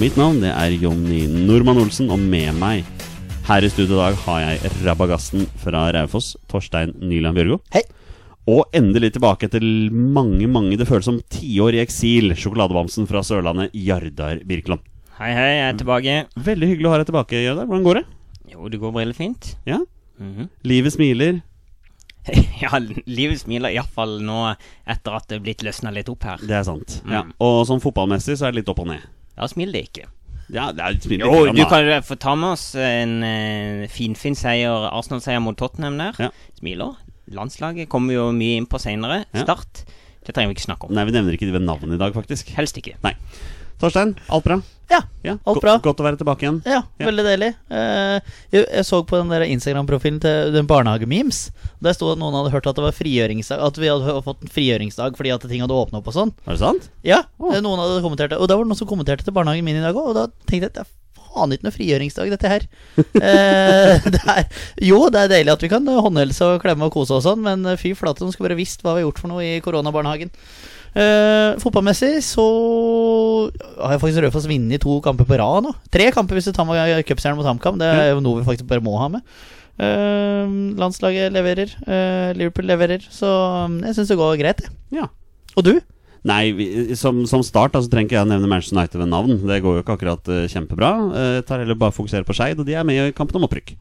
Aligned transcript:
Mitt 0.00 0.16
navn 0.18 0.40
det 0.42 0.50
er 0.50 0.72
Jonny 0.80 1.24
Normann 1.30 1.78
Olsen, 1.82 2.08
og 2.10 2.20
med 2.20 2.54
meg 2.58 2.86
her 3.46 3.64
i 3.66 3.70
studio 3.70 3.96
i 3.96 4.00
dag 4.00 4.16
har 4.24 4.40
jeg 4.42 4.70
rabagassen 4.86 5.44
fra 5.60 5.84
Raufoss, 5.94 6.32
Torstein 6.50 6.94
Nyland 7.02 7.36
Bjørgo. 7.38 7.58
Hei. 7.74 7.82
Og 8.50 8.64
endelig 8.74 9.12
tilbake 9.16 9.46
etter 9.46 9.62
mange, 9.92 10.48
mange 10.50 10.78
det 10.80 10.88
føles 10.88 11.06
som 11.06 11.20
tiår 11.30 11.76
i 11.76 11.82
eksil, 11.84 12.32
sjokoladebamsen 12.38 13.06
fra 13.10 13.22
Sørlandet, 13.26 13.74
Jardar 13.76 14.40
Birkeland. 14.48 14.82
Hei, 15.20 15.30
hei, 15.36 15.48
jeg 15.58 15.68
er 15.68 15.78
tilbake. 15.84 16.18
Veldig 16.50 16.72
hyggelig 16.72 16.88
å 16.90 16.94
ha 16.94 17.00
deg 17.02 17.10
tilbake, 17.12 17.44
Jardar. 17.44 17.68
Hvordan 17.70 17.86
går 17.86 18.00
det? 18.00 18.04
Jo, 18.54 18.68
det 18.72 18.82
går 18.82 18.94
veldig 18.98 19.18
fint. 19.18 19.54
Ja? 19.68 19.80
Mhm. 20.22 20.50
Livet 20.66 20.96
smiler. 20.96 21.40
ja, 22.62 22.78
livet 23.10 23.42
smiler 23.42 23.74
iallfall 23.74 24.20
nå 24.22 24.44
etter 24.86 25.18
at 25.18 25.26
det 25.30 25.38
er 25.38 25.46
blitt 25.46 25.62
løsna 25.66 25.92
litt 25.94 26.10
opp 26.10 26.26
her. 26.26 26.42
Det 26.42 26.58
er 26.58 26.66
sant. 26.66 27.00
Mm. 27.06 27.14
Ja. 27.18 27.22
Og 27.42 27.64
sånn 27.70 27.82
fotballmessig 27.82 28.38
så 28.38 28.48
er 28.48 28.54
det 28.54 28.62
litt 28.62 28.70
opp 28.72 28.82
og 28.82 28.90
ned. 28.94 29.02
Da 29.38 29.48
smiler 29.50 29.78
det 29.78 29.86
ikke. 29.90 30.08
Ja, 30.52 30.66
det 30.76 30.84
er 30.84 30.98
smiler 31.00 31.30
Jo, 31.30 31.46
litt 31.48 31.56
du 31.56 31.64
kan 31.70 31.88
få 32.04 32.18
ta 32.20 32.34
med 32.36 32.54
oss 32.56 32.66
en 32.76 33.14
uh, 33.24 33.88
finfin 33.92 34.36
seier, 34.36 34.88
Arsenal-seier 34.90 35.40
mot 35.40 35.56
Tottenham 35.58 35.96
der. 36.00 36.18
Ja. 36.28 36.30
Smiler. 36.60 36.98
Landslaget 37.32 37.88
kommer 37.92 38.16
jo 38.16 38.28
mye 38.36 38.58
inn 38.60 38.68
på 38.68 38.80
seinere. 38.82 39.22
Ja. 39.32 39.46
Start. 39.46 39.84
Det 40.22 40.34
trenger 40.34 40.52
vi 40.52 40.58
ikke 40.58 40.68
snakke 40.68 40.86
om. 40.86 40.94
Nei, 40.94 41.06
vi 41.08 41.14
nevner 41.16 41.34
ikke 41.34 41.48
det 41.48 41.56
ved 41.56 41.64
navnet 41.64 41.96
i 41.96 42.00
dag, 42.02 42.14
faktisk. 42.14 42.52
Helst 42.58 42.76
ikke. 42.78 42.94
Nei. 43.06 43.14
Torstein, 43.82 44.14
alt 44.30 44.46
bra? 44.46 44.60
Ja, 44.92 45.00
Ja, 45.24 45.36
alt 45.48 45.60
bra. 45.62 45.76
Godt 45.80 46.00
å 46.02 46.04
være 46.04 46.18
tilbake 46.20 46.44
igjen. 46.44 46.58
Ja, 46.68 46.82
Ja. 47.00 47.06
veldig 47.06 47.24
deilig. 47.24 47.50
Eh, 47.70 48.20
jeg, 48.52 48.66
jeg 48.66 48.84
så 48.84 49.00
på 49.06 49.16
den 49.18 49.30
Instagram-profilen 49.54 50.20
til 50.20 50.52
den 50.52 50.66
barnehagememes. 50.68 51.50
Der 51.82 51.94
sto 51.96 52.10
at 52.12 52.18
noen 52.20 52.34
hadde 52.36 52.52
hørt 52.52 52.66
at 52.66 52.76
det 52.76 52.84
var 52.84 52.94
frigjøringsdag 52.94 53.62
At 53.62 53.78
vi 53.80 53.88
hadde 53.88 54.22
fått 54.26 54.42
en 54.42 54.52
frigjøringsdag 54.52 55.16
fordi 55.16 55.32
at 55.34 55.46
ting 55.48 55.62
hadde 55.64 55.78
åpna 55.78 56.02
opp 56.02 56.10
og 56.12 56.16
sånn. 56.16 56.34
Er 56.46 56.54
det 56.54 56.62
sant? 56.62 56.90
Ja, 57.06 57.22
eh, 57.40 57.60
noen 57.64 57.80
hadde 57.80 58.02
kommentert 58.04 58.34
det. 58.34 58.40
Og 58.42 58.50
da 58.50 58.56
var 58.58 58.66
det 58.66 58.72
noen 58.74 58.82
som 58.82 58.90
kommenterte 58.90 59.24
til 59.24 59.32
barnehagen 59.34 59.64
min 59.64 59.80
i 59.80 59.84
dag 59.84 59.96
òg, 59.96 60.12
og 60.12 60.18
da 60.18 60.26
tenkte 60.46 60.66
jeg 60.68 60.72
at 60.72 60.74
det 60.80 60.84
er 60.84 60.92
faen 61.32 61.54
ikke 61.54 61.64
noe 61.64 61.76
frigjøringsdag, 61.78 62.34
dette 62.34 62.50
her. 62.52 62.66
eh, 62.98 64.10
det 64.14 64.22
er, 64.28 64.44
jo, 64.84 65.06
det 65.08 65.24
er 65.24 65.32
deilig 65.38 65.54
at 65.56 65.64
vi 65.64 65.72
kan 65.72 65.88
håndhelse 65.88 66.52
og 66.52 66.60
klemme 66.66 66.90
og 66.90 66.92
kose 66.92 67.16
og 67.16 67.24
sånn, 67.24 67.40
men 67.46 67.64
fy 67.80 67.94
flate, 67.96 68.20
de 68.26 68.34
skulle 68.34 68.50
bare 68.50 68.60
visst 68.60 68.84
hva 68.84 68.92
vi 68.98 69.02
har 69.02 69.08
gjort 69.08 69.22
for 69.24 69.32
noe 69.32 69.46
i 69.46 69.62
koronabarnehagen. 69.64 70.34
Uh, 70.92 71.56
fotballmessig 71.56 72.18
så 72.20 72.44
har 73.80 73.94
jeg 73.94 74.02
faktisk 74.02 74.24
Raufoss 74.26 74.48
vunnet 74.50 74.82
to 74.82 74.98
kamper 75.04 75.24
på 75.28 75.38
rad 75.40 75.64
nå. 75.64 75.72
Tre 75.92 76.10
kamper 76.12 76.36
hvis 76.36 76.50
du 76.50 76.52
tar 76.52 76.68
med 76.68 77.00
cupstjernen 77.08 77.40
mot 77.40 77.48
HamKam. 77.48 77.80
Det 77.80 77.88
er 77.88 78.10
jo 78.12 78.20
noe 78.24 78.42
vi 78.42 78.48
faktisk 78.50 78.68
bare 78.68 78.84
må 78.84 78.98
ha 79.00 79.08
med. 79.14 79.24
Uh, 79.80 80.76
landslaget 80.78 81.32
leverer. 81.32 81.72
Uh, 81.86 82.36
Liverpool 82.36 82.68
leverer. 82.68 83.08
Så 83.08 83.26
um, 83.26 83.80
jeg 83.86 83.96
syns 83.96 84.12
det 84.12 84.20
går 84.20 84.36
greit, 84.42 84.60
jeg. 84.66 84.76
Ja. 85.00 85.08
Og 85.56 85.64
du? 85.66 85.74
Nei, 86.28 86.52
vi, 86.54 86.66
som, 86.94 87.24
som 87.26 87.42
start 87.42 87.74
altså, 87.74 87.90
trenger 87.90 88.10
ikke 88.10 88.18
jeg 88.20 88.30
nevne 88.30 88.50
Manchester 88.50 88.78
United 88.78 89.00
ved 89.00 89.10
navn. 89.10 89.40
Det 89.48 89.62
går 89.64 89.78
jo 89.78 89.86
ikke 89.86 89.96
akkurat 89.96 90.28
uh, 90.30 90.44
kjempebra. 90.50 90.92
Uh, 91.08 91.38
tar 91.48 91.64
heller 91.64 91.78
bare 91.78 91.96
fokusere 91.96 92.28
på 92.28 92.36
Skeid, 92.36 92.60
og 92.60 92.68
de 92.68 92.76
er 92.76 92.86
med 92.86 93.00
i 93.00 93.16
kampen 93.16 93.40
om 93.40 93.48
opprykk. 93.48 93.74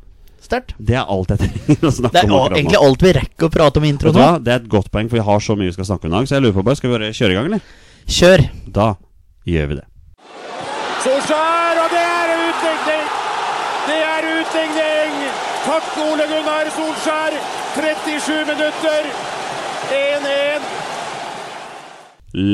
Sterkt. 0.51 0.73
Det 0.75 0.97
er 1.00 1.07
alt 1.07 1.31
jeg 1.31 1.39
trenger 1.45 1.85
å 1.88 1.94
snakke 1.95 2.12
Det 2.12 2.19
er 2.19 2.28
om 2.28 2.34
jo 2.34 2.39
akkurat 2.41 2.57
egentlig 2.59 2.79
alt 2.84 3.06
vi 3.06 3.12
rekker 3.16 3.47
å 3.47 3.51
prate 3.53 3.79
om 3.79 3.85
i 3.88 3.91
introen 3.94 4.17
intro 4.17 4.25
nå. 4.25 4.41
Det 4.44 4.51
er 4.51 4.59
et 4.59 4.67
godt 4.73 4.89
poeng, 4.91 5.07
for 5.07 5.22
vi 5.22 5.23
har 5.29 5.45
så 5.45 5.56
mye 5.56 5.72
vi 5.72 5.75
skal 5.78 5.88
snakke 5.88 6.07
om 6.07 6.12
i 6.12 6.16
dag. 6.17 6.28
Så 6.28 6.35
jeg 6.35 6.44
lurer 6.44 6.57
på 6.57 6.66
bare, 6.67 6.79
skal 6.79 6.91
vi 6.91 6.97
bare 6.97 7.13
kjøre 7.16 7.31
i 7.31 7.38
gang, 7.38 7.47
eller? 7.47 7.63
Kjør. 8.17 8.44
Da 8.75 8.88
gjør 9.47 9.72
vi 9.72 9.79
det. 9.79 9.85
Solskjær, 11.06 11.79
og 11.81 11.95
det 11.95 12.03
er 12.03 12.34
utligning! 12.35 13.07
Det 13.88 13.97
er 14.09 14.29
utligning! 14.34 15.16
Takk, 15.63 15.90
Ole 16.03 16.28
Gunnar 16.34 16.75
Solskjær! 16.75 17.40
37 17.79 18.44
minutter. 18.51 19.09
1-1. 19.95 20.69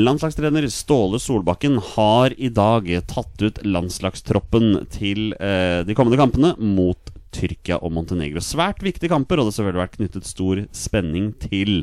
Landslagstrener 0.06 0.70
Ståle 0.74 1.18
Solbakken 1.22 1.76
har 1.96 2.34
i 2.38 2.48
dag 2.50 2.88
tatt 3.10 3.42
ut 3.42 3.60
landslagstroppen 3.66 4.84
til 4.94 5.34
eh, 5.38 5.84
de 5.86 5.94
kommende 5.98 6.18
kampene 6.18 6.54
mot 6.58 7.17
Tyrkia 7.38 7.78
og 7.78 7.94
Montenegro. 7.94 8.42
Svært 8.44 8.82
viktige 8.84 9.12
kamper, 9.12 9.38
og 9.38 9.48
det 9.48 9.54
har 9.54 9.58
selvfølgelig 9.60 9.84
vært 9.84 9.98
knyttet 9.98 10.28
stor 10.28 10.62
spenning 10.76 11.30
til 11.46 11.82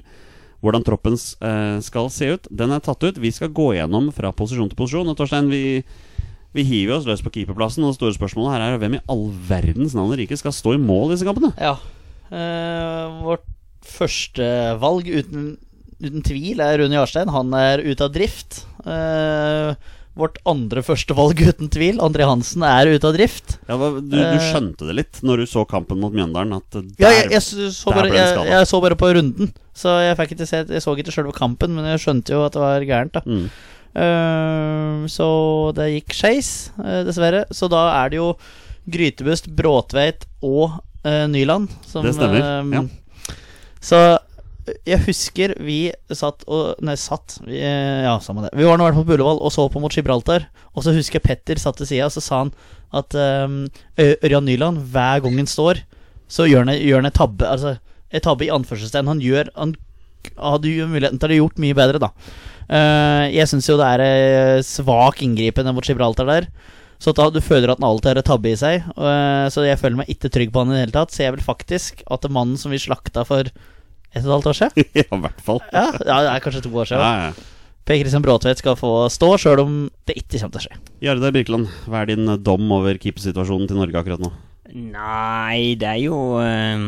hvordan 0.63 0.85
troppen 0.85 1.15
eh, 1.15 1.77
skal 1.85 2.09
se 2.13 2.31
ut. 2.35 2.47
Den 2.49 2.73
er 2.73 2.83
tatt 2.83 3.03
ut. 3.05 3.21
Vi 3.21 3.31
skal 3.33 3.53
gå 3.55 3.71
gjennom 3.77 4.09
fra 4.15 4.33
posisjon 4.35 4.71
til 4.71 4.79
posisjon. 4.79 5.11
Og 5.11 5.17
Torstein, 5.19 5.51
vi, 5.51 5.81
vi 6.55 6.65
hiver 6.65 6.97
oss 6.97 7.09
løs 7.09 7.23
på 7.25 7.33
keeperplassen. 7.35 7.85
Og 7.85 7.93
det 7.93 7.99
store 7.99 8.17
spørsmålet 8.17 8.55
her 8.55 8.65
er 8.65 8.79
hvem 8.81 8.97
i 8.97 9.03
all 9.11 9.27
verdens 9.49 9.97
navn 9.97 10.15
og 10.15 10.21
rike 10.21 10.39
skal 10.39 10.55
stå 10.55 10.75
i 10.75 10.81
mål 10.81 11.11
i 11.11 11.17
disse 11.17 11.27
kampene? 11.27 11.53
Ja. 11.61 11.75
Eh, 12.33 13.19
vårt 13.25 13.45
førstevalg 13.85 15.11
uten, 15.13 15.51
uten 16.01 16.25
tvil 16.25 16.63
er 16.65 16.79
Rune 16.81 16.97
Jarstein. 16.97 17.29
Han 17.35 17.53
er 17.59 17.85
ute 17.85 18.07
av 18.07 18.15
drift. 18.15 18.63
Eh, 18.81 19.93
vårt 20.15 20.37
andre 20.47 20.79
førstevalg 20.85 21.41
uten 21.43 21.67
tvil, 21.69 21.97
André 21.99 22.23
Hansen, 22.27 22.63
er 22.63 22.87
ute 22.93 23.07
av 23.09 23.13
drift. 23.17 23.57
Ja, 23.67 23.75
du, 23.77 23.99
du 24.07 24.15
Eh. 24.21 24.39
skjønte 24.39 24.87
det 24.87 24.95
litt 24.95 25.19
når 25.27 25.43
du 25.43 25.45
så 25.51 25.65
kampen 25.67 25.99
mot 25.99 26.13
Mjøndalen? 26.15 26.55
At 26.55 26.69
der, 26.71 26.85
Ja, 27.03 27.09
jeg, 27.11 27.31
jeg, 27.35 27.41
så, 27.75 27.91
bare, 27.91 28.07
jeg, 28.15 28.47
jeg 28.47 28.67
så 28.71 28.79
bare 28.81 28.95
på 28.95 29.09
runden, 29.17 29.51
så 29.75 29.97
jeg 30.05 30.15
fikk 30.21 30.31
ikke 30.37 30.47
se 30.47 30.61
Jeg 30.71 30.81
så 30.85 30.95
ikke 30.95 31.11
sjølve 31.11 31.33
kampen, 31.35 31.75
men 31.75 31.85
jeg 31.91 31.99
skjønte 32.05 32.31
jo 32.31 32.45
at 32.47 32.53
det 32.55 32.61
var 32.63 32.87
gærent. 32.87 33.11
da 33.17 33.21
Mm. 33.25 33.49
uh, 33.95 35.07
Så 35.11 35.27
det 35.75 35.89
gikk 35.97 36.15
skeis, 36.15 36.49
eh, 36.83 37.03
dessverre. 37.07 37.45
Så 37.51 37.69
da 37.71 37.83
er 38.05 38.09
det 38.13 38.17
jo 38.21 38.31
Grytebust, 38.89 39.47
Bråtveit 39.55 40.25
og 40.45 40.79
uh, 41.05 41.25
Nyland 41.27 41.69
som 41.87 42.05
Det 42.05 42.13
stemmer, 42.15 42.71
ja. 42.73 42.83
Så 43.85 43.99
jeg 44.65 45.01
husker 45.05 45.53
vi 45.61 45.79
satt 46.09 46.41
og 46.49 46.79
Nei, 46.85 46.95
satt 46.97 47.37
vi, 47.45 47.59
Ja, 47.61 48.15
samme 48.23 48.45
det. 48.45 48.53
Vi 48.57 48.65
var 48.65 48.79
nå 48.79 48.85
i 48.85 48.89
hvert 48.89 48.97
fall 48.99 49.07
på 49.07 49.17
Ullevål 49.17 49.41
og 49.45 49.53
så 49.53 49.67
på 49.69 49.81
mot 49.83 49.93
Gibraltar. 49.93 50.47
Og 50.73 50.85
så 50.85 50.93
husker 50.95 51.19
jeg 51.19 51.27
Petter 51.27 51.61
satt 51.61 51.77
til 51.79 51.89
sida, 51.89 52.09
og 52.09 52.15
så 52.15 52.23
sa 52.23 52.41
han 52.43 52.53
at 52.95 53.15
um, 53.45 53.65
Ørjan 53.99 54.47
Nyland, 54.47 54.81
hver 54.93 55.21
gang 55.23 55.37
han 55.37 55.49
står, 55.49 55.83
så 56.31 56.47
gjør 56.49 56.65
han, 56.65 56.73
en 57.05 57.13
tabbe. 57.13 57.45
Altså 57.45 57.75
en 58.09 58.23
tabbe 58.25 58.47
i 58.47 58.53
anførselstegn. 58.53 59.11
Han 59.11 59.23
gjør 59.23 59.51
Han 59.55 59.75
hadde 60.41 60.71
jo 60.71 60.87
muligheten 60.89 61.21
til 61.21 61.35
å 61.35 61.39
gjort 61.43 61.61
mye 61.61 61.77
bedre, 61.77 62.01
da. 62.01 62.09
Uh, 62.65 63.29
jeg 63.29 63.45
syns 63.51 63.67
jo 63.69 63.75
det 63.77 63.85
er 63.85 64.01
eh, 64.01 64.63
svak 64.65 65.19
inngripen 65.21 65.69
mot 65.69 65.85
Gibraltar 65.85 66.25
der. 66.25 66.47
Så 66.97 67.11
da, 67.13 67.27
du 67.29 67.37
føler 67.43 67.69
at 67.69 67.77
han 67.77 67.85
alltid 67.85 68.09
har 68.09 68.19
en 68.23 68.25
tabbe 68.25 68.49
i 68.49 68.57
seg. 68.57 68.87
Uh, 68.97 69.45
så 69.53 69.67
jeg 69.67 69.77
føler 69.77 69.99
meg 70.01 70.09
ikke 70.09 70.31
trygg 70.33 70.53
på 70.53 70.63
han 70.63 70.73
i 70.73 70.79
det 70.79 70.85
hele 70.87 70.95
tatt. 70.95 71.13
Så 71.13 71.27
jeg 71.27 71.35
vil 71.35 71.45
faktisk 71.45 72.01
at 72.09 72.25
mannen 72.25 72.57
som 72.57 72.73
vi 72.73 72.81
slakta 72.81 73.25
for 73.27 73.51
et 74.15 74.23
og 74.23 74.29
et 74.29 74.33
halvt 74.37 74.49
år 74.51 74.57
siden 74.61 74.85
ja, 75.01 75.05
i 75.05 75.21
hvert 75.25 75.43
fall. 75.43 75.61
Ja, 75.73 75.89
ja 75.99 76.21
det 76.23 76.31
er 76.31 76.45
kanskje 76.45 76.63
to 76.65 76.71
år 76.73 76.89
siden. 76.89 77.03
Ja, 77.03 77.29
ja. 77.29 77.51
Per 77.85 77.99
Kristian 78.01 78.23
Bråtvedt 78.25 78.63
skal 78.63 78.77
få 78.79 78.91
stå, 79.13 79.35
sjøl 79.37 79.61
om 79.61 79.73
det 80.09 80.15
ikke 80.17 80.39
kommer 80.39 80.55
til 80.55 80.61
å 80.61 80.65
skje. 80.65 80.79
Jardar 81.05 81.33
Birkeland, 81.35 81.67
hva 81.85 82.01
er 82.01 82.09
din 82.09 82.31
eh, 82.33 82.39
dom 82.41 82.71
over 82.73 82.97
keepersituasjonen 83.01 83.69
til 83.69 83.77
Norge 83.77 83.99
akkurat 83.99 84.23
nå? 84.23 84.31
Nei, 84.73 85.75
det 85.77 85.91
er 85.91 85.99
jo 86.01 86.17
eh, 86.41 86.87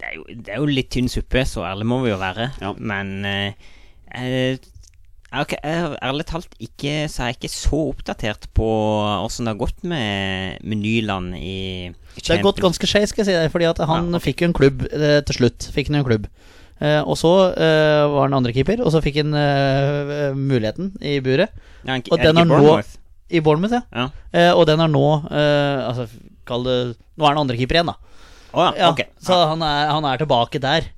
det 0.00 0.06
er 0.06 0.14
jo, 0.16 0.24
det 0.30 0.54
er 0.54 0.62
jo 0.62 0.68
litt 0.70 0.90
tynn 0.94 1.10
suppe, 1.10 1.42
så 1.48 1.64
ærlig 1.66 1.88
må 1.90 1.98
vi 2.04 2.12
jo 2.12 2.20
være. 2.20 2.50
Ja. 2.62 2.70
Men 2.78 3.10
eh, 3.26 3.72
jeg, 4.06 4.60
jeg, 5.30 5.60
har 5.62 5.92
ærlig 6.02 6.24
talt 6.26 6.54
ikke 6.58 6.92
Så 7.08 7.22
er 7.22 7.28
jeg 7.30 7.36
ikke 7.38 7.50
så 7.52 7.80
oppdatert 7.92 8.48
på 8.56 8.66
åssen 9.24 9.46
det 9.46 9.52
har 9.54 9.60
gått 9.60 9.84
med, 9.86 10.58
med 10.66 10.78
Nyland 10.82 11.36
i, 11.38 11.90
Champions. 11.90 12.26
Det 12.26 12.36
har 12.36 12.42
gått 12.48 12.62
ganske 12.64 12.88
skeis, 12.90 13.12
skal 13.12 13.22
jeg 13.24 13.28
si 13.30 13.36
deg, 13.38 13.50
fordi 13.54 13.68
at 13.70 13.78
han 13.86 14.08
Ja, 14.10 14.16
okay. 14.18 14.24
fikk 14.32 14.42
jo 14.42 14.48
en 14.50 14.56
klubb 14.58 14.82
eh, 14.90 15.20
til 15.28 15.38
slutt. 15.38 15.68
Fikk 15.74 15.92
han 15.92 16.00
en 16.00 16.06
klubb. 16.08 16.26
Eh, 16.80 16.98
og 17.04 17.14
så 17.20 17.30
eh, 17.54 18.02
var 18.10 18.26
han 18.26 18.34
andre 18.40 18.52
keeper, 18.56 18.82
og 18.82 18.90
så 18.94 19.02
fikk 19.04 19.20
han 19.22 19.36
eh, 19.38 20.32
muligheten 20.34 20.94
i 21.04 21.18
buret. 21.22 21.54
Ja, 21.84 21.94
han- 21.94 22.02
og 22.10 22.18
er 22.18 22.24
den 22.26 22.40
er 22.42 22.50
har 22.50 22.66
nå- 22.66 22.98
I 23.30 23.40
Bournemouth, 23.46 23.76
ja. 23.78 23.82
Ja. 23.94 24.08
Eh, 24.34 24.50
og 24.56 24.66
den 24.66 24.80
har 24.82 24.88
nå 24.90 25.04
eh, 25.30 25.86
Altså, 25.86 26.08
kall 26.48 26.64
det 26.66 26.78
Nå 27.14 27.22
er 27.24 27.28
han 27.36 27.42
andrekeeper 27.44 27.78
igjen, 27.78 27.92
da. 27.92 27.94
Oh, 28.50 28.64
ja, 28.66 28.72
Ja, 28.80 28.88
ok. 28.90 29.04
Så 29.22 29.36
han 29.52 29.62
er, 29.62 29.92
han 29.94 30.04
er 30.10 30.18
tilbake 30.18 30.58
der. 30.58 30.88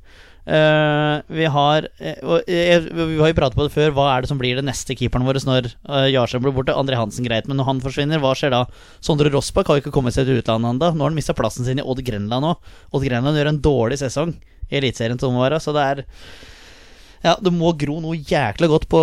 Eh, 0.42 1.20
vi 1.30 1.44
har 1.46 1.86
uh, 1.86 2.38
Vi 2.42 3.18
har 3.20 3.28
jo 3.30 3.36
pratet 3.36 3.54
på 3.54 3.66
det 3.66 3.74
før. 3.74 3.92
Hva 3.94 4.08
er 4.10 4.24
det 4.24 4.30
som 4.32 4.40
blir 4.40 4.58
det 4.58 4.64
neste 4.66 4.96
keeperen 4.98 5.26
vår 5.26 5.38
når 5.46 5.68
uh, 5.86 6.08
Jarstein 6.10 6.42
blir 6.42 6.54
borte? 6.56 6.74
André 6.74 6.98
Hansen, 6.98 7.26
greit, 7.26 7.46
men 7.46 7.60
når 7.60 7.68
han 7.70 7.82
forsvinner, 7.84 8.22
hva 8.22 8.34
skjer 8.38 8.54
da? 8.54 8.64
Sondre 9.04 9.30
Rossbakk 9.30 9.70
har 9.70 9.78
jo 9.78 9.84
ikke 9.84 9.94
kommet 9.94 10.16
seg 10.16 10.26
til 10.26 10.42
utlandet 10.42 10.74
ennå. 10.74 10.94
Nå 10.96 11.06
har 11.06 11.12
han 11.12 11.18
mista 11.18 11.36
plassen 11.38 11.68
sin 11.68 11.78
i 11.78 11.86
Odd 11.86 12.02
Grenland 12.06 12.48
òg. 12.48 12.72
Odd 12.90 13.06
Grenland 13.06 13.38
gjør 13.38 13.52
en 13.52 13.62
dårlig 13.62 14.00
sesong 14.02 14.34
i 14.72 14.80
Eliteserien 14.80 15.20
til 15.20 15.36
være, 15.36 15.60
så 15.62 15.74
det 15.76 15.84
er 15.92 16.02
ja, 17.22 17.36
det 17.38 17.52
må 17.54 17.70
gro 17.78 18.00
noe 18.02 18.16
jækla 18.18 18.66
godt 18.66 18.88
på 18.90 18.98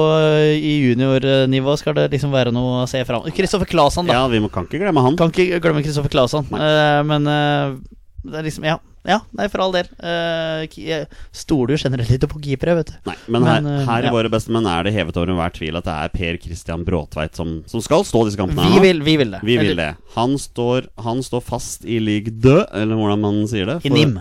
I 0.51 0.73
juniornivå 0.89 1.75
skal 1.79 1.95
det 1.95 2.09
liksom 2.11 2.33
være 2.35 2.51
noe 2.51 2.81
å 2.81 2.89
se 2.91 2.99
fram 3.07 3.23
Kristoffer 3.31 3.69
Klasan, 3.69 4.09
da. 4.09 4.17
Ja, 4.17 4.25
vi 4.27 4.41
må, 4.43 4.49
kan 4.51 4.67
ikke 4.67 4.81
glemme 4.81 5.05
han. 5.05 5.15
Kan 5.15 5.31
ikke 5.31 5.61
glemme 5.63 5.85
Kristoffer 5.85 6.11
Klasan. 6.11 6.49
Eh, 6.51 6.99
men 7.07 7.29
det 7.29 8.41
er 8.41 8.43
liksom 8.43 8.67
Ja, 8.67 8.75
ja 9.07 9.19
nei, 9.37 9.45
for 9.51 9.63
all 9.63 9.73
del. 9.75 9.87
Uh, 10.03 11.05
stoler 11.35 11.75
jo 11.75 11.81
generelt 11.85 12.11
ikke 12.15 12.29
på 12.33 12.41
keepere, 12.43 12.75
vet 12.81 12.91
du. 12.91 12.97
Nei, 13.07 13.15
men 13.31 13.45
her, 13.47 13.61
Men, 13.63 13.69
eh, 13.79 13.85
her 13.87 14.07
i 14.07 14.09
ja. 14.09 14.13
Våre 14.15 14.31
beste 14.33 14.51
menn 14.51 14.67
er 14.67 14.83
det 14.87 14.93
hevet 14.95 15.19
over 15.19 15.31
enhver 15.33 15.53
tvil 15.55 15.79
at 15.79 15.87
det 15.87 15.95
er 15.95 16.11
Per 16.15 16.39
Christian 16.43 16.83
Bråtveit 16.87 17.39
som, 17.39 17.59
som 17.69 17.83
skal 17.85 18.03
stå 18.07 18.25
disse 18.27 18.39
kampene. 18.39 18.65
her 18.65 18.75
Vi 18.75 18.83
vil, 18.87 19.03
vi 19.05 19.15
vil 19.21 19.31
det. 19.37 19.39
Vi 19.47 19.57
vil 19.61 19.75
det. 19.79 19.93
Han 20.17 20.35
står, 20.41 20.89
han 21.05 21.23
står 21.23 21.45
fast 21.45 21.87
i 21.87 22.01
league 22.03 22.33
død, 22.43 22.65
eller 22.75 22.99
hvordan 22.99 23.23
man 23.23 23.39
sier 23.47 23.71
det. 23.71 23.79
I 23.87 23.93
NIM. 23.93 24.19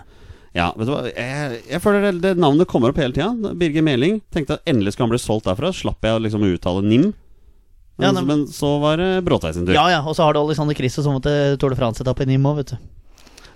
Ja, 0.56 0.72
vet 0.74 0.88
du 0.88 0.92
hva 0.94 1.02
Jeg, 1.10 1.58
jeg 1.68 1.80
føler 1.84 2.06
det, 2.08 2.12
det 2.24 2.36
navnet 2.40 2.68
kommer 2.70 2.90
opp 2.92 2.98
hele 2.98 3.14
tida. 3.14 3.54
Birger 3.58 3.84
Meling. 3.84 4.20
Tenkte 4.34 4.56
at 4.58 4.70
endelig 4.70 4.94
skal 4.94 5.06
han 5.06 5.12
bli 5.14 5.20
solgt 5.22 5.46
derfra. 5.50 5.72
Slapp 5.76 6.06
jeg 6.06 6.16
å 6.16 6.22
liksom 6.24 6.46
uttale 6.48 6.82
NIM. 6.86 7.10
Men, 7.98 8.14
Ja, 8.14 8.22
men 8.22 8.46
så 8.46 8.76
var 8.78 8.96
det 9.00 9.24
Bråtveit 9.26 9.56
sin 9.58 9.66
tur. 9.66 9.74
Ja, 9.74 9.88
ja. 9.90 10.00
Og 10.06 10.14
så 10.16 10.22
har 10.22 10.34
du 10.34 10.40
Alexander 10.40 10.74
Kristo 10.78 11.02
som 11.02 11.18
måtte 11.18 11.58
Tour 11.58 11.74
de 11.74 11.78
France-etappe 11.78 12.22
i 12.22 12.30
NIM 12.30 12.46
òg, 12.46 12.62
vet 12.62 12.74
du. 12.76 12.78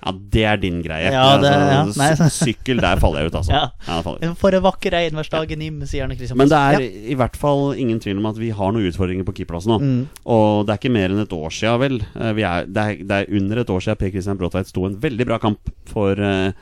Ja, 0.02 0.12
det 0.34 0.42
er 0.50 0.56
din 0.58 0.80
greie. 0.82 1.10
Ja, 1.14 1.36
det- 1.38 1.50
ja, 1.52 1.82
Altså, 1.84 1.98
nei, 2.00 2.28
sykkel, 2.42 2.80
der 2.82 2.98
faller 3.02 3.22
jeg 3.22 3.30
ut, 3.30 3.36
altså. 3.38 3.52
Ja. 3.54 3.70
Ja, 3.86 4.00
jeg 4.02 4.30
ut. 4.32 4.38
For 4.40 4.56
en 4.58 4.64
vakker 4.64 4.94
regnværsdag 4.96 5.52
i 5.54 5.58
NIM, 5.60 5.78
sier 5.86 6.04
Arne 6.06 6.16
Kristian. 6.18 6.38
Men 6.40 6.50
det 6.50 6.58
er 6.58 6.78
ja. 6.80 6.88
i 7.14 7.16
hvert 7.18 7.38
fall 7.38 7.72
ingen 7.78 8.00
tvil 8.02 8.18
om 8.18 8.26
at 8.32 8.40
vi 8.40 8.50
har 8.50 8.74
noen 8.74 8.88
utfordringer 8.90 9.26
på 9.28 9.36
keeperplassen 9.38 9.74
nå. 9.76 9.78
Mm. 9.78 10.02
Og 10.34 10.66
det 10.66 10.74
er 10.74 10.82
ikke 10.82 10.94
mer 10.98 11.14
enn 11.14 11.22
et 11.22 11.36
år 11.38 11.54
sia, 11.54 11.76
vel. 11.78 12.00
Eh, 12.18 12.32
Vi 12.34 12.42
er, 12.48 12.66
det, 12.66 12.82
er, 12.82 13.06
det 13.06 13.20
er 13.20 13.40
under 13.40 13.62
et 13.62 13.70
år 13.70 13.86
sia 13.86 13.94
Per 13.98 14.10
Christian 14.10 14.40
Bråtveit 14.40 14.70
sto 14.72 14.86
en 14.88 14.98
veldig 14.98 15.28
bra 15.30 15.38
kamp 15.42 15.70
for 15.90 16.18
eh, 16.18 16.52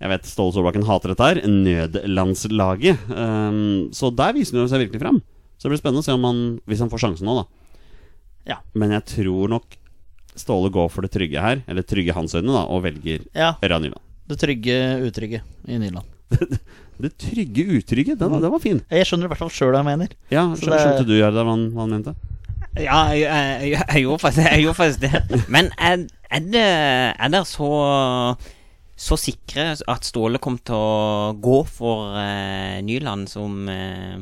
Jeg 0.00 0.12
vet 0.12 0.28
Ståle 0.28 0.56
Solbakken 0.56 0.84
hater 0.88 1.12
dette 1.12 1.28
her. 1.30 1.42
Nødlandslaget. 1.48 3.06
Um, 3.12 3.88
så 3.96 4.10
der 4.12 4.34
viser 4.36 4.60
han 4.60 4.68
seg 4.72 4.86
virkelig 4.86 5.00
fram. 5.04 5.20
Så 5.56 5.66
det 5.68 5.76
blir 5.76 5.80
spennende 5.80 6.04
å 6.04 6.06
se 6.06 6.12
om 6.16 6.24
han 6.28 6.40
Hvis 6.68 6.82
han 6.84 6.90
får 6.92 7.00
sjansen 7.04 7.28
nå, 7.28 7.38
da. 7.40 7.46
Ja. 8.46 8.58
Men 8.78 8.92
jeg 8.94 9.04
tror 9.16 9.50
nok 9.56 9.76
Ståle 10.36 10.70
går 10.72 10.90
for 10.92 11.06
det 11.06 11.12
trygge 11.14 11.40
her, 11.42 11.62
eller 11.68 11.82
trygge 11.86 12.14
hans 12.16 12.34
øyne, 12.36 12.52
da, 12.52 12.64
og 12.68 12.82
velger 12.84 13.24
ja. 13.34 13.54
Ørjan 13.64 13.82
Nyland. 13.86 14.02
Det 14.28 14.38
trygge, 14.42 14.76
utrygge 15.06 15.40
i 15.68 15.78
Nyland. 15.78 16.06
Det 16.96 17.10
trygge 17.20 17.64
utrygge, 17.76 18.14
den, 18.16 18.38
den 18.40 18.50
var 18.50 18.60
fin. 18.62 18.78
Jeg 18.88 19.04
skjønner 19.04 19.28
i 19.28 19.28
hvert 19.28 19.40
fall 19.42 19.50
sjøl 19.52 19.74
hva 19.74 19.82
jeg 19.82 19.88
mener. 19.90 20.14
Ja, 20.32 20.46
Så 20.56 20.62
skjønte, 20.64 20.70
det- 20.72 20.84
skjønte 20.86 21.04
du, 21.10 21.12
Jarda, 21.18 21.42
hva, 21.44 21.52
han- 21.52 21.66
hva 21.74 21.82
han 21.84 21.92
mente? 21.92 22.14
Ja, 22.80 23.00
jeg, 23.12 23.20
jeg, 23.26 23.68
jeg, 23.74 23.82
jeg, 23.92 24.02
gjorde 24.06 24.22
faktisk, 24.22 24.48
jeg 24.48 24.62
gjorde 24.64 24.78
faktisk 24.78 25.04
det. 25.04 25.42
Men 25.52 25.68
er, 25.76 26.06
er 26.32 26.46
det 26.54 26.64
Er 26.64 27.32
dere 27.36 27.44
så 27.48 27.68
så 28.96 29.18
sikre 29.20 29.74
at 29.92 30.06
Ståle 30.08 30.40
kom 30.40 30.56
til 30.64 30.72
å 30.74 31.34
gå 31.36 31.58
for 31.68 32.14
uh, 32.16 32.78
Nyland 32.80 33.28
som 33.28 33.66
eh, 33.68 34.16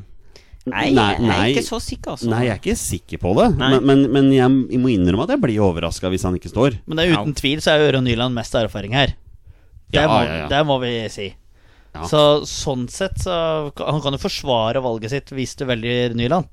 Nei, 0.65 0.87
Nei, 0.97 1.11
jeg 1.21 1.35
er 1.35 1.51
ikke 1.59 1.67
så 1.67 1.79
sikker, 1.85 2.15
altså. 2.15 2.29
Nei, 2.33 2.39
jeg 2.47 2.55
er 2.55 2.61
ikke 2.63 2.77
sikker 2.81 3.21
på 3.21 3.35
det. 3.37 3.51
Men, 3.61 3.75
men, 3.85 4.05
men 4.15 4.31
jeg, 4.33 4.81
må 4.81 4.89
innrømme 4.95 5.27
at 5.27 5.35
jeg 5.35 5.43
blir 5.43 5.61
overraska 5.67 6.09
hvis 6.09 6.25
han 6.25 6.39
ikke 6.39 6.49
står. 6.53 6.79
Men 6.89 6.97
det 7.01 7.05
er 7.11 7.19
uten 7.19 7.35
tvil 7.37 7.61
så 7.61 7.75
er 7.75 7.85
Ørjan 7.91 8.07
Nyland 8.09 8.33
mest 8.39 8.57
erfaring 8.57 8.97
her. 8.97 9.13
Det, 9.93 10.01
Ja, 10.01 10.07
må, 10.09 10.23
ja, 10.25 10.39
ja. 10.45 10.47
det 10.49 10.63
må 10.67 10.79
vi 10.81 10.95
si. 11.13 11.27
Ja. 11.95 12.09
Så 12.11 12.23
sånn 12.51 12.89
sett 12.91 13.21
så 13.23 13.35
Han 13.79 14.01
kan 14.03 14.17
jo 14.17 14.19
forsvare 14.19 14.81
valget 14.83 15.13
sitt 15.13 15.29
hvis 15.37 15.53
du 15.61 15.67
velger 15.69 16.17
Nyland. 16.19 16.49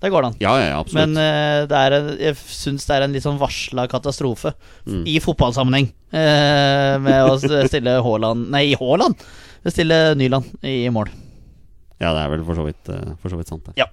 Det 0.00 0.08
går 0.10 0.24
det 0.24 0.28
an. 0.32 0.36
Ja, 0.40 0.54
ja, 0.58 0.78
absolutt. 0.80 1.12
Men 1.12 1.20
uh, 1.20 1.68
det 1.68 1.76
er 1.84 1.94
en, 1.98 2.06
jeg 2.16 2.36
syns 2.40 2.88
det 2.88 2.96
er 2.96 3.04
en 3.04 3.12
litt 3.12 3.26
sånn 3.28 3.38
varsla 3.38 3.84
katastrofe 3.92 4.54
Mm. 4.88 5.02
i 5.04 5.18
fotballsammenheng 5.20 5.90
uh, 6.16 6.94
med 7.04 7.28
å 7.28 7.34
stille 7.68 7.98
Haaland 8.00 8.48
Nei, 8.50 8.70
Haaland! 8.80 9.20
Stille 9.68 10.14
Nyland 10.16 10.48
i 10.64 10.88
mål. 10.88 11.12
Ja, 12.00 12.10
det 12.16 12.24
er 12.24 12.34
vel 12.34 12.44
for 12.48 12.58
så 12.58 12.66
vidt, 12.66 12.90
eh, 12.92 13.14
for 13.22 13.32
så 13.32 13.38
vidt 13.40 13.52
sant, 13.52 13.64
det. 13.68 13.76
Ja. 13.80 13.86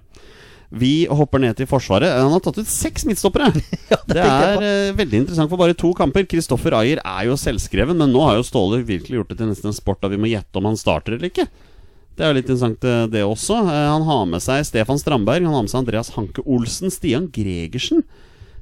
Vi 0.68 1.06
hopper 1.08 1.40
ned 1.40 1.56
til 1.56 1.68
Forsvaret. 1.68 2.10
Han 2.12 2.34
har 2.34 2.42
tatt 2.44 2.58
ut 2.60 2.68
seks 2.68 3.06
midtstoppere! 3.08 3.48
Ja, 3.92 3.96
Det 4.04 4.18
det 4.18 4.24
er 4.24 4.64
eh, 4.64 4.96
veldig 4.96 5.22
interessant 5.22 5.48
for 5.48 5.60
bare 5.60 5.76
to 5.76 5.94
kamper. 5.96 6.26
Kristoffer 6.28 6.76
Ayer 6.76 7.00
er 7.00 7.28
jo 7.28 7.38
selvskreven, 7.40 7.96
men 7.96 8.12
nå 8.12 8.20
har 8.26 8.36
jo 8.36 8.44
Ståle 8.44 8.82
virkelig 8.84 9.16
gjort 9.20 9.32
det 9.32 9.38
til 9.40 9.48
nesten 9.48 9.70
en 9.72 9.76
sport 9.76 10.02
da 10.04 10.10
vi 10.12 10.20
må 10.20 10.28
gjette 10.28 10.60
om 10.60 10.68
han 10.68 10.76
starter 10.76 11.16
eller 11.16 11.30
ikke. 11.30 11.46
Det 12.18 12.26
er 12.26 12.32
jo 12.32 12.36
litt 12.40 12.48
interessant, 12.50 12.84
eh, 12.84 13.06
det 13.12 13.22
også. 13.24 13.60
Uh, 13.64 13.72
Han 13.94 14.04
har 14.08 14.24
med 14.26 14.42
seg 14.44 14.64
Stefan 14.66 14.98
Strandberg, 15.00 15.46
han 15.46 15.54
har 15.54 15.64
med 15.64 15.72
seg 15.72 15.84
Andreas 15.84 16.12
Hanke 16.16 16.42
Olsen, 16.44 16.90
Stian 16.92 17.28
Gregersen. 17.32 18.02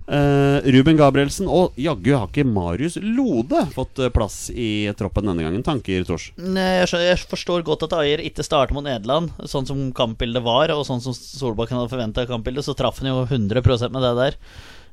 Eh, 0.08 0.69
Ruben 0.76 0.99
Gabrielsen 0.99 1.49
og 1.50 1.76
jaggu 1.81 2.12
har 2.14 2.29
ikke 2.31 2.47
Marius 2.47 2.99
Lode 3.03 3.64
fått 3.75 4.00
eh, 4.03 4.12
plass 4.14 4.47
i 4.50 4.87
troppen 4.99 5.29
denne 5.31 5.47
gangen. 5.47 5.64
Tanker, 5.67 6.06
Tors? 6.08 6.31
Nei, 6.38 6.82
Jeg, 6.82 6.93
jeg 7.08 7.20
forstår 7.31 7.67
godt 7.67 7.87
at 7.88 7.99
Ayer 8.00 8.23
ikke 8.25 8.47
starter 8.47 8.76
mot 8.76 8.87
Nederland, 8.87 9.35
sånn 9.49 9.69
som 9.69 9.85
kampbildet 9.97 10.44
var, 10.47 10.73
og 10.75 10.87
sånn 10.88 11.05
som 11.05 11.17
Solbakken 11.17 11.81
hadde 11.81 11.93
forventa 11.93 12.26
kampbildet, 12.29 12.67
så 12.67 12.76
traff 12.79 13.03
han 13.03 13.12
jo 13.12 13.23
100 13.26 13.62
med 13.93 14.03
det 14.03 14.17
der. 14.23 14.41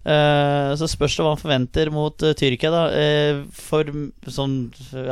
Uh, 0.04 0.76
så 0.76 0.84
spørs 0.92 1.14
det 1.16 1.24
hva 1.24 1.32
han 1.32 1.40
forventer 1.40 1.88
mot 1.96 2.26
uh, 2.28 2.34
Tyrkia, 2.36 2.72
da. 2.74 2.82
Eh, 2.92 3.38
for 3.56 3.88
sånn 4.28 4.58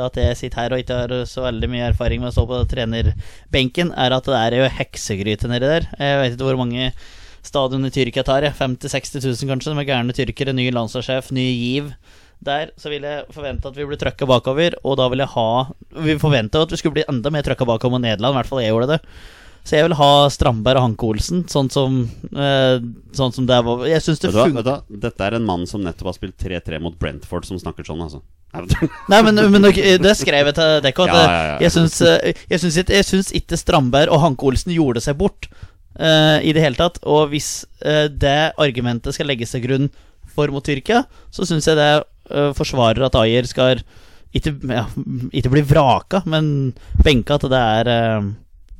at 0.04 0.18
jeg 0.20 0.36
sitter 0.36 0.60
her 0.60 0.74
og 0.76 0.82
ikke 0.82 0.98
har 0.98 1.14
så 1.28 1.46
veldig 1.46 1.70
mye 1.72 1.86
erfaring 1.88 2.20
med 2.20 2.28
å 2.28 2.34
stå 2.34 2.44
på 2.50 2.60
trenerbenken, 2.68 3.94
er 3.96 4.12
at 4.12 4.28
det 4.28 4.36
er 4.36 4.58
jo 4.60 4.68
heksegryte 4.76 5.48
nedi 5.48 5.70
der. 5.70 5.88
Jeg 5.96 6.20
vet 6.20 6.36
ikke 6.36 6.50
hvor 6.50 6.60
mange 6.60 6.90
stadion 7.42 7.86
i 7.86 7.92
Tyrkia 7.92 8.24
tar, 8.26 8.46
50 8.58 8.88
000-60 8.88 9.26
000 9.26 9.52
kanskje, 9.52 9.76
med 9.76 9.88
gærne 9.88 10.14
tyrkere, 10.16 10.54
ny 10.56 10.68
landslagssjef, 10.74 11.32
ny 11.34 11.46
giv. 11.50 11.92
Der 12.42 12.72
så 12.80 12.90
vil 12.90 13.04
jeg 13.06 13.28
forvente 13.30 13.70
at 13.70 13.76
vi 13.78 13.86
blir 13.86 14.00
trøkka 14.00 14.26
bakover, 14.26 14.74
og 14.82 14.96
da 14.98 15.06
vil 15.12 15.22
jeg 15.22 15.30
ha 15.36 15.46
Vi 16.02 16.16
forventa 16.18 16.64
at 16.64 16.72
vi 16.74 16.80
skulle 16.80 16.96
bli 16.96 17.04
enda 17.06 17.30
mer 17.30 17.46
trøkka 17.46 17.68
bakover 17.68 17.94
mot 17.94 18.02
Nederland, 18.02 18.34
i 18.34 18.38
hvert 18.40 18.50
fall 18.50 18.64
jeg 18.64 18.74
gjorde 18.74 18.96
det. 18.96 19.00
Så 19.62 19.76
jeg 19.76 19.86
vil 19.86 19.94
ha 19.94 20.10
Strandberg 20.34 20.80
og 20.80 20.86
Hanke 20.88 21.06
Olsen, 21.06 21.44
sånn 21.46 21.68
som 21.70 22.00
eh, 22.34 22.80
Sånn 23.14 23.34
som 23.34 23.46
det 23.46 23.60
var 23.62 23.84
Jeg 23.86 24.02
syns 24.02 24.18
det 24.24 24.32
hva? 24.34 24.78
Dette 24.90 25.22
er 25.28 25.36
en 25.38 25.46
mann 25.46 25.68
som 25.70 25.84
nettopp 25.84 26.10
har 26.10 26.16
spilt 26.16 26.34
3-3 26.42 26.80
mot 26.82 26.96
Brentford, 26.98 27.46
som 27.46 27.60
snakker 27.60 27.86
sånn, 27.86 28.02
altså. 28.02 28.24
Nei, 29.08 29.20
men, 29.24 29.38
men 29.54 29.64
det 29.70 30.16
skrev 30.18 30.50
jeg 30.50 30.56
til 30.58 30.82
Dekko. 30.84 31.06
Ja, 31.08 31.20
ja, 31.22 31.44
ja. 31.52 31.54
Jeg 31.62 31.72
syns 31.76 32.00
eh, 32.04 32.42
jeg 32.50 33.06
syns 33.06 33.30
ikke 33.38 33.56
Strandberg 33.60 34.10
og 34.12 34.20
Hanke 34.26 34.50
Olsen 34.50 34.74
gjorde 34.74 35.04
seg 35.04 35.16
bort 35.22 35.46
eh, 35.98 36.38
i 36.44 36.54
det 36.54 36.64
hele 36.64 36.78
tatt. 36.78 37.00
Og 37.08 37.32
hvis 37.32 37.64
uh, 37.84 38.06
det 38.08 38.52
argumentet 38.60 39.16
skal 39.16 39.30
legges 39.30 39.54
til 39.54 39.64
grunn 39.66 39.90
for 40.32 40.52
mot 40.52 40.64
Tyrkia, 40.64 41.04
så 41.32 41.46
syns 41.48 41.68
jeg 41.68 41.76
det 41.76 41.90
eh, 42.32 42.52
forsvarer 42.56 43.04
at 43.04 43.18
Ayer 43.20 43.48
skal 43.48 43.82
ikke, 44.32 44.54
ja, 44.70 44.86
ikke 45.36 45.52
bli 45.52 45.64
vraka, 45.68 46.22
men 46.24 46.72
benka 47.04 47.36
at 47.36 47.50
det 47.52 47.60
er 47.60 47.90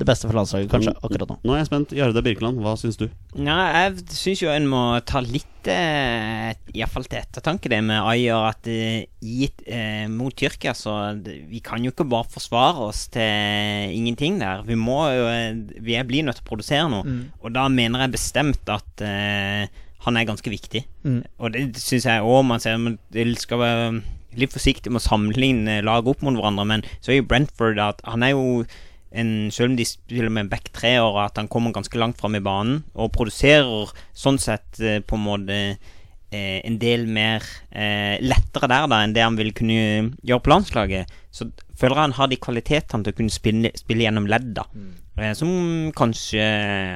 det 0.03 0.09
beste 0.11 0.27
for 0.29 0.37
landslaget, 0.37 0.69
kanskje, 0.73 0.93
akkurat 0.99 1.31
nå. 1.31 1.37
Nå 1.47 1.55
er 1.55 1.61
jeg 1.63 1.69
spent. 1.71 1.95
Jarde 1.97 2.23
Birkeland, 2.27 2.59
hva 2.65 2.75
syns 2.81 2.99
du? 3.01 3.07
Nei, 3.39 3.59
jeg 3.77 4.05
syns 4.19 4.43
jo 4.45 4.51
en 4.53 4.67
må 4.71 4.83
ta 5.09 5.23
litt 5.25 5.71
eh, 5.71 6.51
Iallfall 6.75 7.07
til 7.07 7.21
ettertanke 7.21 7.71
det 7.71 7.79
med 7.87 8.01
Ayer 8.03 8.49
at 8.51 8.67
eh, 8.71 9.05
gitt 9.23 9.63
eh, 9.71 10.09
mot 10.11 10.35
Tyrkia, 10.37 10.75
så 10.77 10.97
vi 11.23 11.61
kan 11.65 11.85
jo 11.87 11.93
ikke 11.95 12.07
bare 12.11 12.29
forsvare 12.33 12.89
oss 12.91 13.05
til 13.15 13.95
ingenting 13.97 14.41
der. 14.43 14.65
Vi 14.67 14.77
må 14.79 14.99
jo 15.15 15.29
eh, 15.31 15.55
Vi 15.83 15.95
er- 15.99 16.09
blir 16.09 16.27
nødt 16.27 16.41
til 16.41 16.47
å 16.47 16.51
produsere 16.51 16.89
noe. 16.91 17.17
Og 17.43 17.55
da 17.55 17.69
mener 17.71 18.05
jeg 18.07 18.17
bestemt 18.19 18.69
at 18.73 19.05
eh, 19.07 19.67
han 20.03 20.17
er 20.19 20.27
ganske 20.27 20.51
viktig. 20.51 20.83
Mm. 21.07 21.21
Og 21.39 21.53
det 21.55 21.69
syns 21.79 22.09
jeg 22.11 22.25
òg 22.27 22.43
man 22.49 22.61
ser 22.63 22.81
man 22.83 22.99
skal 23.39 23.61
være 23.63 23.87
litt 24.35 24.51
forsiktig 24.55 24.91
med 24.91 24.99
å 25.03 25.05
sammenligne 25.05 25.83
lag 25.85 26.07
opp 26.09 26.23
mot 26.25 26.35
hverandre, 26.35 26.65
men 26.67 26.83
så 27.05 27.13
er 27.13 27.19
jo 27.21 27.27
Brentford 27.29 27.79
at 27.85 28.01
han 28.09 28.23
er 28.25 28.33
jo 28.33 28.65
en, 29.15 29.51
selv 29.53 29.73
om 29.73 29.79
de 29.79 29.87
spiller 29.87 30.33
med 30.33 30.51
back 30.53 30.71
tre 30.75 30.95
Og 31.03 31.19
at 31.23 31.37
han 31.41 31.51
kommer 31.53 31.75
ganske 31.75 31.99
langt 32.01 32.21
fram 32.21 32.39
i 32.39 32.45
banen 32.45 32.83
og 32.95 33.13
produserer 33.15 33.93
sånn 34.17 34.41
sett 34.41 34.81
eh, 34.81 35.01
på 35.05 35.19
en 35.19 35.27
måte 35.27 35.59
eh, 36.33 36.61
en 36.65 36.79
del 36.81 37.05
mer 37.11 37.45
eh, 37.71 38.17
lettere 38.23 38.71
der 38.71 38.89
da 38.91 39.03
enn 39.05 39.15
det 39.17 39.25
han 39.25 39.39
vil 39.39 39.53
kunne 39.57 39.77
gjøre 40.23 40.43
på 40.45 40.53
landslaget. 40.53 41.13
Så 41.35 41.51
føler 41.79 41.97
jeg 41.97 42.07
han 42.09 42.19
har 42.19 42.31
de 42.31 42.41
kvalitetene 42.41 43.07
til 43.07 43.15
å 43.15 43.19
kunne 43.21 43.35
spille, 43.35 43.73
spille 43.79 44.07
gjennom 44.07 44.29
ledd, 44.31 44.53
da. 44.57 44.67
Mm. 44.73 45.33
som 45.37 45.53
kanskje 45.97 46.45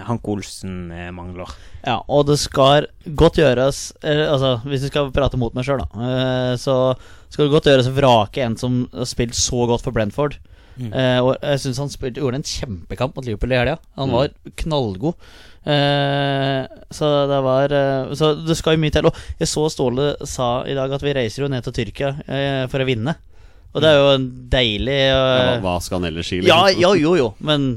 Hank 0.06 0.28
Olsen 0.32 0.90
eh, 0.94 1.12
mangler. 1.14 1.52
Ja, 1.84 2.00
og 2.08 2.26
det 2.30 2.38
skal 2.42 2.88
godt 3.06 3.38
gjøres 3.38 3.92
eh, 4.02 4.24
Altså, 4.24 4.56
hvis 4.64 4.86
vi 4.86 4.92
skal 4.92 5.12
prate 5.14 5.38
mot 5.40 5.54
meg 5.56 5.66
sjøl, 5.68 5.84
da, 5.84 6.08
eh, 6.08 6.52
så 6.60 6.96
skal 7.28 7.46
det 7.46 7.54
godt 7.54 7.70
gjøres 7.70 7.90
å 7.90 7.96
vrake 7.96 8.44
en 8.44 8.56
som 8.60 8.84
har 8.94 9.08
spilt 9.08 9.36
så 9.36 9.66
godt 9.68 9.84
for 9.84 9.96
Brentford. 9.96 10.38
Eh, 10.76 11.18
og 11.24 11.34
jeg 11.40 11.62
syns 11.62 11.80
han 11.80 11.92
spilte, 11.92 12.20
gjorde 12.20 12.40
en 12.42 12.46
kjempekamp 12.46 13.16
mot 13.16 13.26
Liverpool 13.26 13.54
i 13.54 13.60
helga. 13.60 13.76
Han 13.96 14.12
var 14.12 14.32
knallgod. 14.60 15.16
Eh, 15.66 16.66
så 16.94 17.08
det 17.26 17.38
var 17.42 17.72
eh, 17.74 18.12
Så 18.14 18.28
det 18.46 18.54
skal 18.54 18.76
jo 18.76 18.82
mye 18.84 18.94
til. 18.94 19.08
Og 19.08 19.40
jeg 19.40 19.50
så 19.50 19.64
Ståle 19.72 20.12
sa 20.28 20.50
i 20.68 20.76
dag 20.78 20.92
at 20.92 21.02
vi 21.02 21.16
reiser 21.16 21.46
jo 21.46 21.50
ned 21.50 21.66
til 21.66 21.74
Tyrkia 21.80 22.12
for 22.70 22.84
å 22.84 22.88
vinne. 22.88 23.16
Og 23.74 23.82
det 23.84 23.90
er 23.90 23.98
jo 24.00 24.12
en 24.14 24.30
deilig 24.52 25.00
Ja, 25.10 25.58
hva, 25.60 25.76
skal 25.84 26.00
han 26.00 26.08
ellers 26.08 26.30
si? 26.30 26.40
Ja, 26.46 26.62
liksom? 26.68 26.80
ja, 26.80 26.94
jo, 26.96 27.16
jo, 27.18 27.32
men 27.44 27.68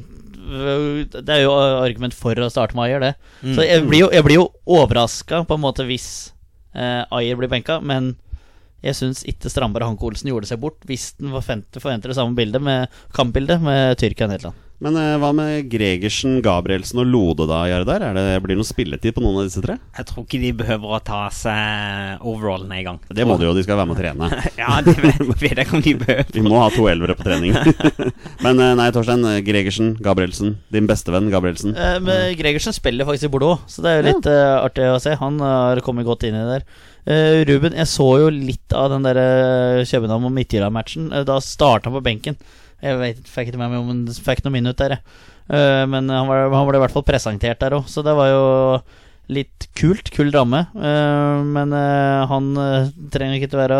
det 0.49 1.29
er 1.29 1.43
jo 1.43 1.51
argument 1.53 2.15
for 2.17 2.33
å 2.41 2.47
starte 2.49 2.73
med 2.77 2.87
Ayer, 2.87 3.03
det. 3.03 3.11
Så 3.53 3.65
jeg 3.67 3.83
blir 3.85 4.05
jo, 4.05 4.07
jeg 4.13 4.25
blir 4.25 4.39
jo 4.39 4.47
overraska 4.65 5.43
på 5.45 5.57
en 5.57 5.61
måte 5.61 5.85
hvis 5.85 6.07
eh, 6.73 7.03
Ayer 7.13 7.37
blir 7.37 7.51
benka, 7.51 7.77
men 7.83 8.15
jeg 8.85 8.95
syns 8.97 9.25
ikke 9.27 9.51
Strandberg 9.51 9.85
og 9.87 9.93
Hanke 9.95 10.09
Olsen 10.09 10.31
gjorde 10.31 10.49
seg 10.49 10.61
bort 10.63 10.79
hvis 10.89 11.11
den 11.19 11.33
forventer, 11.35 11.83
forventer 11.83 12.13
det 12.13 12.17
samme 12.19 12.37
bildet 12.37 12.63
med 12.63 12.87
kampbildet 13.15 13.59
med 13.63 13.97
Tyrkia 13.99 14.27
og 14.29 14.35
Nederland. 14.35 14.65
Men 14.79 14.95
eh, 14.95 15.17
hva 15.19 15.33
med 15.35 15.65
Gregersen, 15.67 16.37
Gabrielsen 16.39 17.01
og 17.01 17.09
Lode 17.11 17.43
da, 17.49 17.57
Jardar? 17.67 17.99
Er 18.07 18.13
det, 18.15 18.21
blir 18.45 18.55
det 18.55 18.61
noe 18.61 18.67
spilletid 18.69 19.11
på 19.17 19.19
noen 19.19 19.41
av 19.41 19.49
disse 19.49 19.59
tre? 19.59 19.75
Jeg 19.97 20.07
tror 20.07 20.23
ikke 20.23 20.39
de 20.39 20.51
behøver 20.61 20.93
å 20.95 20.99
ta 21.03 21.25
seg 21.35 22.23
overallene 22.23 22.77
i 22.79 22.85
gang. 22.87 23.01
Det 23.11 23.25
må 23.27 23.35
de 23.41 23.49
jo, 23.49 23.51
de 23.57 23.65
skal 23.65 23.75
være 23.81 23.89
med 23.89 23.97
å 23.97 23.99
trene. 23.99 24.29
Ja, 24.61 24.77
det 24.85 24.95
vet 25.41 25.57
jeg 25.57 25.65
ikke 25.65 25.75
om 25.81 25.83
de 25.83 25.93
behøver. 25.99 26.31
Vi 26.31 26.43
må 26.45 26.61
ha 26.63 26.69
to 26.71 26.87
elvere 26.87 27.17
på 27.19 27.27
trening. 27.27 27.57
Men 28.45 28.63
eh, 28.63 28.71
nei, 28.79 28.87
Torstein. 28.95 29.25
eh, 29.33 29.41
Gregersen, 29.43 29.97
Gabrielsen. 30.05 30.55
Din 30.71 30.87
bestevenn 30.87 31.27
Gabrielsen. 31.33 31.75
Eh, 31.75 31.97
men 31.99 32.37
Gregersen 32.39 32.75
spiller 32.75 33.07
faktisk 33.07 33.27
i 33.27 33.33
Bordeaux, 33.35 33.67
så 33.67 33.83
det 33.83 33.91
er 33.91 33.99
jo 33.99 34.07
litt 34.13 34.31
eh, 34.31 34.55
artig 34.63 34.87
å 34.93 34.99
se. 35.03 35.17
Han 35.19 35.43
har 35.43 35.83
kommet 35.83 36.07
godt 36.07 36.23
inn 36.29 36.39
i 36.39 36.45
det 36.45 36.59
der. 36.61 36.65
Eh, 37.07 37.41
Ruben, 37.47 37.75
jeg 37.77 37.89
så 37.89 38.07
jo 38.21 38.29
litt 38.33 38.75
av 38.75 38.89
den 38.91 39.05
der 39.07 39.19
eh, 39.21 39.87
København 39.87 40.27
og 40.27 40.33
Midtjylland-matchen. 40.35 41.09
Uh, 41.13 41.23
da 41.27 41.39
starta 41.43 41.89
han 41.89 41.95
på 41.95 42.05
benken. 42.05 42.39
Jeg 42.83 42.99
vet, 42.99 43.21
fikk 43.27 43.51
ikke 43.51 43.61
med 43.61 43.73
meg 43.73 43.81
om 43.81 43.91
han 43.91 44.01
fikk 44.27 44.43
noen 44.43 44.57
minutt 44.59 44.81
der. 44.81 44.99
Eh, 44.99 45.83
men 45.89 46.11
han, 46.11 46.27
var, 46.29 46.49
han 46.53 46.67
ble 46.67 46.79
i 46.79 46.83
hvert 46.83 46.95
fall 46.95 47.07
presentert 47.07 47.61
der 47.63 47.77
òg, 47.79 47.87
så 47.91 48.03
det 48.05 48.15
var 48.17 48.31
jo 48.31 48.43
litt 49.29 49.69
kult. 49.77 50.09
Kul 50.13 50.31
ramme. 50.33 50.63
Men 50.73 51.73
han 52.31 52.47
trenger 53.13 53.35
ikke 53.37 53.51
til 53.51 53.59
å 53.59 53.61
være 53.61 53.77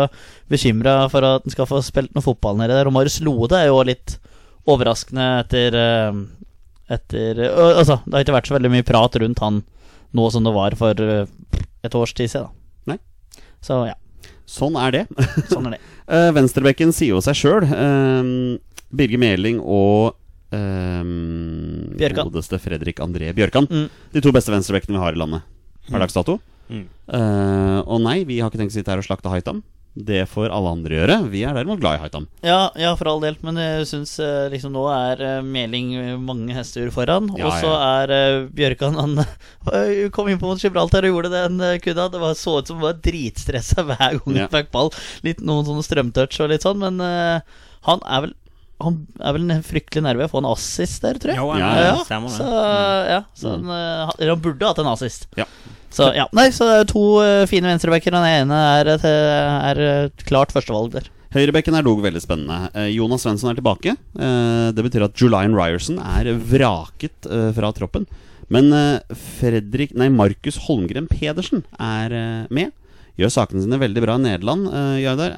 bekymra 0.52 0.92
for 1.10 1.26
at 1.26 1.42
han 1.42 1.54
skal 1.56 1.66
få 1.66 1.80
spilt 1.82 2.14
noe 2.14 2.22
fotball 2.22 2.60
nedi 2.60 2.76
der. 2.76 2.86
Og 2.86 2.94
Marius 2.94 3.18
Lode 3.26 3.58
er 3.58 3.66
jo 3.66 3.80
litt 3.82 4.14
overraskende 4.70 5.26
etter 5.40 5.74
etter 6.86 7.42
Altså, 7.50 7.98
det 8.04 8.14
har 8.14 8.22
ikke 8.22 8.36
vært 8.38 8.52
så 8.52 8.56
veldig 8.60 8.72
mye 8.76 8.86
prat 8.86 9.18
rundt 9.18 9.42
han 9.42 9.58
nå 10.14 10.30
som 10.30 10.46
det 10.46 10.54
var 10.54 10.78
for 10.78 11.02
et 11.02 11.98
års 11.98 12.14
tid 12.14 12.30
siden. 12.30 12.46
Da. 12.46 12.59
Så 13.64 13.82
ja, 13.88 13.96
Sånn 14.50 14.74
er 14.80 14.94
det. 14.94 15.04
sånn 15.52 15.70
er 15.70 15.78
det. 15.78 15.82
Eh, 16.10 16.32
Venstrebekken 16.34 16.90
sier 16.90 17.12
jo 17.12 17.20
seg 17.22 17.36
sjøl. 17.38 17.62
Birger 18.90 19.20
Meling 19.22 19.60
og 19.62 20.16
um, 20.50 21.92
godeste 21.94 22.58
Fredrik 22.58 22.98
André 22.98 23.30
Bjørkan. 23.36 23.68
Mm. 23.70 23.84
De 24.10 24.22
to 24.24 24.32
beste 24.34 24.50
venstrebekkene 24.50 24.96
vi 24.96 25.04
har 25.04 25.14
i 25.14 25.20
landet 25.20 25.46
per 25.86 26.02
dags 26.02 26.18
dato. 26.18 26.40
Mm. 26.66 26.88
Uh, 27.06 27.78
og 27.86 28.02
nei, 28.02 28.24
vi 28.26 28.40
har 28.40 28.50
ikke 28.50 28.58
tenkt 28.58 28.74
å 28.74 28.78
sitte 28.80 28.90
her 28.90 29.02
og 29.02 29.06
slakte 29.06 29.30
Haitam. 29.30 29.62
Det 29.92 30.22
får 30.30 30.52
alle 30.54 30.70
andre 30.70 30.94
gjøre. 31.00 31.14
Vi 31.32 31.40
er 31.42 31.56
derimot 31.56 31.80
glad 31.82 31.96
i 31.98 32.00
Haitam. 32.04 32.26
Ja, 32.46 32.70
ja, 32.78 32.92
for 32.96 33.10
all 33.10 33.22
del, 33.24 33.34
men 33.42 33.56
jeg 33.58 33.88
syns 33.90 34.12
eh, 34.22 34.46
liksom 34.52 34.70
nå 34.76 34.84
er 34.94 35.22
eh, 35.26 35.40
Meling 35.42 35.90
mange 36.22 36.54
hester 36.54 36.92
foran. 36.94 37.26
Ja, 37.36 37.48
og 37.50 37.56
så 37.58 37.72
er 37.74 38.12
eh, 38.14 38.36
Bjørkan 38.54 38.94
Han 39.00 39.18
kom 40.14 40.30
inn 40.30 40.38
på 40.38 40.46
mot 40.46 40.62
Gibraltar 40.62 41.02
og 41.08 41.10
gjorde 41.16 41.32
den 41.34 41.58
kudda. 41.82 42.06
Det 42.14 42.20
var, 42.22 42.36
så 42.38 42.60
ut 42.60 42.70
som 42.70 42.78
han 42.78 42.86
var 42.92 43.00
dritstressa 43.02 43.82
hver 43.88 43.98
gang 44.20 44.22
han 44.28 44.38
Ja. 44.44 44.50
fikk 44.54 44.70
ball. 44.74 44.92
Litt 45.26 45.42
Noen 45.42 45.66
sånne 45.66 45.82
strømtouch 45.84 46.38
og 46.44 46.52
litt 46.54 46.64
sånn, 46.64 46.78
men 46.86 47.02
uh, 47.02 47.42
han 47.90 48.06
er 48.06 48.28
vel 48.28 48.36
han 48.80 48.94
er 49.20 49.34
vel 49.36 49.50
en 49.52 49.60
fryktelig 49.66 50.00
nerve 50.06 50.24
å 50.24 50.30
få 50.32 50.40
en 50.40 50.46
assist 50.48 51.02
der, 51.04 51.18
tror 51.20 51.34
jeg. 51.34 51.36
Jo, 51.42 51.50
Ja, 51.60 51.66
ja, 51.76 51.90
ja. 52.00 52.20
Så, 52.32 52.46
ja, 53.10 53.18
så 53.36 53.50
han, 53.58 53.66
han 54.16 54.40
burde 54.40 54.70
hatt 54.70 54.80
en 54.80 54.88
assist. 54.88 55.26
Ja. 55.36 55.44
Så 55.90 56.10
ja, 56.14 56.28
nei, 56.36 56.48
så 56.54 56.68
det 56.68 56.74
er 56.78 56.90
to 56.90 57.04
eh, 57.22 57.46
fine 57.50 57.70
venstrebacker. 57.72 58.14
Den 58.14 58.26
ene 58.28 58.58
er, 58.78 58.92
et, 58.94 59.06
eh, 59.06 59.70
er 59.70 59.82
et 60.06 60.24
klart 60.28 60.54
førstevalg 60.54 60.94
der. 60.94 61.10
Høyrebekken 61.34 61.76
er 61.78 61.86
dog 61.86 62.02
veldig 62.02 62.22
spennende. 62.22 62.70
Eh, 62.78 62.92
Jonas 62.94 63.26
Svensson 63.26 63.52
er 63.52 63.58
tilbake. 63.58 63.94
Eh, 63.98 64.66
det 64.74 64.84
betyr 64.86 65.06
at 65.06 65.18
Julian 65.18 65.54
Ryerson 65.58 65.98
er 66.02 66.30
vraket 66.38 67.26
fra 67.56 67.72
troppen. 67.76 68.06
Men 68.50 68.72
Fredrik 69.14 69.92
Nei, 69.94 70.08
Markus 70.10 70.56
Holmgren 70.66 71.06
Pedersen 71.10 71.62
er 71.78 72.48
med. 72.50 72.72
Gjør 73.18 73.30
sakene 73.30 73.62
sine 73.62 73.78
veldig 73.78 74.02
bra 74.02 74.16
i 74.18 74.24
Nederland. 74.24 74.66
Jardar, 74.98 75.36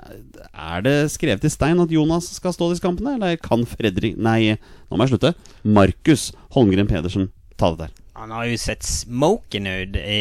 er 0.48 0.84
det 0.86 0.96
skrevet 1.12 1.44
i 1.44 1.52
stein 1.52 1.82
at 1.82 1.92
Jonas 1.92 2.30
skal 2.38 2.56
stå 2.56 2.70
disse 2.70 2.84
kampene, 2.84 3.18
eller 3.18 3.36
kan 3.36 3.66
Fredrik 3.68 4.16
Nei, 4.16 4.54
nå 4.56 4.96
må 4.96 5.04
jeg 5.04 5.12
slutte. 5.12 5.34
Markus 5.60 6.30
Holmgren 6.56 6.88
Pedersen 6.88 7.28
ta 7.60 7.74
det 7.74 7.84
der. 7.84 8.01
Han 8.22 8.30
har 8.30 8.46
jo 8.46 8.56
sett 8.62 8.86
smoking 8.86 9.66
ut 9.66 9.96
i, 9.98 10.20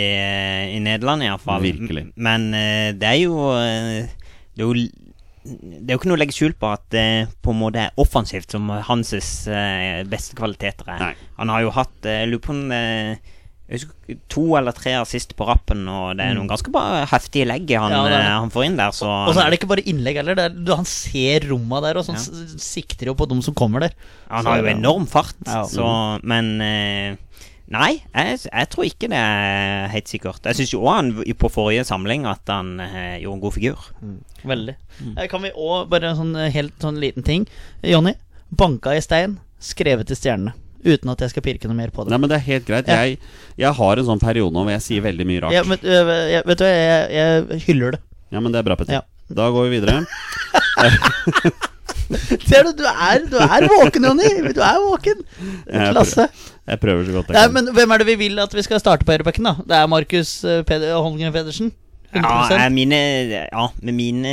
i 0.76 0.80
Nederland, 0.82 1.22
iallfall. 1.28 1.62
Virkelig. 1.62 2.08
Men 2.18 2.50
eh, 2.58 2.92
det 2.98 3.08
er 3.14 3.20
jo 3.22 3.38
eh, 3.54 4.10
Det 4.58 4.66
er 4.66 4.68
jo 4.68 4.74
det 5.42 5.90
er 5.90 5.96
jo 5.96 5.98
ikke 5.98 6.10
noe 6.12 6.18
å 6.20 6.22
legge 6.22 6.36
skjul 6.38 6.52
på 6.54 6.68
at 6.70 6.84
det 6.94 7.06
på 7.42 7.50
en 7.50 7.58
måte 7.64 7.82
er 7.82 7.96
offensivt 8.02 8.54
som 8.54 8.68
hans 8.86 9.10
eh, 9.50 10.04
beste 10.06 10.36
kvaliteter 10.38 10.86
er. 10.94 11.00
Nei. 11.02 11.14
Han 11.40 11.50
har 11.50 11.64
jo 11.66 11.72
hatt 11.74 12.06
Jeg 12.06 12.28
lurer 12.30 12.44
på 12.46 12.54
om 12.54 12.60
jeg 13.72 13.80
husker, 13.80 14.18
to 14.30 14.44
eller 14.60 14.76
tre 14.76 14.92
assist 15.00 15.32
på 15.40 15.46
rappen, 15.48 15.86
og 15.90 16.18
det 16.20 16.26
er 16.28 16.36
noen 16.38 16.50
ganske 16.52 16.70
bra 16.76 17.06
heftige 17.10 17.48
legg 17.48 17.70
han, 17.72 17.88
Mm. 17.90 17.96
Ja, 17.96 18.04
det 18.12 18.18
det. 18.20 18.32
han 18.44 18.52
får 18.54 18.66
inn 18.68 18.76
der. 18.78 18.92
Så 18.94 19.08
Og 19.08 19.32
så 19.34 19.42
er 19.46 19.50
det 19.54 19.58
ikke 19.62 19.70
bare 19.72 19.86
innlegg 19.88 20.20
heller. 20.20 20.36
Det 20.38 20.46
er, 20.50 20.58
du, 20.68 20.74
han 20.76 20.86
ser 20.92 21.48
romma 21.50 21.80
der, 21.88 21.98
og 22.02 22.06
sånn 22.06 22.20
Ja. 22.20 22.60
sikter 22.60 23.08
jo 23.10 23.16
på 23.16 23.30
dem 23.32 23.42
som 23.42 23.56
kommer 23.58 23.80
der. 23.88 23.94
Han 24.30 24.44
Så- 24.44 24.50
har 24.52 24.60
jo 24.62 24.68
enorm 24.76 25.08
fart, 25.08 25.34
Ja. 25.48 25.64
så 25.64 26.20
Men 26.22 26.60
eh, 26.62 27.16
Nei, 27.72 28.02
jeg, 28.12 28.40
jeg 28.50 28.68
tror 28.74 28.88
ikke 28.88 29.08
det 29.12 29.20
er 29.20 29.92
helt 29.94 30.10
sikkert. 30.12 30.44
Jeg 30.50 30.58
syns 30.60 30.74
jo 30.74 30.82
òg 30.84 30.96
han 30.98 31.12
på 31.40 31.52
forrige 31.52 31.86
samling 31.88 32.26
at 32.28 32.50
han 32.52 32.74
eh, 32.84 33.22
gjorde 33.22 33.38
en 33.38 33.44
god 33.46 33.56
figur. 33.56 33.86
Veldig. 34.44 34.76
Mm. 35.00 35.14
Kan 35.32 35.46
vi 35.46 35.54
òg 35.56 35.88
bare 35.94 36.12
en 36.12 36.20
sånn 36.20 36.34
eh, 36.36 36.52
helt 36.52 36.76
sånn 36.84 37.00
liten 37.00 37.24
ting. 37.24 37.46
Jonny, 37.88 38.18
banka 38.52 38.96
i 38.98 39.04
stein, 39.04 39.38
skrevet 39.64 40.12
i 40.12 40.20
stjernene. 40.20 40.58
Uten 40.82 41.12
at 41.14 41.22
jeg 41.22 41.32
skal 41.32 41.46
pirke 41.46 41.70
noe 41.70 41.78
mer 41.78 41.92
på 41.94 42.04
det. 42.04 42.12
Nei, 42.12 42.20
men 42.20 42.32
det 42.32 42.40
er 42.40 42.48
helt 42.48 42.68
greit. 42.68 42.88
Ja. 42.90 43.06
Jeg, 43.06 43.22
jeg 43.62 43.74
har 43.78 44.02
en 44.02 44.08
sånn 44.08 44.22
periode 44.22 44.52
nå 44.56 44.66
hvor 44.66 44.74
jeg 44.74 44.84
sier 44.90 45.06
veldig 45.06 45.28
mye 45.30 45.44
rart. 45.46 45.56
Ja, 45.56 45.64
men, 45.68 45.80
øh, 45.80 46.14
jeg, 46.34 46.44
vet 46.50 46.60
du, 46.60 46.66
hva, 46.66 46.72
jeg, 46.76 47.02
jeg 47.16 47.66
hyller 47.70 47.96
det. 47.96 48.02
Ja, 48.34 48.42
men 48.42 48.52
det 48.52 48.60
er 48.60 48.68
bra, 48.68 48.80
Petter. 48.80 49.00
Ja. 49.00 49.04
Da 49.32 49.48
går 49.54 49.70
vi 49.70 49.78
videre. 49.78 50.02
Ser 52.50 52.66
du, 52.68 52.74
du 52.76 52.84
er, 52.90 53.22
du 53.32 53.38
er 53.40 53.68
våken, 53.72 54.04
Jonny! 54.10 54.32
Du 54.52 54.60
er 54.66 54.80
våken. 54.84 55.22
Klasse. 55.70 56.28
Jeg 56.70 56.80
prøver 56.80 57.06
så 57.08 57.16
godt 57.16 57.32
jeg 57.32 57.38
Nei, 57.38 57.46
kan. 57.48 57.54
men 57.58 57.74
hvem 57.76 57.94
er 57.94 58.02
det 58.02 58.08
vi 58.12 58.18
vil 58.22 58.40
at 58.44 58.54
vi 58.54 58.64
skal 58.66 58.80
starte 58.80 59.06
på 59.08 59.16
høyrebacken, 59.16 59.48
da? 59.50 59.56
Det 59.66 59.78
er 59.80 59.90
Markus 59.90 60.44
øh, 60.46 60.62
Peder, 60.68 60.94
Holmgren 61.02 61.34
Pedersen? 61.34 61.72
100 62.12 62.60
Ja, 62.60 62.70
mine, 62.70 62.98
ja 63.48 63.68
med 63.82 63.94
mine, 63.96 64.32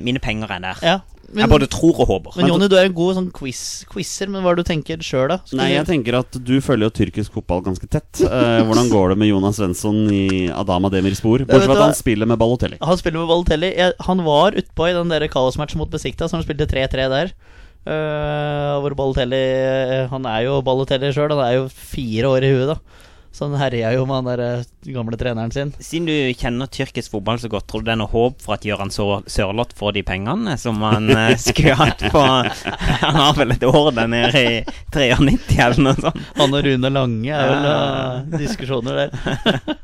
mine 0.00 0.18
penger 0.18 0.50
er 0.50 0.62
der. 0.64 0.78
Ja. 0.82 0.98
Men, 1.32 1.46
jeg 1.46 1.48
både 1.48 1.66
tror 1.72 1.96
og 2.02 2.08
håper. 2.10 2.34
men 2.36 2.48
Jonny, 2.50 2.66
du 2.68 2.74
er 2.76 2.90
en 2.90 2.96
god 2.96 3.14
sånn 3.16 3.28
quiz, 3.32 3.60
quizer, 3.88 4.28
men 4.28 4.42
hva 4.44 4.52
er 4.52 4.58
det 4.58 4.66
du 4.66 4.68
tenker 4.68 5.00
sjøl, 5.00 5.30
da? 5.30 5.38
Skal 5.46 5.62
Nei, 5.62 5.70
jeg 5.72 5.86
tenker 5.88 6.18
at 6.18 6.36
du 6.36 6.52
følger 6.60 6.90
jo 6.90 6.92
tyrkisk 6.98 7.38
fotball 7.38 7.62
ganske 7.64 7.88
tett. 7.88 8.20
Eh, 8.20 8.58
hvordan 8.68 8.90
går 8.92 9.14
det 9.14 9.16
med 9.22 9.30
Jonas 9.30 9.56
Svensson 9.56 10.02
i 10.12 10.50
Adama 10.52 10.90
Demir 10.92 11.16
spor? 11.16 11.46
Bortsett 11.48 11.70
fra 11.70 11.78
at 11.78 11.86
han 11.86 11.96
spiller 11.96 12.28
med 12.28 12.40
Balotelli. 12.42 12.76
Han 12.84 13.00
spiller 13.00 13.22
med 13.22 13.32
Balotelli. 13.32 13.72
Jeg, 13.80 13.96
han 14.10 14.20
var 14.28 14.58
utpå 14.60 14.90
i 14.90 14.94
den 14.98 15.14
der 15.14 15.24
kaosmatchen 15.32 15.80
mot 15.80 15.92
Besikta, 15.94 16.28
som 16.28 16.40
han 16.40 16.44
spilte 16.44 16.68
3-3 16.68 17.08
der. 17.14 17.32
Eh, 17.82 18.74
hvor 18.82 18.94
Balotelli 18.94 19.38
eh, 19.42 20.04
Han 20.12 20.26
er 20.30 20.44
jo 20.46 20.60
Balotelli 20.62 21.08
sjøl, 21.14 21.32
han 21.34 21.40
er 21.48 21.56
jo 21.56 21.64
fire 21.74 22.28
år 22.30 22.44
i 22.46 22.52
huet, 22.54 22.68
da. 22.76 22.98
Så 23.32 23.46
han 23.48 23.56
herja 23.56 23.88
jo 23.96 24.02
med 24.04 24.18
han 24.20 24.26
der 24.28 24.40
eh, 24.44 24.64
gamle 24.92 25.16
treneren 25.18 25.50
sin. 25.54 25.70
Siden 25.82 26.04
du 26.06 26.12
kjenner 26.38 26.68
tyrkisk 26.70 27.14
fotball 27.14 27.40
så 27.40 27.48
godt, 27.50 27.64
tror 27.70 27.80
du 27.80 27.88
det 27.88 27.94
er 27.94 28.00
noe 28.02 28.12
håp 28.12 28.42
for 28.44 28.54
at 28.58 28.66
Gøran 28.68 28.92
Sør- 28.92 29.24
Sørloth 29.32 29.72
får 29.78 29.94
de 29.96 30.02
pengene 30.06 30.54
som 30.60 30.76
han 30.84 31.08
skulle 31.40 31.74
hatt 31.80 32.04
på 32.12 32.22
Han 32.22 33.18
har 33.18 33.32
vel 33.40 33.56
et 33.56 33.64
år 33.66 33.88
der 33.96 34.10
nede 34.12 34.42
i 34.44 34.60
93 34.92 35.58
eller 35.64 35.82
noe 35.88 35.96
sånt? 36.04 36.20
Han 36.38 36.54
og 36.58 36.66
Rune 36.68 36.92
Lange 36.92 37.32
er 37.32 37.50
vel 37.54 37.66
uh, 37.72 38.38
diskusjoner 38.38 39.00
der. 39.00 39.16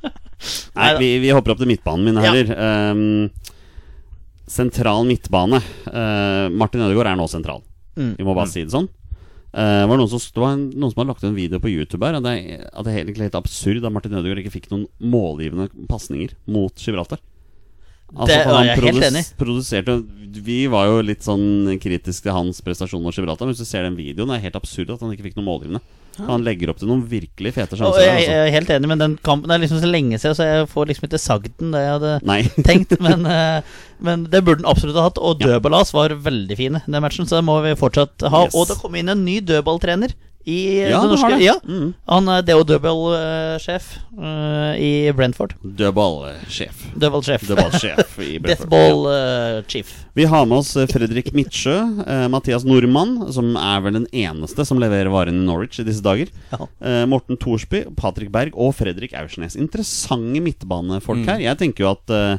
Nei, 0.79 0.91
vi, 1.01 1.09
vi 1.25 1.33
hopper 1.35 1.57
opp 1.57 1.65
til 1.65 1.73
midtbanen, 1.73 2.05
mine 2.07 2.23
Ja. 2.23 2.31
herrer. 2.31 2.53
Ehm, 2.53 3.31
sentral 4.49 5.09
midtbane. 5.09 5.59
Uh, 5.89 6.47
Martin 6.55 6.85
Ødegaard 6.85 7.11
er 7.15 7.19
nå 7.19 7.27
sentral. 7.33 7.65
Mm. 7.99 8.15
Vi 8.17 8.27
må 8.27 8.37
bare 8.39 8.51
si 8.51 8.63
det 8.65 8.75
sånn. 8.75 8.89
Uh, 9.49 9.89
var 9.89 9.97
noen 9.97 10.11
som, 10.13 10.21
det 10.21 10.43
var 10.43 10.53
en, 10.55 10.67
noen 10.77 10.93
som 10.93 11.01
har 11.01 11.09
lagt 11.09 11.23
ut 11.25 11.31
en 11.31 11.39
video 11.39 11.61
på 11.63 11.73
YouTube 11.73 12.05
her. 12.07 12.19
At 12.19 12.27
det, 12.27 12.37
at 12.69 12.87
det 12.87 12.93
er 12.93 13.01
egentlig 13.03 13.29
helt 13.31 13.41
absurd 13.41 13.83
at 13.83 13.95
Martin 13.95 14.17
Ødegaard 14.19 14.43
ikke 14.43 14.55
fikk 14.59 14.71
noen 14.73 14.87
målgivende 15.01 15.71
pasninger 15.91 16.37
mot 16.47 16.85
Gibraltar. 16.85 17.23
Altså, 18.15 18.29
Det 18.31 18.37
er 18.39 18.49
var 18.49 18.65
jeg 18.65 18.83
helt 18.87 19.07
enig. 19.11 19.25
Produserte, 19.41 19.97
vi 20.49 20.63
var 20.73 20.89
jo 20.89 21.01
litt 21.05 21.25
sånn 21.25 21.75
kritiske 21.81 22.25
til 22.25 22.37
hans 22.37 22.61
prestasjon 22.65 23.03
mot 23.05 23.17
Gibraltar. 23.17 23.49
Men 23.49 23.57
hvis 23.57 23.65
du 23.65 23.69
ser 23.69 23.85
den 23.89 23.99
videoen, 23.99 24.31
det 24.33 24.39
er 24.39 24.47
helt 24.49 24.61
absurd 24.61 24.93
at 24.95 25.03
han 25.05 25.13
ikke 25.13 25.27
fikk 25.29 25.41
noen 25.41 25.49
målgivende. 25.51 25.83
Han 26.27 26.45
legger 26.47 26.73
opp 26.73 26.81
til 26.81 26.91
noen 26.91 27.05
virkelig 27.09 27.53
fete 27.57 27.79
sjanser. 27.79 28.03
jeg, 28.03 28.09
jeg 28.09 28.29
altså. 28.29 28.39
er 28.45 28.55
helt 28.57 28.73
enig, 28.75 28.91
men 28.91 29.03
den 29.03 29.17
kampen 29.25 29.53
er 29.55 29.63
liksom 29.63 29.83
så 29.83 29.91
lenge 29.91 30.19
siden, 30.19 30.37
så 30.39 30.47
jeg 30.49 30.71
får 30.73 30.91
liksom 30.91 31.09
ikke 31.09 31.21
sagd 31.23 31.53
den 31.61 31.75
det 31.75 31.85
jeg 31.85 31.95
hadde 31.97 32.15
Nei. 32.29 32.41
tenkt. 32.69 32.97
Men, 33.05 33.27
eh, 33.29 33.77
men 34.05 34.25
det 34.33 34.43
burde 34.47 34.63
den 34.63 34.71
absolutt 34.71 34.99
ha 34.99 35.09
hatt. 35.09 35.21
Og 35.23 35.43
dødballas 35.43 35.95
var 35.97 36.17
veldig 36.27 36.59
fine 36.59 36.83
den 36.87 37.05
matchen, 37.05 37.29
så 37.29 37.39
det 37.39 37.47
må 37.49 37.61
vi 37.67 37.77
fortsatt 37.79 38.27
ha. 38.27 38.47
Yes. 38.49 38.57
Og 38.59 38.71
det 38.71 38.79
kom 38.83 38.99
inn 38.99 39.13
en 39.13 39.25
ny 39.27 39.39
dødballtrener 39.47 40.17
i 40.49 40.59
Ja, 40.89 41.03
det 41.05 41.11
norske. 41.13 41.29
det. 41.37 41.45
Ja, 41.45 41.55
Mm. 41.69 41.91
han 42.09 42.29
er 42.33 42.43
DO 42.49 42.63
dødballsjef 42.65 43.87
uh, 44.17 44.73
i 44.81 45.11
Brentford. 45.13 45.53
Dødballsjef. 45.63 46.87
Dødballsjef. 46.97 47.45
Dødballsjef 47.49 48.19
i 48.25 48.39
Brentford. 48.43 48.71
Deathball 48.71 49.07
eh, 49.13 49.63
chief. 49.69 49.93
Vi 50.19 50.25
har 50.31 50.47
med 50.49 50.59
oss 50.63 50.73
eh, 50.81 50.89
Fredrik 50.91 51.31
Midtsjø, 51.37 51.77
uh, 52.01 52.27
Mathias 52.33 52.65
Nordmann, 52.67 53.17
som 53.35 53.53
er 53.61 53.83
vel 53.85 53.99
den 54.01 54.09
eneste 54.13 54.65
som 54.67 54.81
leverer 54.83 55.11
varen 55.13 55.43
i 55.43 55.47
Norwich 55.47 55.79
i 55.83 55.87
disse 55.87 56.03
dager. 56.05 56.33
Ja. 56.53 56.67
Eh, 56.81 57.05
Morten 57.11 57.37
Thorsby, 57.39 57.85
Patrick 57.99 58.33
Berg 58.35 58.57
og 58.59 58.73
Fredrik 58.79 59.13
Aursnes. 59.19 59.57
Interessante 59.59 60.41
midtbanefolk 60.43 61.19
Mm. 61.25 61.29
her. 61.29 61.41
Jeg 61.51 61.59
tenker 61.59 61.85
jo 61.85 61.91
at 61.93 62.11
eh, 62.15 62.39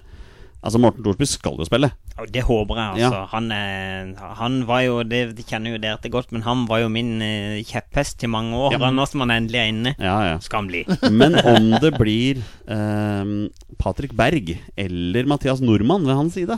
Altså 0.60 0.80
Morten 0.82 1.06
Thorsby 1.06 1.24
skal 1.30 1.56
jo 1.56 1.66
spille. 1.68 1.88
Det 2.34 2.42
håper 2.44 2.76
jeg, 2.76 2.88
altså. 2.98 3.10
Ja. 3.16 3.28
Han, 3.32 3.46
eh, 3.56 4.24
han 4.36 4.58
var 4.68 4.82
jo 4.84 4.98
Det 5.08 5.22
de 5.38 5.46
kjenner 5.48 5.72
jo 5.72 5.80
dere 5.80 6.00
til 6.04 6.12
godt, 6.12 6.34
men 6.36 6.44
han 6.44 6.66
var 6.68 6.82
jo 6.84 6.90
min 6.92 7.14
eh, 7.24 7.62
kjepphest 7.68 8.26
i 8.28 8.32
mange 8.32 8.58
år. 8.60 8.76
Ja. 8.76 8.90
Nå 8.92 9.06
som 9.08 9.24
han 9.24 9.32
endelig 9.38 9.62
er 9.62 9.70
inne, 9.72 9.94
Ja, 9.96 10.18
ja. 10.28 10.36
skal 10.44 10.66
han 10.66 10.72
bli. 10.72 10.84
Men 11.22 11.38
om 11.40 11.72
det 11.80 11.94
blir 11.96 12.42
um, 12.68 13.48
Patrick 13.80 14.12
Berg 14.18 14.52
eller 14.76 15.32
Mathias 15.32 15.64
Nordmann 15.64 16.04
ved 16.08 16.18
hans 16.18 16.36
side 16.36 16.58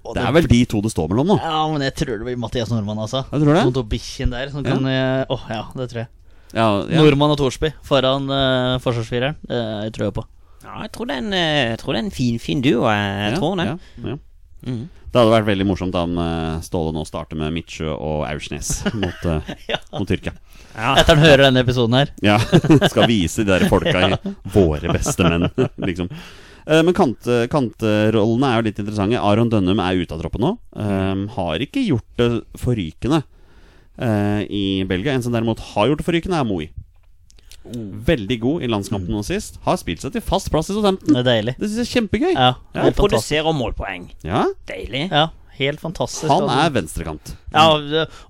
Og 0.00 0.16
Det 0.16 0.24
er 0.24 0.32
vel 0.32 0.48
de 0.48 0.62
to 0.70 0.80
det 0.80 0.94
står 0.94 1.12
mellom 1.12 1.34
nå. 1.34 1.36
Ja, 1.42 1.60
men 1.68 1.84
jeg 1.84 1.94
tror 2.00 2.16
det 2.16 2.24
blir 2.30 2.40
Mathias 2.40 2.72
Nordmann, 2.72 3.02
altså. 3.04 3.26
Jeg 3.28 3.44
tror 3.44 3.58
det. 3.58 3.68
Mot 3.68 3.92
bikkjen 3.92 4.32
der. 4.32 4.48
Som 4.54 4.64
kan 4.64 4.88
eh, 4.88 5.28
Åh, 5.28 5.46
ja, 5.52 5.62
det 5.76 5.90
tror 5.92 6.06
jeg. 6.06 6.12
Ja, 6.56 6.68
ja. 6.88 7.04
Nordmann 7.04 7.36
og 7.36 7.38
Thorsby 7.38 7.74
foran 7.86 8.32
uh, 8.32 8.80
forsvarsfireren. 8.82 9.36
Det 9.44 9.92
tror 9.94 10.08
jeg 10.08 10.16
på. 10.22 10.24
Ja, 10.64 10.74
jeg 10.84 10.92
tror 10.92 11.08
det 11.08 11.14
er 11.16 11.22
en, 11.24 11.32
eh, 11.32 11.68
jeg 11.72 11.78
tror 11.80 11.94
det 11.96 12.00
er 12.02 12.06
en 12.08 12.14
fin, 12.14 12.38
fin 12.42 12.60
duo. 12.64 12.82
Jeg, 12.90 13.06
jeg 13.24 13.32
Ja, 13.32 13.38
tror 13.40 13.56
det. 13.60 13.66
Ja, 13.70 13.76
ja. 14.12 14.16
Mm. 14.66 14.82
Det 15.10 15.18
hadde 15.18 15.32
vært 15.32 15.46
veldig 15.48 15.64
morsomt 15.66 15.94
om 15.98 16.18
eh, 16.22 16.58
Ståle 16.62 16.92
nå 16.94 17.02
starter 17.08 17.38
med 17.40 17.50
Midtsjø 17.56 17.88
og 17.96 18.26
Aursnes 18.28 18.68
mot, 18.94 19.24
eh, 19.26 19.48
Ja. 19.72 19.78
mot 19.96 20.06
Tyrkia. 20.06 20.34
Ja. 20.76 20.92
Etter 21.00 21.16
han 21.16 21.24
hører 21.24 21.46
denne 21.48 21.64
episoden 21.64 21.96
her. 21.98 22.12
Ja, 22.22 22.36
Skal 22.92 23.08
vise 23.10 23.42
de 23.42 23.50
der 23.50 23.64
folka 23.72 24.04
i 24.06 24.18
våre 24.54 24.92
beste 24.94 25.26
menn, 25.26 25.48
liksom. 25.88 26.12
Eh, 26.68 26.82
Men 26.86 26.94
kant, 26.94 27.26
kantrollene 27.50 28.52
er 28.52 28.60
jo 28.60 28.66
litt 28.68 28.78
interessante. 28.84 29.18
Aron 29.18 29.50
Dønnum 29.50 29.80
er 29.82 29.98
ute 30.04 30.14
av 30.14 30.20
troppen 30.22 30.44
nå. 30.44 30.52
Um, 30.76 31.24
har 31.34 31.64
ikke 31.64 31.82
gjort 31.88 32.06
det 32.20 32.28
forrykende 32.60 33.22
uh, 33.24 34.42
i 34.46 34.84
Belgia. 34.86 35.16
En 35.16 35.24
som 35.24 35.34
derimot 35.34 35.58
har 35.72 35.88
gjort 35.90 36.04
det 36.04 36.06
forrykende, 36.06 36.38
er 36.38 36.46
Moi. 36.46 36.68
Veldig 38.06 38.38
god 38.42 38.62
i 38.64 38.70
landskampen 38.70 39.12
nå 39.14 39.20
sist. 39.26 39.58
Har 39.66 39.76
spilt 39.80 40.02
seg 40.04 40.14
til 40.16 40.24
fast 40.24 40.50
plass 40.52 40.70
i 40.70 40.76
Southampton. 40.76 41.14
Det 41.14 41.20
er 41.22 41.28
deilig. 41.28 41.54
Det 41.58 41.68
synes 41.68 41.78
jeg 41.80 41.86
er 41.88 41.92
kjempegøy. 42.00 42.32
Ja, 42.34 42.48
Ja, 42.74 42.86
Og. 42.88 42.96
Produserer 42.98 43.52
målpoeng. 43.56 44.08
Ja, 44.26 44.44
Deilig. 44.70 45.06
Ja, 45.10 45.28
helt 45.60 45.80
fantastisk. 45.82 46.28
Han 46.30 46.46
altså. 46.48 46.58
er 46.64 46.74
venstrekant. 46.78 47.32
Ja, 47.52 47.66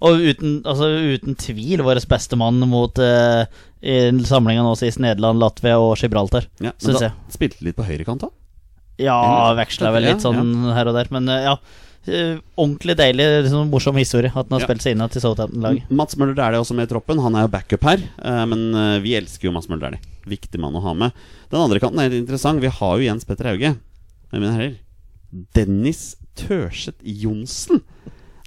og 0.01 0.25
uten, 0.25 0.61
altså, 0.65 0.89
uten 1.15 1.37
tvil 1.41 1.83
vår 1.87 2.03
beste 2.11 2.37
mann 2.41 2.59
mot 2.69 2.99
uh, 3.01 3.45
samlinga 3.81 4.65
nå 4.67 4.75
sist 4.79 5.01
Nederland, 5.01 5.41
Latvia 5.41 5.79
og 5.81 5.97
Gibraltar. 6.01 6.49
Ja, 6.61 6.73
men 6.75 6.81
Synes 6.83 6.99
da 7.01 7.09
jeg. 7.09 7.17
spilte 7.37 7.65
litt 7.65 7.79
på 7.79 7.87
høyrekant 7.89 8.27
da? 8.27 8.33
Ja, 9.01 9.55
veksla 9.57 9.95
vel 9.95 10.05
litt 10.05 10.19
Ja, 10.21 10.27
sånn 10.29 10.73
her 10.77 10.91
og 10.91 10.99
der. 10.99 11.09
Men 11.15 11.31
uh, 11.33 11.39
ja, 11.41 11.55
eh, 11.57 11.87
ordentlig 12.07 12.97
deilig, 12.97 13.27
liksom, 13.45 13.69
morsom 13.71 13.97
historie 14.01 14.31
at 14.31 14.47
han 14.49 14.55
har 14.57 14.61
Ja. 14.61 14.67
spilt 14.67 14.83
seg 14.83 14.93
inn 14.97 15.09
til 15.09 15.21
Southampton-laget. 15.21 15.91
Mats 15.91 16.17
Møller 16.17 16.35
Dæhlie 16.35 16.57
er 16.57 16.63
også 16.65 16.75
med 16.75 16.89
i 16.89 16.93
troppen. 16.95 17.21
Han 17.21 17.35
er 17.37 17.43
jo 17.43 17.49
backup 17.53 17.83
her. 17.85 17.99
eh, 18.25 18.45
Men 18.47 18.75
eh, 18.75 19.01
vi 19.01 19.15
elsker 19.19 19.45
jo 19.49 19.53
Mats 19.53 19.69
Møller 19.69 19.91
Dæhlie. 19.91 20.01
Viktig 20.27 20.59
mann 20.61 20.75
å 20.75 20.83
ha 20.83 20.95
med. 20.95 21.13
Den 21.51 21.61
andre 21.61 21.79
kanten 21.81 21.99
er 22.01 22.09
litt 22.11 22.23
interessant. 22.27 22.61
Vi 22.61 22.69
har 22.69 22.97
jo 22.99 23.05
Jens 23.05 23.25
Petter 23.25 23.45
Hauge. 23.51 23.77
Men 24.33 24.41
mine 24.41 24.53
herrer, 24.57 24.77
Dennis 25.55 26.17
Tørseth 26.37 27.03
Johnsen 27.05 27.83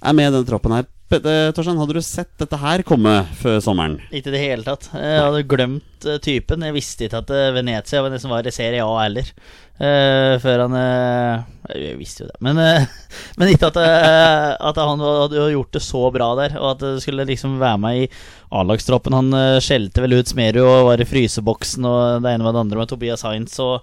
er 0.02 0.12
med 0.12 0.28
i 0.28 0.34
denne 0.36 0.46
troppen 0.48 0.72
her. 0.72 0.86
Petter 1.10 1.52
Torstein, 1.52 1.78
hadde 1.78 1.96
du 1.96 2.02
sett 2.04 2.30
dette 2.40 2.58
her 2.58 2.82
komme 2.86 3.12
før 3.38 3.58
sommeren? 3.62 3.98
Ikke 4.08 4.32
i 4.32 4.34
det 4.34 4.40
hele 4.40 4.64
tatt. 4.66 4.88
Jeg 4.96 5.20
hadde 5.20 5.42
glemt 5.50 6.06
eh, 6.08 6.20
typen. 6.24 6.64
Jeg 6.64 6.74
visste 6.76 7.06
ikke 7.06 7.20
at 7.20 7.32
eh, 7.34 7.52
Venezia 7.54 8.00
var 8.02 8.14
det 8.14 8.20
som 8.22 8.32
var 8.32 8.48
i 8.48 8.54
Serie 8.54 8.82
A 8.84 8.94
heller. 9.02 9.28
Uh, 9.74 10.36
før 10.38 10.60
han 10.62 10.74
uh, 10.78 11.40
Jeg 11.74 11.96
visste 11.98 12.22
jo 12.22 12.28
det, 12.28 12.36
men, 12.46 12.60
uh, 12.62 12.84
men 13.40 13.48
ikke 13.50 13.72
at, 13.72 13.78
eh, 13.82 14.50
at 14.54 14.78
han 14.78 15.02
hadde 15.02 15.48
gjort 15.50 15.74
det 15.74 15.82
så 15.82 16.04
bra 16.14 16.30
der. 16.40 16.56
Og 16.62 16.70
at 16.72 16.84
det 16.84 16.92
skulle 17.04 17.26
liksom 17.28 17.58
være 17.62 17.82
med 17.82 18.04
i 18.04 18.10
A-lagstroppen. 18.54 19.18
Han 19.18 19.60
skjelte 19.64 20.04
vel 20.04 20.20
ut 20.20 20.30
Smerud 20.30 20.62
og 20.62 20.92
var 20.92 21.02
i 21.02 21.08
fryseboksen 21.08 21.90
og 21.90 22.22
det 22.24 22.32
ene 22.36 22.46
med 22.46 22.54
det 22.54 22.64
andre 22.64 22.80
med 22.80 22.92
Tobias 22.92 23.26
Heinz 23.26 23.58
og 23.62 23.82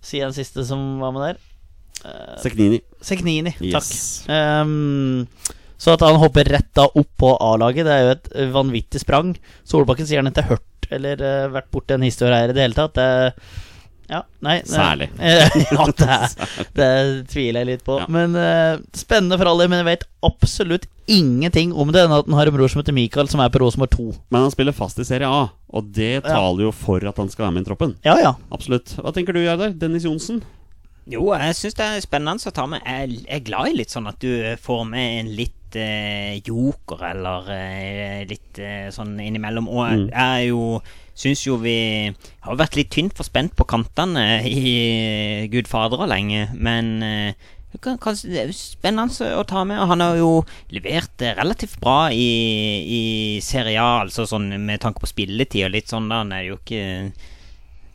si 0.00 0.20
en 0.24 0.34
siste 0.34 0.64
som 0.66 0.98
var 1.00 1.14
med 1.16 1.28
der. 1.28 1.46
Eh, 2.04 2.36
Seknini. 2.40 2.80
Seknini, 3.04 3.52
takk. 3.52 3.84
Yes. 3.84 4.24
Ehm, 4.32 5.26
så 5.80 5.94
at 5.96 6.04
han 6.04 6.18
hopper 6.20 6.50
rett 6.52 6.68
da 6.76 6.84
opp 6.90 7.10
på 7.20 7.32
A-laget, 7.40 7.86
det 7.88 7.94
er 7.94 8.02
jo 8.04 8.12
et 8.18 8.30
vanvittig 8.52 9.00
sprang. 9.00 9.32
Solbakken 9.64 10.08
sier 10.08 10.20
han 10.20 10.28
ikke 10.28 10.44
har 10.44 10.58
hørt 10.58 10.88
eller 10.92 11.22
uh, 11.24 11.48
vært 11.54 11.70
borti 11.72 11.96
en 11.96 12.04
historie 12.04 12.36
her 12.36 12.52
i 12.52 12.56
det 12.56 12.64
hele 12.66 12.76
tatt. 12.76 12.98
Det, 12.98 13.08
ja, 14.10 14.24
nei 14.42 14.56
det- 14.60 14.72
Særlig. 14.72 15.08
ja, 15.70 15.86
det, 16.02 16.18
det 16.76 16.90
tviler 17.30 17.62
jeg 17.62 17.68
litt 17.70 17.84
på. 17.86 18.00
Ja. 18.02 18.08
Men 18.10 18.34
uh, 18.36 18.82
Spennende 18.96 19.38
for 19.40 19.52
alle, 19.52 19.68
men 19.70 19.80
jeg 19.80 19.88
vet 19.88 20.06
absolutt 20.26 20.88
ingenting 21.10 21.72
om 21.72 21.92
det. 21.94 22.04
Enn 22.04 22.16
at 22.18 22.28
han 22.28 22.38
har 22.38 22.50
en 22.50 22.56
bror 22.58 22.70
som 22.70 22.82
heter 22.82 22.96
Michael, 22.96 23.30
som 23.30 23.42
er 23.42 23.52
på 23.54 23.62
Rosenborg 23.62 23.94
2. 23.96 24.08
Men 24.34 24.46
han 24.48 24.54
spiller 24.54 24.76
fast 24.76 25.00
i 25.02 25.06
Serie 25.06 25.30
A, 25.30 25.46
og 25.70 25.92
det 25.96 26.24
taler 26.26 26.66
jo 26.68 26.74
for 26.74 27.06
at 27.06 27.22
han 27.22 27.30
skal 27.32 27.48
være 27.48 27.56
med 27.56 27.64
i 27.64 27.70
troppen. 27.70 27.96
Ja, 28.06 28.18
ja. 28.20 28.34
Absolutt. 28.52 28.96
Hva 28.98 29.14
tenker 29.16 29.36
du, 29.36 29.44
Jardar? 29.46 29.72
Dennis 29.78 30.04
Johnsen? 30.08 30.42
Jo, 31.10 31.30
jeg 31.34 31.56
syns 31.58 31.78
det 31.78 31.86
er 31.86 32.02
spennende 32.04 32.50
å 32.50 32.54
ta 32.54 32.66
med. 32.70 32.84
Jeg 32.86 33.24
er 33.30 33.46
glad 33.46 33.70
i 33.72 33.78
litt 33.80 33.94
sånn 33.94 34.10
at 34.10 34.20
du 34.22 34.30
får 34.62 34.84
med 34.90 35.22
en 35.22 35.32
litt 35.38 35.56
eh, 35.76 36.40
joker, 36.46 37.02
eller 37.10 37.50
eh, 37.54 38.24
litt 38.30 38.58
eh, 38.58 38.88
sånn 38.94 39.16
innimellom. 39.20 39.68
Og 39.68 39.86
jeg 39.90 40.00
Mm. 40.00 40.10
er 40.14 40.40
jo 40.48 40.82
Syns 41.20 41.42
jo 41.44 41.58
vi 41.60 42.08
har 42.46 42.56
vært 42.56 42.76
litt 42.78 42.88
tynt 42.94 43.12
for 43.12 43.24
spent 43.28 43.52
på 43.54 43.66
kantene 43.68 44.40
i 44.48 45.48
Gud 45.52 45.66
Fader 45.68 46.06
lenge, 46.08 46.46
men 46.56 47.02
det 47.02 48.38
er 48.40 48.52
spennende 48.56 49.28
å 49.36 49.44
ta 49.44 49.62
med. 49.68 49.78
Han 49.86 50.00
har 50.00 50.16
jo 50.16 50.44
levert 50.72 51.20
relativt 51.36 51.76
bra 51.78 52.08
i, 52.10 52.24
i 53.36 53.40
Serie 53.44 53.76
A, 53.78 54.00
altså 54.06 54.24
sånn 54.26 54.48
med 54.64 54.80
tanke 54.80 55.00
på 55.04 55.10
spilletid 55.10 55.66
og 55.68 55.74
litt 55.76 55.92
sånn. 55.92 56.08
Da 56.08 56.22
han 56.24 56.32
er 56.32 56.48
jo 56.48 56.56
ikke 56.56 57.12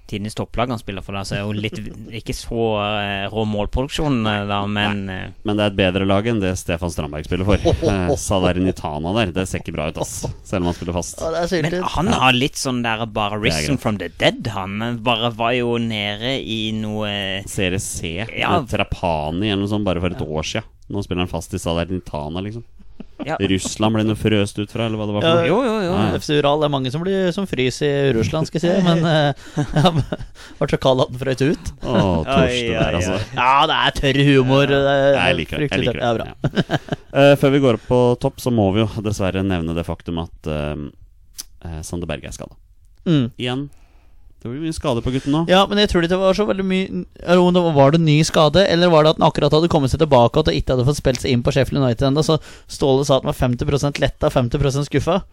tidenes 0.10 0.36
topplag 0.38 0.70
han 0.74 0.80
spiller 0.82 1.02
for, 1.06 1.18
da, 1.18 1.24
så 1.26 1.38
er 1.38 1.42
jo 1.44 1.54
litt 1.56 1.80
ikke 2.20 2.36
så 2.38 2.66
eh, 2.82 3.26
rå 3.32 3.46
målproduksjon, 3.50 4.20
eh, 4.30 4.44
da, 4.50 4.60
men 4.70 5.04
eh, 5.10 5.24
Men 5.48 5.58
det 5.58 5.66
er 5.66 5.74
et 5.74 5.80
bedre 5.80 6.08
lag 6.10 6.28
enn 6.30 6.42
det 6.44 6.54
Stefan 6.62 6.94
Strandberg 6.94 7.28
spiller 7.30 7.48
for. 7.48 7.62
Eh, 7.96 8.12
Salernitana 8.18 9.12
der, 9.18 9.32
det 9.36 9.46
ser 9.50 9.62
ikke 9.62 9.76
bra 9.76 9.88
ut, 9.92 10.00
ass. 10.02 10.24
Selv 10.48 10.64
om 10.64 10.70
han 10.72 10.78
spiller 10.78 10.96
fast. 10.96 11.22
Ja, 11.22 11.46
Men 11.62 11.84
han 11.96 12.10
har 12.14 12.34
litt 12.36 12.58
sånn 12.58 12.82
der 12.86 13.04
bare 13.14 13.38
risen 13.42 13.78
from 13.82 14.00
the 14.02 14.10
dead, 14.20 14.48
han. 14.56 14.80
Bare 15.06 15.30
var 15.38 15.54
jo 15.58 15.76
nede 15.82 16.38
i 16.42 16.72
noe 16.76 17.44
Serie 17.50 17.80
C 17.84 18.18
Ja. 18.34 18.58
Trapani 18.70 19.52
eller 19.52 19.64
noe 19.66 19.72
sånt 19.72 19.86
bare 19.88 20.02
for 20.04 20.16
et 20.16 20.24
år 20.26 20.48
siden. 20.48 20.72
Nå 20.90 21.02
spiller 21.06 21.26
han 21.26 21.32
fast 21.32 21.54
i 21.58 21.62
Salernitana, 21.62 22.42
liksom. 22.46 22.66
Ja. 23.26 23.38
Russland 23.40 23.96
ble 23.96 24.04
noe 24.06 24.20
frøst 24.20 24.60
ut 24.60 24.72
fra, 24.72 24.86
eller 24.86 25.00
hva 25.00 25.08
det 25.08 25.16
var 25.16 25.26
Ja. 25.26 25.46
Jo, 25.48 25.60
jo, 25.66 25.76
jo. 25.86 25.94
Ja. 25.96 26.20
FC 26.20 26.38
Ural 26.40 26.62
det 26.62 26.68
er 26.68 26.74
mange 26.74 26.92
som 26.94 27.04
blir 27.04 27.32
som 27.36 27.48
fryser 27.50 28.10
i 28.10 28.14
Russland, 28.18 28.50
skal 28.50 28.62
jeg 28.62 28.76
si. 28.76 28.84
Men 28.86 29.02
uh, 29.06 29.32
ja, 29.80 29.94
ble 30.60 30.70
så 30.74 30.82
kald 30.82 31.06
at 31.06 31.14
den 31.14 31.22
frøs 31.22 31.46
ut. 31.46 31.72
Å, 31.82 31.96
Oi, 31.96 32.44
oi, 32.44 32.60
der, 32.74 33.00
altså. 33.00 33.16
Ja, 33.38 33.54
det 33.72 33.80
er 33.80 33.98
tørr 34.02 34.22
humor. 34.30 34.68
det 34.72 34.82
er 34.82 35.08
Jeg 35.16 35.40
liker 35.42 35.64
det. 35.64 35.72
Jeg 35.72 35.86
liker 35.86 36.02
det. 36.02 36.04
det 36.04 36.06
Ja, 36.06 36.14
bra. 36.20 36.30
Ja. 36.76 36.84
Eh, 37.16 37.32
før 37.40 37.54
vi 37.54 37.60
går 37.64 37.78
opp 37.78 37.84
på 37.88 37.98
topp, 38.20 38.42
så 38.44 38.52
må 38.52 38.66
vi 38.76 38.82
jo 38.82 39.04
dessverre 39.06 39.40
nevne 39.40 39.72
det 39.72 39.86
faktum 39.88 40.18
at 40.20 40.50
uh, 40.52 41.80
Sander 41.80 42.10
Berge 42.10 42.28
er 42.28 42.36
skada. 42.36 42.58
Mm. 43.08 43.30
Igjen. 43.40 43.62
Det 44.46 44.52
blir 44.54 44.62
mye 44.68 44.76
skade 44.78 45.02
på 45.02 45.10
gutten 45.16 45.34
nå. 45.34 45.40
Ja, 45.50 45.64
men 45.66 45.80
jeg 45.82 45.90
tror 45.90 46.06
det 46.06 46.20
var 46.22 46.38
så 46.38 46.46
veldig 46.46 46.66
mye 46.70 47.06
var- 47.26 47.74
Var 47.74 47.92
det 47.96 48.02
ny 48.06 48.20
skade, 48.24 48.62
eller 48.70 48.92
var 48.94 49.04
det 49.04 49.16
at 49.16 49.18
han 49.18 49.26
akkurat 49.32 49.52
hadde 49.58 49.72
kommet 49.74 49.90
seg 49.90 50.04
tilbake 50.04 50.38
og 50.38 50.54
ikke 50.54 50.76
hadde 50.76 50.86
fått 50.86 51.02
spilt 51.02 51.22
seg 51.24 51.34
inn 51.34 51.42
på 51.42 51.52
Sheffield 51.56 51.82
United 51.82 52.06
ennå? 52.12 52.22
Så 52.22 52.38
Ståle 52.70 53.04
sa 53.06 53.18
at 53.18 53.26
han 53.26 53.34
var 53.34 53.40
50% 53.42 54.00
letta, 54.00 54.30
50% 54.30 54.86
skuffa. 54.86 55.24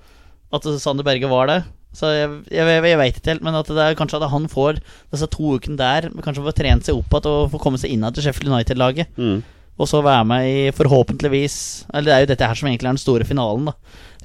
At 0.52 0.64
Sander 0.80 1.04
Berge 1.04 1.28
var 1.28 1.46
det. 1.46 1.60
Så 1.92 2.08
jeg, 2.08 2.28
jeg, 2.48 2.64
jeg, 2.64 2.84
jeg 2.88 2.98
veit 2.98 3.16
ikke 3.20 3.30
helt, 3.34 3.42
men 3.44 3.54
at 3.54 3.68
det 3.68 3.76
er 3.84 3.94
kanskje 3.98 4.16
at 4.22 4.30
han 4.32 4.48
får 4.48 4.78
disse 5.12 5.28
to 5.28 5.58
ukene 5.58 5.76
der, 5.76 6.08
kanskje 6.24 6.44
får 6.46 6.56
trent 6.56 6.88
seg 6.88 6.96
opp 6.96 7.12
igjen 7.12 7.28
og 7.28 7.50
får 7.52 7.60
komme 7.60 7.80
seg 7.80 7.92
inn 7.92 8.00
igjen 8.00 8.16
til 8.16 8.24
Sheffield 8.24 8.48
United-laget. 8.48 9.12
Mm. 9.20 9.42
Og 9.80 9.88
så 9.88 10.02
være 10.04 10.24
med 10.28 10.46
i 10.46 10.70
forhåpentligvis 10.76 11.54
Eller 11.94 12.04
det 12.04 12.12
er 12.14 12.20
jo 12.20 12.28
dette 12.34 12.48
her 12.50 12.58
som 12.58 12.68
egentlig 12.68 12.88
er 12.90 12.92
den 12.92 13.00
store 13.00 13.24
finalen, 13.28 13.70
da. 13.70 13.72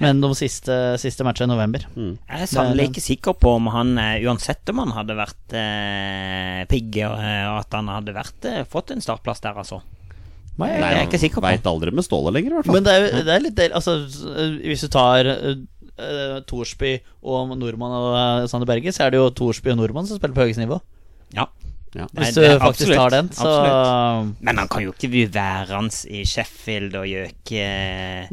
Men 0.04 0.22
de 0.22 0.30
siste, 0.38 0.74
siste 1.02 1.26
matchene 1.26 1.50
i 1.50 1.56
november. 1.56 1.86
Mm. 1.98 2.16
Jeg 2.22 2.46
er 2.46 2.50
sannelig 2.52 2.90
ikke 2.92 3.04
sikker 3.04 3.38
på 3.42 3.56
om 3.58 3.70
han, 3.74 3.96
eh, 4.02 4.24
uansett 4.28 4.70
om 4.74 4.84
han 4.84 4.94
hadde 4.94 5.18
vært 5.18 5.58
eh, 5.58 6.64
pigg, 6.70 7.00
og 7.08 7.18
eh, 7.18 7.46
at 7.58 7.78
han 7.78 7.90
hadde 7.92 8.16
vært, 8.16 8.38
eh, 8.46 8.66
fått 8.70 8.94
en 8.94 9.02
startplass 9.04 9.42
der, 9.44 9.58
altså. 9.58 9.82
Nei, 10.58 10.72
jeg 10.74 10.86
er 10.90 11.04
ikke 11.06 11.22
sikker 11.22 11.42
på. 11.42 11.46
Veit 11.46 11.68
aldri 11.70 11.94
med 11.94 12.06
Ståle 12.06 12.34
lenger, 12.34 12.54
i 12.54 12.58
hvert 12.58 12.68
fall. 12.68 12.78
Men 12.80 12.86
det 12.88 12.94
er, 12.98 13.08
det 13.28 13.34
er 13.34 13.44
litt 13.44 13.58
del 13.60 13.76
Altså, 13.78 13.94
hvis 14.64 14.86
du 14.86 14.90
tar 14.94 15.30
uh, 15.30 15.52
eh, 16.02 16.38
Thorsby 16.50 16.96
og 17.22 17.54
Nordmann 17.60 17.94
og 17.94 18.08
uh, 18.16 18.48
Sander 18.50 18.70
Berge, 18.70 18.94
så 18.96 19.06
er 19.06 19.14
det 19.14 19.22
jo 19.22 19.30
Thorsby 19.38 19.74
og 19.76 19.78
Nordmann 19.82 20.10
som 20.10 20.18
spiller 20.18 20.38
på 20.38 20.48
høyeste 20.48 20.66
nivå. 20.66 20.80
Ja. 21.36 21.46
Ja. 21.96 22.06
Nei, 22.12 22.26
Hvis 22.28 22.36
du 22.36 22.44
faktisk 22.44 22.66
absolutt, 22.68 22.98
tar 23.00 23.14
den, 23.14 23.30
så 23.34 23.48
absolutt. 23.48 24.42
Men 24.44 24.60
han 24.62 24.70
kan 24.72 24.84
jo 24.84 24.92
ikke 24.92 25.10
bli 25.14 25.24
værende 25.32 26.02
i 26.12 26.24
Sheffield 26.28 26.98
og 27.00 27.08
gjøke 27.10 27.68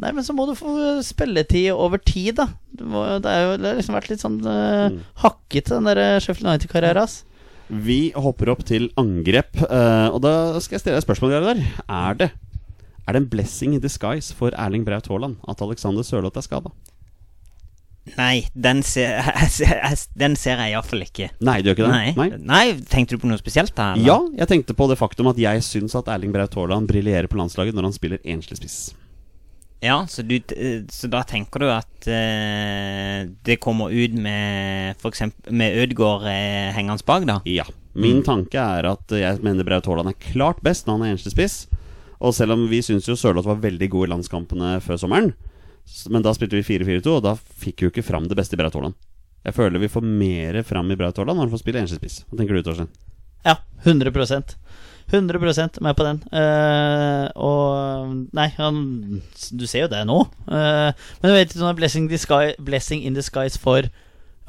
Nei, 0.03 0.11
men 0.11 0.25
så 0.27 0.35
må 0.35 0.47
du 0.49 0.55
få 0.59 0.73
spilletid 1.05 1.71
over 1.73 2.01
tid, 2.03 2.35
da. 2.41 2.49
Du 2.75 2.83
må, 2.91 3.05
det 3.23 3.31
er 3.31 3.45
jo 3.45 3.53
det 3.61 3.69
har 3.71 3.79
liksom 3.79 3.95
vært 3.97 4.11
litt 4.11 4.23
sånn 4.23 4.41
uh, 4.43 4.91
hakkete, 5.23 5.77
den 5.77 5.87
der 5.87 6.01
eh, 6.03 6.17
Sheffield 6.23 6.51
United-karrieren 6.51 7.05
hans. 7.05 7.21
Vi 7.65 8.11
hopper 8.13 8.51
opp 8.53 8.65
til 8.67 8.91
angrep, 9.01 9.55
uh, 9.63 10.11
og 10.11 10.19
da 10.25 10.33
skal 10.61 10.77
jeg 10.77 10.83
stille 10.83 10.97
deg 10.97 11.05
et 11.05 11.07
spørsmål. 11.07 11.37
Gerhard. 11.37 11.63
Er 11.87 12.19
det 12.19 12.33
Er 13.07 13.13
det 13.13 13.21
en 13.23 13.29
blessing 13.29 13.73
in 13.77 13.81
disguise 13.81 14.33
for 14.35 14.53
Erling 14.57 14.83
Braut 14.85 15.07
Haaland 15.07 15.37
at 15.47 15.61
Alexander 15.61 16.03
Sørloth 16.05 16.37
er 16.41 16.45
skada? 16.45 16.73
Nei, 18.13 18.45
den 18.53 18.83
ser, 18.85 19.17
jeg, 19.17 19.49
jeg, 19.65 20.01
den 20.13 20.35
ser 20.37 20.59
jeg 20.61 20.75
iallfall 20.75 21.01
ikke. 21.05 21.31
Nei, 21.41 21.57
det 21.63 21.71
gjør 21.71 21.79
ikke 21.79 21.87
det? 21.89 22.11
Nei. 22.19 22.27
Nei, 22.45 22.65
Tenkte 22.91 23.17
du 23.17 23.23
på 23.23 23.31
noe 23.31 23.41
spesielt 23.41 23.73
da? 23.77 23.93
eller? 23.95 24.05
Ja, 24.05 24.19
jeg 24.43 24.51
tenkte 24.51 24.75
på 24.77 24.87
det 24.91 24.99
faktum 24.99 25.31
at 25.31 25.39
jeg 25.41 25.63
syns 25.65 25.97
at 25.97 26.11
Erling 26.13 26.35
Braut 26.35 26.53
Haaland 26.57 26.89
briljerer 26.91 27.29
på 27.31 27.39
landslaget 27.39 27.75
når 27.75 27.89
han 27.89 27.97
spiller 27.97 28.21
enslig 28.35 28.59
spiss. 28.61 28.77
Ja, 29.83 30.05
så, 30.09 30.23
du, 30.25 30.37
eh, 30.37 30.85
så 30.89 31.09
da 31.11 31.21
tenker 31.27 31.61
du 31.61 31.67
at 31.69 32.07
uh, 32.07 33.25
det 33.45 33.59
kommer 33.61 33.93
ut 33.93 34.13
med 34.17 35.01
eksempel, 35.05 35.53
med 35.53 35.77
Ødegaard 35.83 36.25
uh, 36.25 36.71
hengende 36.77 37.05
bak, 37.05 37.25
da? 37.27 37.39
Ja. 37.49 37.67
Min 37.95 38.23
tanke 38.27 38.59
er 38.59 38.87
at 38.89 39.13
jeg 39.13 39.43
mener 39.45 39.67
Braut 39.67 39.85
Haaland 39.87 40.11
er 40.11 40.31
klart 40.31 40.61
best 40.65 40.87
når 40.87 40.97
han 40.97 41.07
er 41.07 41.15
enslig 41.15 41.35
spiss. 41.35 41.57
Og 42.19 42.33
selv 42.35 42.55
om 42.55 42.65
vi 42.71 42.81
syns 42.83 43.07
jo 43.09 43.17
Sørloth 43.19 43.47
var 43.47 43.61
veldig 43.63 43.89
god 43.91 44.07
i 44.07 44.11
landskampene 44.13 44.71
før 44.83 44.99
sommeren, 44.99 45.33
men 46.11 46.25
da 46.25 46.33
spilte 46.35 46.57
vi 46.59 46.65
4-4-2, 46.65 47.17
og 47.17 47.25
da 47.25 47.35
fikk 47.35 47.81
vi 47.81 47.87
jo 47.87 47.93
ikke 47.93 48.05
fram 48.05 48.29
det 48.29 48.37
beste 48.37 48.57
i 48.57 48.59
Braut 48.61 48.75
Haaland. 48.77 48.97
Jeg 49.45 49.53
føler 49.53 49.81
vi 49.81 49.91
får 49.91 50.05
mer 50.05 50.61
fram 50.65 50.89
i 50.89 50.97
Braut 50.97 51.17
Haaland 51.21 51.37
når 51.37 51.47
han 51.47 51.53
får 51.53 51.61
spille 51.61 51.85
spiss. 51.89 52.23
Hva 52.29 52.39
tenker 52.39 52.57
du, 52.57 52.63
Torstein? 52.65 52.89
Ja, 53.45 53.59
100% 53.85 54.55
100% 55.11 55.81
med 55.85 55.97
på 55.97 56.05
den. 56.07 56.21
Uh, 56.33 57.27
og 57.37 58.23
Nei, 58.35 58.47
han, 58.57 58.79
du 59.53 59.65
ser 59.69 59.85
jo 59.85 59.91
det 59.91 60.01
nå. 60.09 60.23
Uh, 60.49 60.89
men 61.21 61.29
jeg 61.29 61.37
vet 61.37 61.53
ikke 61.53 61.61
om 61.61 61.67
det 61.67 61.73
er 61.75 61.81
blessing, 61.83 62.07
disguise, 62.09 62.55
blessing 62.65 63.05
in 63.05 63.17
disguise 63.17 63.61
for 63.61 63.85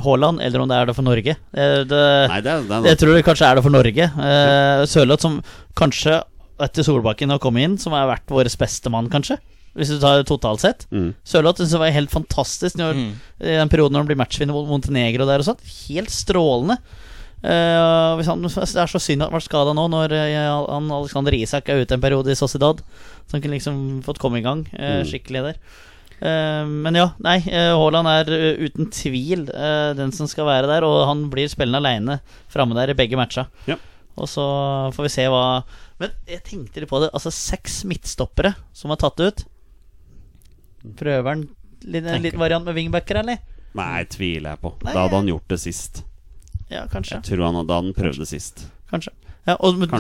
Haaland, 0.00 0.40
eller 0.44 0.62
om 0.62 0.70
det 0.70 0.78
er 0.78 0.88
det 0.88 0.96
for 0.96 1.06
Norge. 1.06 1.36
Uh, 1.52 1.82
det, 1.88 2.00
Nei, 2.32 2.40
det 2.44 2.54
er, 2.54 2.64
det 2.70 2.94
jeg 2.94 3.02
tror 3.02 3.18
det 3.18 3.26
kanskje 3.28 3.50
er 3.50 3.58
det 3.58 3.66
for 3.66 3.76
Norge. 3.76 4.08
Uh, 4.16 4.86
Sørloth, 4.88 5.26
som 5.28 5.38
kanskje 5.76 6.22
etter 6.64 6.86
Solbakken 6.86 7.34
har 7.34 7.42
kommet 7.42 7.68
inn, 7.68 7.76
som 7.80 7.92
har 7.92 8.08
vært 8.08 8.32
vår 8.32 8.48
beste 8.56 8.92
mann, 8.92 9.12
kanskje. 9.12 9.36
Hvis 9.76 9.90
du 9.92 9.98
tar 10.00 10.22
totalt 10.24 10.62
sett. 10.64 10.86
Mm. 10.90 11.10
Sørloth 11.28 11.60
syns 11.60 11.74
det 11.74 11.80
var 11.82 11.92
helt 11.92 12.12
fantastisk 12.12 12.78
når, 12.80 12.96
i 13.44 13.56
den 13.58 13.68
perioden 13.72 13.92
når 13.92 14.04
han 14.06 14.08
blir 14.10 14.18
matchvinner 14.22 14.56
mot 14.56 14.68
Montenegro 14.70 15.26
der 15.28 15.42
og 15.44 15.50
sånn. 15.50 15.60
Helt 15.86 16.10
strålende. 16.14 16.78
Uh, 17.44 18.16
hvis 18.16 18.26
han, 18.32 18.40
det 18.42 18.80
er 18.80 18.88
så 18.90 18.98
synd 18.98 19.22
at 19.22 19.28
han 19.28 19.36
ble 19.36 19.44
skada 19.44 19.74
nå, 19.76 19.84
når 19.92 20.14
uh, 20.16 20.70
han, 20.72 20.88
Alexander 20.96 21.36
Isak 21.36 21.68
er 21.70 21.84
ute 21.84 21.94
en 21.94 22.02
periode 22.02 22.32
i 22.32 22.38
Sociedad. 22.38 22.80
Så 23.28 23.36
han 23.36 23.44
kunne 23.44 23.58
liksom 23.58 23.82
fått 24.06 24.18
komme 24.22 24.40
i 24.40 24.46
gang 24.46 24.64
uh, 24.72 25.02
Mm. 25.02 25.04
skikkelig 25.12 25.42
der. 25.50 25.60
Eh, 26.16 26.64
men 26.64 26.96
ja, 26.96 27.10
nei. 27.20 27.34
eh, 27.44 27.74
Haaland 27.76 28.08
er 28.08 28.30
eh, 28.32 28.62
uten 28.64 28.86
tvil 28.88 29.42
eh, 29.52 29.90
den 29.98 30.14
som 30.16 30.24
skal 30.30 30.46
være 30.48 30.70
der, 30.70 30.86
og 30.88 31.02
han 31.10 31.26
blir 31.28 31.50
spillende 31.52 31.76
aleine 31.82 32.16
framme 32.48 32.72
der 32.78 32.88
i 32.88 32.96
begge 32.96 33.18
matcha. 33.20 33.44
Ja. 33.68 33.76
Og 34.16 34.30
så 34.32 34.46
får 34.96 35.04
vi 35.04 35.10
se 35.12 35.26
hva 35.28 35.42
Men 36.00 36.14
jeg 36.24 36.40
tenkte 36.46 36.80
litt 36.80 36.88
på 36.88 37.02
det. 37.02 37.10
Altså 37.12 37.28
seks 37.28 37.82
midtstoppere 37.84 38.54
som 38.72 38.94
er 38.94 39.02
tatt 39.02 39.20
ut. 39.20 39.44
Prøver 40.96 41.28
han 41.32 41.48
litt, 41.84 42.06
en 42.06 42.22
liten 42.22 42.40
variant 42.40 42.64
med 42.64 42.74
wingbacker, 42.78 43.22
eller? 43.22 43.38
Nei, 43.76 44.04
tviler 44.08 44.54
jeg 44.54 44.60
på. 44.62 44.72
Nei, 44.84 44.92
Da 44.94 45.02
hadde 45.06 45.20
han 45.20 45.28
gjort 45.34 45.48
det 45.52 45.60
sist. 45.60 46.04
Ja, 46.72 46.86
kanskje. 46.90 47.18
Jeg 47.20 47.28
tror 47.36 47.44
han 47.50 47.58
hadde, 47.60 47.74
han 47.82 47.92
prøvd 47.94 48.22
det 48.24 48.28
sist. 48.30 48.66
Kanskje. 48.90 49.12
Ja, 49.46 49.54
og, 49.62 49.76
men, 49.78 49.90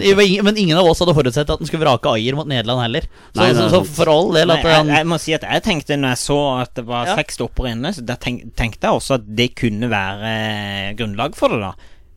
men 0.42 0.56
ingen 0.58 0.74
av 0.80 0.88
oss 0.90 0.98
hadde 0.98 1.12
forutsett 1.14 1.46
at 1.52 1.60
han 1.60 1.68
skulle 1.68 1.84
vrake 1.84 2.10
Ayer 2.16 2.34
mot 2.34 2.48
Nederland 2.50 2.82
heller. 2.82 3.04
Så, 3.30 3.38
Nei, 3.38 3.52
så, 3.54 3.68
så 3.70 3.82
for 3.86 4.10
all 4.10 4.32
del 4.34 4.48
Nei, 4.50 4.56
at 4.58 4.64
jeg, 4.66 4.74
han 4.80 4.88
jeg 4.90 5.06
må 5.06 5.18
si 5.22 5.36
at 5.36 5.44
jeg 5.46 5.62
tenkte 5.62 5.98
når 6.00 6.16
jeg 6.16 6.20
så 6.24 6.38
at 6.64 6.72
det 6.74 6.84
var 6.88 7.06
Ja. 7.06 7.14
seks 7.20 7.38
stoppere 7.38 7.70
inne, 7.76 7.92
så 7.94 8.02
da 8.02 8.16
tenk, 8.18 8.42
tenkte 8.58 8.88
jeg 8.88 8.98
også 8.98 9.20
at 9.20 9.28
det 9.38 9.52
kunne 9.60 9.86
være 9.92 10.32
eh, 10.32 10.88
grunnlag 10.98 11.38
for 11.38 11.54
det, 11.54 11.60
da. 11.62 11.70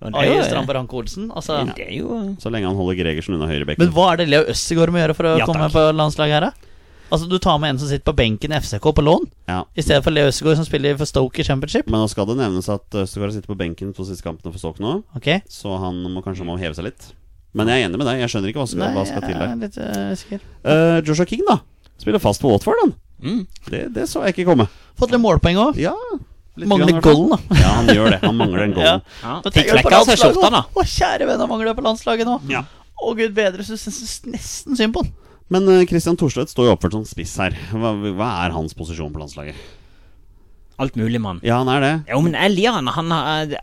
Er 0.09 0.17
Ayer 0.23 0.41
Strand 0.47 0.71
Ranke 0.73 0.95
Olsen. 0.95 1.27
Altså. 1.35 1.59
Det 1.75 1.85
er 1.85 1.93
jo 1.99 2.17
Så 2.41 2.49
lenge 2.49 2.65
han 2.71 2.77
holder 2.79 2.97
Gregersen 2.97 3.35
unna 3.37 3.49
høyrebekken. 3.51 3.83
Men 3.83 3.93
hva 3.93 4.13
er 4.13 4.21
det 4.23 4.29
Leo 4.31 4.45
Østegård 4.49 4.95
må 4.95 5.01
gjøre 5.03 5.15
for 5.19 5.27
å 5.29 5.37
Ja, 5.37 5.45
komme 5.45 5.67
takk. 5.67 5.75
på 5.75 5.85
landslaget 5.99 6.37
her, 6.39 6.47
da? 6.49 6.68
Altså 7.09 7.29
Du 7.29 7.37
tar 7.41 7.57
med 7.61 7.73
en 7.73 7.79
som 7.81 7.89
sitter 7.89 8.05
på 8.05 8.15
benken 8.17 8.53
i 8.53 8.59
FCK 8.61 8.85
på 8.95 9.01
lån, 9.05 9.25
Ja. 9.49 9.63
i 9.75 9.81
stedet 9.81 10.03
for 10.03 10.13
Leo 10.13 10.29
Østegård 10.29 10.55
som 10.59 10.65
spiller 10.65 10.97
for 10.97 11.09
Stoke 11.09 11.41
i 11.41 11.43
Championship. 11.43 11.89
Men 11.89 12.03
nå 12.03 12.09
skal 12.09 12.27
det 12.29 12.37
nevnes 12.37 12.69
at 12.69 12.85
Østegård 12.93 13.29
har 13.29 13.35
sittet 13.37 13.49
på 13.49 13.57
benken 13.57 13.93
to 13.93 14.05
siste 14.05 14.23
kampene 14.23 14.53
for 14.53 14.59
Stoke 14.59 14.79
nå, 14.83 15.03
okay. 15.17 15.41
så 15.49 15.77
han 15.81 16.03
må 16.13 16.21
kanskje 16.25 16.45
må 16.45 16.57
heve 16.61 16.75
seg 16.77 16.85
litt. 16.91 17.11
Men 17.57 17.67
jeg 17.67 17.81
er 17.81 17.89
enig 17.89 17.97
med 17.97 18.05
deg. 18.05 18.19
Jeg 18.21 18.29
skjønner 18.29 18.51
ikke 18.51 18.61
hva 18.61 18.67
skal, 18.69 18.79
Nei, 18.83 18.93
hva 18.93 19.05
skal 19.09 19.23
til 19.25 19.33
der. 19.33 19.49
er 19.49 19.57
litt 19.57 19.77
uh. 19.81 20.43
Eh, 20.69 20.97
Joshua 21.01 21.25
King, 21.25 21.41
da. 21.47 21.59
Spiller 21.97 22.21
fast 22.21 22.41
på 22.41 22.51
Watford, 22.51 22.77
han. 22.83 22.93
mm. 23.25 23.47
Det, 23.71 23.93
det 23.95 24.05
så 24.09 24.21
jeg 24.27 24.37
ikke 24.37 24.51
komme. 24.51 24.69
Fått 24.99 25.09
litt 25.09 25.23
målpoeng 25.23 25.57
òg. 25.57 25.79
Ja 25.81 25.95
litt 26.59 26.69
Mangler 26.69 27.01
golden, 27.01 27.29
da. 27.29 27.55
Ja, 27.55 27.69
han 27.79 27.87
gjør 27.93 28.11
det. 28.13 28.19
Han 28.23 28.35
mangler 28.35 28.65
en 28.65 28.73
golden. 28.77 29.01
ja. 29.23 29.37
På 29.43 29.51
flekka 29.53 29.79
seg 29.79 29.93
landslaget 29.93 30.21
skjorta, 30.21 30.49
da. 30.49 30.59
nå. 30.59 30.61
Å, 30.75 30.85
kjære 30.93 31.29
venn, 31.29 31.41
han 31.43 31.51
mangler 31.51 31.71
det 31.71 31.75
på 31.79 31.85
landslaget 31.85 32.29
nå. 32.29 32.35
Ja. 32.51 32.63
Å, 32.99 33.13
gud 33.15 33.35
bedre, 33.37 33.65
så 33.65 33.77
syns 33.79 33.99
jeg 34.03 34.33
nesten 34.35 34.79
synd 34.79 34.95
på 34.95 35.05
han. 35.05 35.13
Men 35.49 35.67
eh, 35.73 35.85
Christian 35.89 36.17
Thorstvedt 36.19 36.51
står 36.53 36.67
jo 36.69 36.75
oppført 36.75 36.93
som 36.97 37.05
spiss 37.09 37.35
her. 37.41 37.55
Hva, 37.73 37.95
hva 38.13 38.29
er 38.45 38.53
hans 38.55 38.75
posisjon 38.77 39.11
på 39.13 39.21
landslaget? 39.23 39.57
Alt 40.79 40.95
mulig, 40.95 41.19
mann. 41.19 41.41
Ja, 41.43 41.57
han 41.59 41.67
er 41.73 41.81
det. 41.83 41.91
Jo, 42.07 42.21
men 42.23 42.37
jeg 42.39 42.53
liker 42.53 42.77
han. 42.77 42.87
Han, 42.95 43.09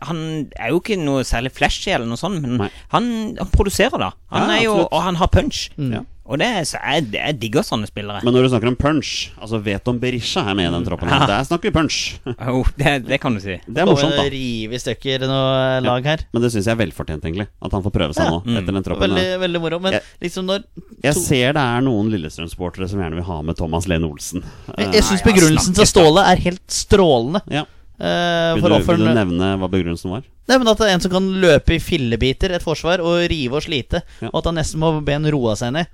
han 0.05 0.19
er 0.53 0.69
jo 0.69 0.77
ikke 0.83 0.99
noe 1.01 1.23
særlig 1.25 1.49
flashy 1.55 1.89
eller 1.95 2.05
noe 2.05 2.19
sånt, 2.19 2.43
men 2.43 2.59
han, 2.93 3.07
han 3.39 3.49
produserer, 3.55 3.97
da. 3.97 4.11
Han 4.35 4.43
Ja, 4.45 4.57
er 4.59 4.61
jo, 4.67 4.75
absolutt. 4.75 4.93
og 4.93 5.01
han 5.07 5.17
har 5.23 5.31
punch. 5.33 5.63
Ja. 5.81 6.03
Og 6.27 6.37
det, 6.41 6.47
er- 6.59 6.65
så 6.67 6.75
jeg, 6.83 7.05
jeg 7.15 7.35
digger 7.39 7.63
sånne 7.63 7.87
spillere. 7.87 8.19
Men 8.25 8.33
når 8.35 8.43
du 8.43 8.49
snakker 8.51 8.67
om 8.67 8.75
punch 8.75 9.11
Altså 9.39 9.61
vet 9.63 9.87
om 9.87 9.99
Berisha 10.01 10.41
er 10.43 10.57
med 10.59 10.67
i 10.67 10.73
den 10.73 10.83
troppen. 10.83 11.07
Ja. 11.07 11.21
Der 11.29 11.45
snakker 11.47 11.69
vi 11.69 11.73
punch. 11.77 11.99
Jo, 12.49 12.63
det, 12.75 12.93
det 13.07 13.19
kan 13.23 13.33
du 13.37 13.39
si. 13.39 13.55
Det 13.63 13.83
er 13.83 13.87
morsomt, 13.87 14.17
da. 14.19 14.25
Rive 14.33 14.75
i 14.75 14.81
stykker 14.83 15.23
noe 15.29 15.79
lag 15.85 16.09
her. 16.11 16.25
Men 16.35 16.43
det 16.43 16.51
syns 16.51 16.67
jeg 16.67 16.75
er 16.75 16.81
velfortjent, 16.81 17.23
egentlig. 17.23 17.47
At 17.63 17.71
han 17.77 17.85
får 17.85 17.95
prøve 17.95 18.17
seg 18.17 18.27
Ja. 18.27 18.35
nå. 18.35 18.57
Etter 18.59 18.75
den 18.75 18.83
troppen 18.89 19.07
Veldig, 19.07 19.25
veldig 19.45 19.61
moro. 19.63 19.79
Men 19.87 19.97
Jeg- 19.99 20.03
liksom 20.27 20.45
når 20.51 20.67
Jeg 21.07 21.15
ser 21.15 21.53
det 21.55 21.63
er 21.63 21.81
noen 21.87 22.11
Lillestrøm-sportere 22.11 22.89
som 22.91 22.99
gjerne 22.99 23.15
vil 23.21 23.27
ha 23.31 23.41
med 23.41 23.55
Thomas 23.57 23.87
Lene 23.87 24.09
Olsen. 24.11 24.43
Jeg, 24.77 24.91
jeg 24.99 25.03
syns 25.07 25.23
begrunnelsen 25.23 25.73
til. 25.79 25.87
Ståle 25.87 26.27
er 26.27 26.43
helt 26.43 26.65
strålende. 26.67 27.41
Ja. 27.49 27.63
Uh, 27.97 28.53
Vil 28.59 28.67
du, 28.69 28.75
vil 28.85 28.99
du 29.01 29.07
nevne 29.09 29.53
hva 29.57 29.67
begrunnelsen 29.73 30.11
var? 30.11 30.25
Nei, 30.47 30.57
men 30.61 30.67
At 30.69 30.77
det 30.77 30.85
er 30.85 30.93
en 30.93 31.01
som 31.01 31.11
kan 31.15 31.29
løpe 31.41 31.73
i 31.73 31.79
fillebiter 31.81 32.51
et 32.53 32.61
forsvar 32.61 33.01
og 33.01 33.23
rive 33.31 33.57
og 33.57 33.63
slite, 33.65 34.03
Ja. 34.21 34.29
og 34.29 34.37
at 34.43 34.51
han 34.51 34.59
nesten 34.59 34.77
må 34.83 34.91
be 35.03 35.15
en 35.15 35.25
roe 35.33 35.55
seg 35.57 35.73
ned. 35.73 35.87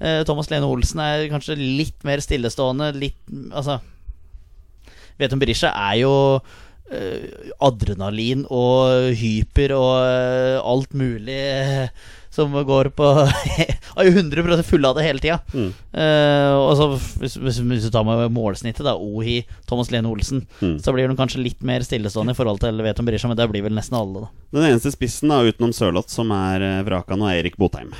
Eh, 0.00 0.22
Thomas 0.28 0.50
Lene 0.52 0.68
Olsen 0.70 1.00
er 1.02 1.26
kanskje 1.32 1.56
litt 1.58 2.04
mer 2.06 2.22
stillestående. 2.24 2.92
Litt 2.98 3.18
Altså 3.50 3.80
Veton 5.18 5.40
Berisha 5.42 5.72
er 5.74 5.96
jo 6.04 6.12
eh, 6.92 7.50
adrenalin 7.64 8.44
og 8.54 9.10
hyper 9.18 9.74
og 9.74 9.96
eh, 10.06 10.60
alt 10.62 10.94
mulig 10.94 11.42
som 12.38 12.52
går 12.54 12.90
på 12.94 13.06
Er 13.98 14.06
jo 14.06 14.12
100 14.14 14.60
fulle 14.62 14.86
av 14.86 14.94
det 14.94 15.06
hele 15.08 15.18
tida. 15.18 15.40
Mm. 15.50 15.72
Eh, 15.90 16.52
og 16.54 16.70
så 16.78 16.86
hvis, 17.18 17.34
hvis, 17.42 17.58
hvis 17.66 17.86
du 17.88 17.90
tar 17.90 18.04
med 18.06 18.28
målsnittet, 18.30 18.84
da 18.86 18.92
Ohi, 18.94 19.40
Thomas 19.66 19.90
Lene 19.90 20.06
Olsen, 20.12 20.44
Mm. 20.62 20.76
så 20.82 20.92
blir 20.94 21.08
de 21.10 21.16
kanskje 21.18 21.42
litt 21.42 21.64
mer 21.66 21.82
stillestående 21.86 22.34
i 22.34 22.38
forhold 22.38 22.60
til 22.62 22.78
Veton 22.84 23.06
Berisha, 23.08 23.26
men 23.30 23.38
det 23.38 23.48
blir 23.50 23.64
vel 23.66 23.74
nesten 23.74 23.96
alle, 23.98 24.22
da. 24.28 24.30
Den 24.54 24.68
eneste 24.68 24.92
spissen 24.94 25.30
da 25.34 25.40
utenom 25.46 25.74
Sørloth 25.74 26.10
som 26.14 26.30
er 26.34 26.62
vraka 26.86 27.18
nå, 27.18 27.26
er 27.30 27.40
Erik 27.42 27.58
Botheim. 27.58 27.90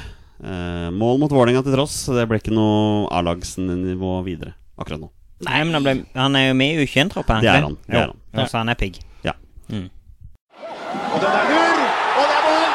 Eh, 0.44 0.88
mål 0.94 1.18
mot 1.18 1.32
Vålerenga 1.34 1.64
til 1.66 1.74
tross. 1.74 1.96
Det 2.14 2.26
ble 2.30 2.38
ikke 2.38 2.54
noe 2.54 3.08
A-lagsnivå 3.14 4.18
videre 4.26 4.54
akkurat 4.78 5.02
nå. 5.02 5.10
Nei, 5.46 5.58
men 5.66 5.74
han, 5.74 5.84
ble, 5.86 5.94
han 6.18 6.36
er 6.38 6.48
jo 6.48 6.54
med 6.58 6.74
i 6.74 6.84
U21-troppen. 6.86 7.42
Det 7.42 7.50
er 7.50 7.62
han, 7.66 7.76
det 7.86 7.98
er 7.98 8.10
han. 8.10 8.20
Ja, 8.34 8.46
så 8.50 8.58
han 8.60 8.70
er 8.72 8.78
pigg. 8.78 8.98
Ja. 9.26 9.34
Mm. 9.70 9.86
Og 11.14 11.18
den 11.22 11.34
er 11.38 11.50
lur, 11.50 11.82
og 12.18 12.24
det 12.26 12.36
er 12.38 12.44
mål! 12.46 12.72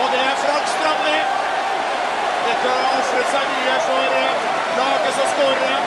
Og 0.00 0.06
det 0.12 0.22
er 0.24 0.38
Frank 0.44 0.70
Strandli. 0.72 1.18
Dette 2.46 2.72
har 2.76 2.96
ofret 3.00 3.28
seg 3.34 3.50
mye 3.56 3.76
for 3.88 4.16
eh, 4.20 4.46
laget 4.78 5.18
som 5.18 5.28
skårer. 5.34 5.84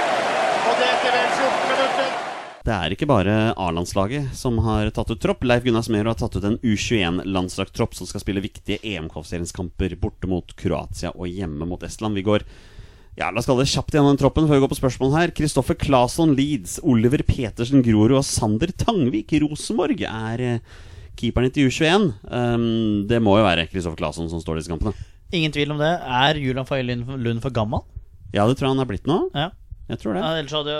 Og 0.63 0.77
det 0.79 0.91
etter 0.93 1.17
vel 1.17 1.33
14 1.39 1.71
minutter. 1.73 2.13
Det 2.63 2.71
er 2.71 2.93
ikke 2.95 3.09
bare 3.09 3.51
A-landslaget 3.59 4.31
som 4.39 4.61
har 4.63 4.87
tatt 4.95 5.09
ut 5.11 5.19
tropp. 5.19 5.41
Leif 5.43 5.65
Gunnar 5.65 5.83
Smerud 5.83 6.13
har 6.13 6.19
tatt 6.19 6.37
ut 6.37 6.45
en 6.47 6.59
U21-landslagstropp 6.63 7.97
som 7.97 8.07
skal 8.07 8.23
spille 8.23 8.43
viktige 8.43 8.79
EM-kvalifiseringskamper 8.79 9.97
borte 9.99 10.29
mot 10.31 10.55
Kroatia 10.59 11.11
og 11.11 11.27
hjemme 11.27 11.67
mot 11.67 11.83
Estland. 11.83 12.15
Vi 12.15 12.23
går 12.23 12.45
ja, 13.19 13.27
La 13.29 13.37
oss 13.37 13.45
kalle 13.45 13.61
det 13.61 13.69
kjapt 13.69 13.93
gjennom 13.93 14.15
den 14.15 14.21
troppen 14.23 14.47
før 14.47 14.57
vi 14.57 14.63
går 14.63 14.71
på 14.71 14.79
spørsmål 14.79 15.11
her. 15.17 15.33
Kristoffer 15.35 15.77
Claesson 15.77 16.33
Leeds, 16.37 16.79
Oliver 16.87 17.21
Petersen 17.27 17.83
Grorud 17.85 18.15
og 18.17 18.25
Sander 18.25 18.71
Tangvik 18.73 19.35
Rosenborg 19.43 20.01
er 20.07 20.47
keeperen 20.47 20.91
keeperne 21.19 21.51
til 21.53 21.69
U21. 21.69 22.07
Um, 22.25 23.03
det 23.09 23.19
må 23.21 23.35
jo 23.37 23.45
være 23.45 23.67
Kristoffer 23.69 23.99
Claesson 23.99 24.31
som 24.31 24.41
står 24.41 24.57
i 24.57 24.63
disse 24.63 24.71
kampene. 24.71 24.95
Ingen 25.33 25.53
tvil 25.53 25.73
om 25.73 25.81
det. 25.81 25.91
Er 25.99 26.39
Julian 26.41 26.65
Faye 26.69 26.85
Lund 26.85 27.43
for 27.43 27.53
gammel? 27.53 27.83
Ja, 28.33 28.47
det 28.47 28.57
tror 28.57 28.69
jeg 28.69 28.75
han 28.75 28.81
er 28.81 28.89
blitt 28.89 29.09
nå. 29.09 29.19
Ja. 29.35 29.51
Jeg 29.91 29.99
tror 29.99 30.15
det. 30.15 30.21
Ja, 30.23 30.31
ellers 30.39 30.53
hadde 30.55 30.73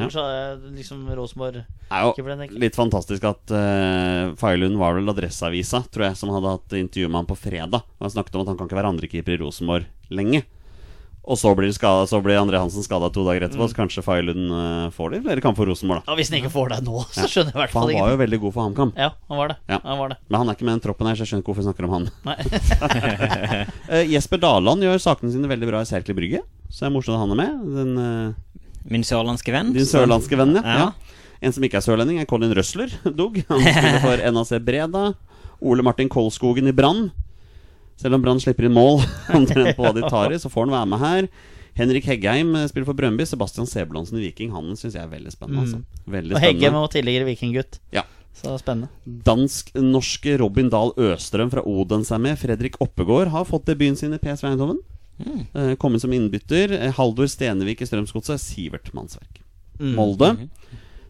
ellers 0.00 0.16
hadde 0.18 0.72
liksom 0.74 1.04
Rosenborg 1.14 1.60
ikke 1.62 2.24
ble 2.26 2.34
jo 2.34 2.40
nekket. 2.40 2.58
litt 2.64 2.76
fantastisk 2.76 3.24
at 3.28 3.54
uh, 3.54 4.34
Failund 4.40 4.80
var 4.80 4.98
vel 4.98 5.08
Adresseavisa, 5.12 5.84
tror 5.94 6.08
jeg, 6.08 6.18
som 6.18 6.34
hadde 6.34 6.56
hatt 6.56 6.74
intervju 6.80 7.06
med 7.08 7.22
han 7.22 7.30
på 7.30 7.38
fredag. 7.38 7.86
Og 7.98 8.08
Han 8.08 8.16
snakket 8.18 8.34
om 8.34 8.42
at 8.44 8.50
han 8.52 8.58
kan 8.58 8.68
ikke 8.70 8.80
være 8.80 8.90
andrekeeper 8.96 9.36
i 9.36 9.42
Rosenborg 9.44 9.86
lenge. 10.10 10.42
Og 11.28 11.36
så 11.36 11.50
blir, 11.52 11.68
skadet, 11.76 12.08
så 12.08 12.22
blir 12.24 12.38
André 12.40 12.56
Hansen 12.56 12.80
skada 12.80 13.10
to 13.12 13.20
dager 13.26 13.44
etterpå, 13.44 13.66
så 13.68 13.76
kanskje 13.76 14.00
Failund 14.04 14.48
uh, 14.48 14.86
får 14.96 15.10
det 15.12 15.18
flere 15.26 15.42
kamper 15.44 15.60
for 15.60 15.68
Rosenborg, 15.68 16.00
da. 16.00 16.12
Ja, 16.14 16.16
Hvis 16.16 16.30
han 16.32 16.38
ikke 16.40 16.52
får 16.54 16.70
det 16.72 16.78
nå, 16.86 17.02
så 17.12 17.26
skjønner 17.28 17.52
jeg 17.52 17.58
i 17.58 17.60
hvert 17.60 17.74
fall 17.74 17.84
fall 17.84 17.92
han 17.92 18.00
var 18.06 18.14
jo 18.14 18.20
veldig 18.22 18.38
god 18.46 18.54
for 18.54 18.64
HamKam. 18.64 18.92
Ja, 18.96 19.10
han 19.28 19.40
var 19.42 19.52
det. 19.52 19.56
Ja. 19.68 19.78
Han 19.84 20.00
var 20.00 20.14
det. 20.14 20.16
Men 20.24 20.40
han 20.40 20.48
er 20.48 20.56
ikke 20.56 20.68
med 20.68 20.72
i 20.72 20.76
den 20.78 20.84
troppen 20.86 21.10
her, 21.10 21.18
så 21.18 21.26
jeg 21.26 21.32
skjønner 21.32 21.44
ikke 21.44 21.52
hvorfor 21.52 21.66
vi 21.66 21.68
snakker 21.68 21.88
om 21.88 21.96
han. 21.98 22.08
Eh, 23.88 24.04
Jesper 24.12 24.40
Daland 24.40 24.84
gjør 24.84 24.98
sakene 25.00 25.32
sine 25.32 25.48
veldig 25.48 25.68
bra 25.70 25.80
i 25.80 25.88
Serkelig 25.88 26.16
Brygge, 26.16 26.40
så 26.68 26.84
det 26.84 26.88
er 26.88 26.92
morsomt 26.92 27.16
at 27.16 27.22
han 27.22 27.32
er 27.32 27.38
med. 27.40 27.62
Den, 27.76 27.92
eh, 28.02 28.34
Min 28.88 29.04
sørlandske 29.04 29.52
venn. 29.52 29.72
din 29.76 29.86
sørlandske 29.88 30.38
venn, 30.40 30.56
ja. 30.58 30.62
Ja. 30.64 30.78
ja. 30.88 31.18
En 31.44 31.54
som 31.54 31.62
ikke 31.62 31.78
er 31.78 31.84
sørlending, 31.84 32.18
er 32.18 32.26
Colin 32.26 32.54
Røsler, 32.56 32.90
Dog. 33.20 33.36
Han 33.48 33.60
spiller 33.62 34.00
for 34.06 34.24
NAC 34.34 34.54
Breda. 34.64 35.04
Ole 35.60 35.82
Martin 35.86 36.08
Kolskogen 36.10 36.70
i 36.70 36.74
Brann. 36.74 37.10
Selv 37.98 38.14
om 38.14 38.22
Brann 38.22 38.40
slipper 38.42 38.66
inn 38.68 38.74
mål 38.74 39.00
omtrent 39.38 39.76
på 39.76 39.84
hva 39.86 39.94
de 39.96 40.04
tar 40.06 40.34
i, 40.34 40.38
så 40.38 40.50
får 40.50 40.66
han 40.68 40.74
være 40.76 40.90
med 40.94 41.02
her. 41.02 41.28
Henrik 41.78 42.08
Heggheim 42.10 42.54
eh, 42.58 42.66
spiller 42.70 42.88
for 42.88 42.98
Brøndby. 42.98 43.26
Sebastian 43.26 43.66
Sebulonsen 43.70 44.18
i 44.18 44.24
Viking. 44.26 44.50
Han 44.54 44.72
syns 44.78 44.96
jeg 44.98 45.04
er 45.04 45.10
veldig 45.12 45.30
spennende. 45.34 45.62
Altså. 45.66 46.06
Veldig 46.10 46.34
Og 46.34 46.42
Heggheim 46.42 46.74
var 46.78 46.90
tidligere 46.94 47.26
vikinggutt. 47.28 47.78
Ja. 47.94 48.02
Så 48.38 48.54
spennende. 48.58 48.90
Dansk-norske 49.26 50.36
Robin 50.42 50.70
Dahl 50.70 50.90
Østrøm 51.08 51.50
fra 51.54 51.62
Odense 51.66 52.14
er 52.14 52.22
med. 52.22 52.38
Fredrik 52.38 52.78
Oppegård 52.82 53.30
har 53.34 53.46
fått 53.46 53.66
debuten 53.70 53.98
sin 53.98 54.14
i 54.14 54.18
PSV 54.22 54.50
Eindhoven. 54.52 54.78
Eh, 55.26 55.74
Kommet 55.80 56.02
som 56.04 56.12
innbytter. 56.14 56.72
Eh, 56.78 56.92
Haldor 56.96 57.26
Stenevik 57.30 57.82
i 57.82 57.88
Strømsgodset. 57.88 58.40
Sivert 58.42 58.90
Mannsverk. 58.96 59.40
Mm. 59.80 59.94
Molde. 59.98 60.32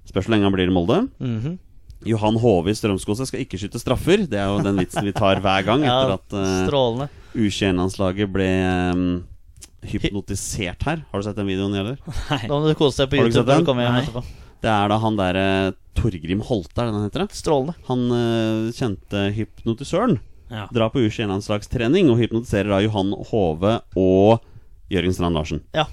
Spørs 0.08 0.26
hvor 0.28 0.34
lenge 0.34 0.48
han 0.48 0.54
blir 0.56 0.70
i 0.70 0.74
Molde. 0.74 1.02
Mhm. 1.20 1.58
Johan 2.06 2.36
Hove 2.38 2.70
i 2.70 2.76
Strømsgodset 2.78 3.26
skal 3.26 3.40
ikke 3.42 3.58
skyte 3.58 3.80
straffer. 3.82 4.20
Det 4.30 4.38
er 4.38 4.46
jo 4.52 4.60
den 4.62 4.76
vitsen 4.78 5.02
vi 5.08 5.10
tar 5.16 5.40
hver 5.42 5.64
gang 5.66 5.82
etter 5.88 6.12
at 6.14 6.36
uh, 6.36 6.44
strålende. 6.68 7.08
U21-landslaget 7.34 8.30
ble 8.30 8.46
um, 8.94 9.02
hypnotisert 9.82 10.86
her. 10.86 11.02
Har 11.10 11.18
du 11.18 11.26
sett 11.26 11.36
den 11.40 11.48
videoen, 11.50 11.74
eller? 11.74 11.98
Da 12.46 12.52
må 12.54 12.68
du 12.70 12.76
kose 12.78 13.02
deg 13.02 13.10
på 13.16 13.24
YouTube 13.24 13.50
når 13.50 13.64
du 13.64 13.68
kommer 13.68 13.88
hjem 13.88 13.98
Nei. 13.98 14.04
etterpå. 14.06 14.22
Det 14.62 14.70
er 14.74 14.90
da 14.90 14.96
han 15.02 15.18
derre 15.18 15.44
Torgrim 15.98 16.40
Holte, 16.46 16.78
er 16.82 16.86
det 16.88 16.94
han 16.94 17.04
heter? 17.08 17.26
det? 17.26 17.38
Strålende. 17.38 17.74
Han 17.90 18.06
uh, 18.14 18.70
kjente 18.78 19.24
hypnotisøren. 19.34 20.18
Ja. 20.50 20.66
Drar 20.72 20.88
på 20.94 21.02
U21-landslagstrening 21.04 22.08
og 22.12 22.18
hypnotiserer 22.22 22.70
da 22.72 22.78
Johan 22.84 23.10
Hove 23.30 23.78
og 23.98 24.44
Jørgen 24.92 25.12
Strand 25.16 25.36
Larsen. 25.36 25.62
Ja. 25.76 25.84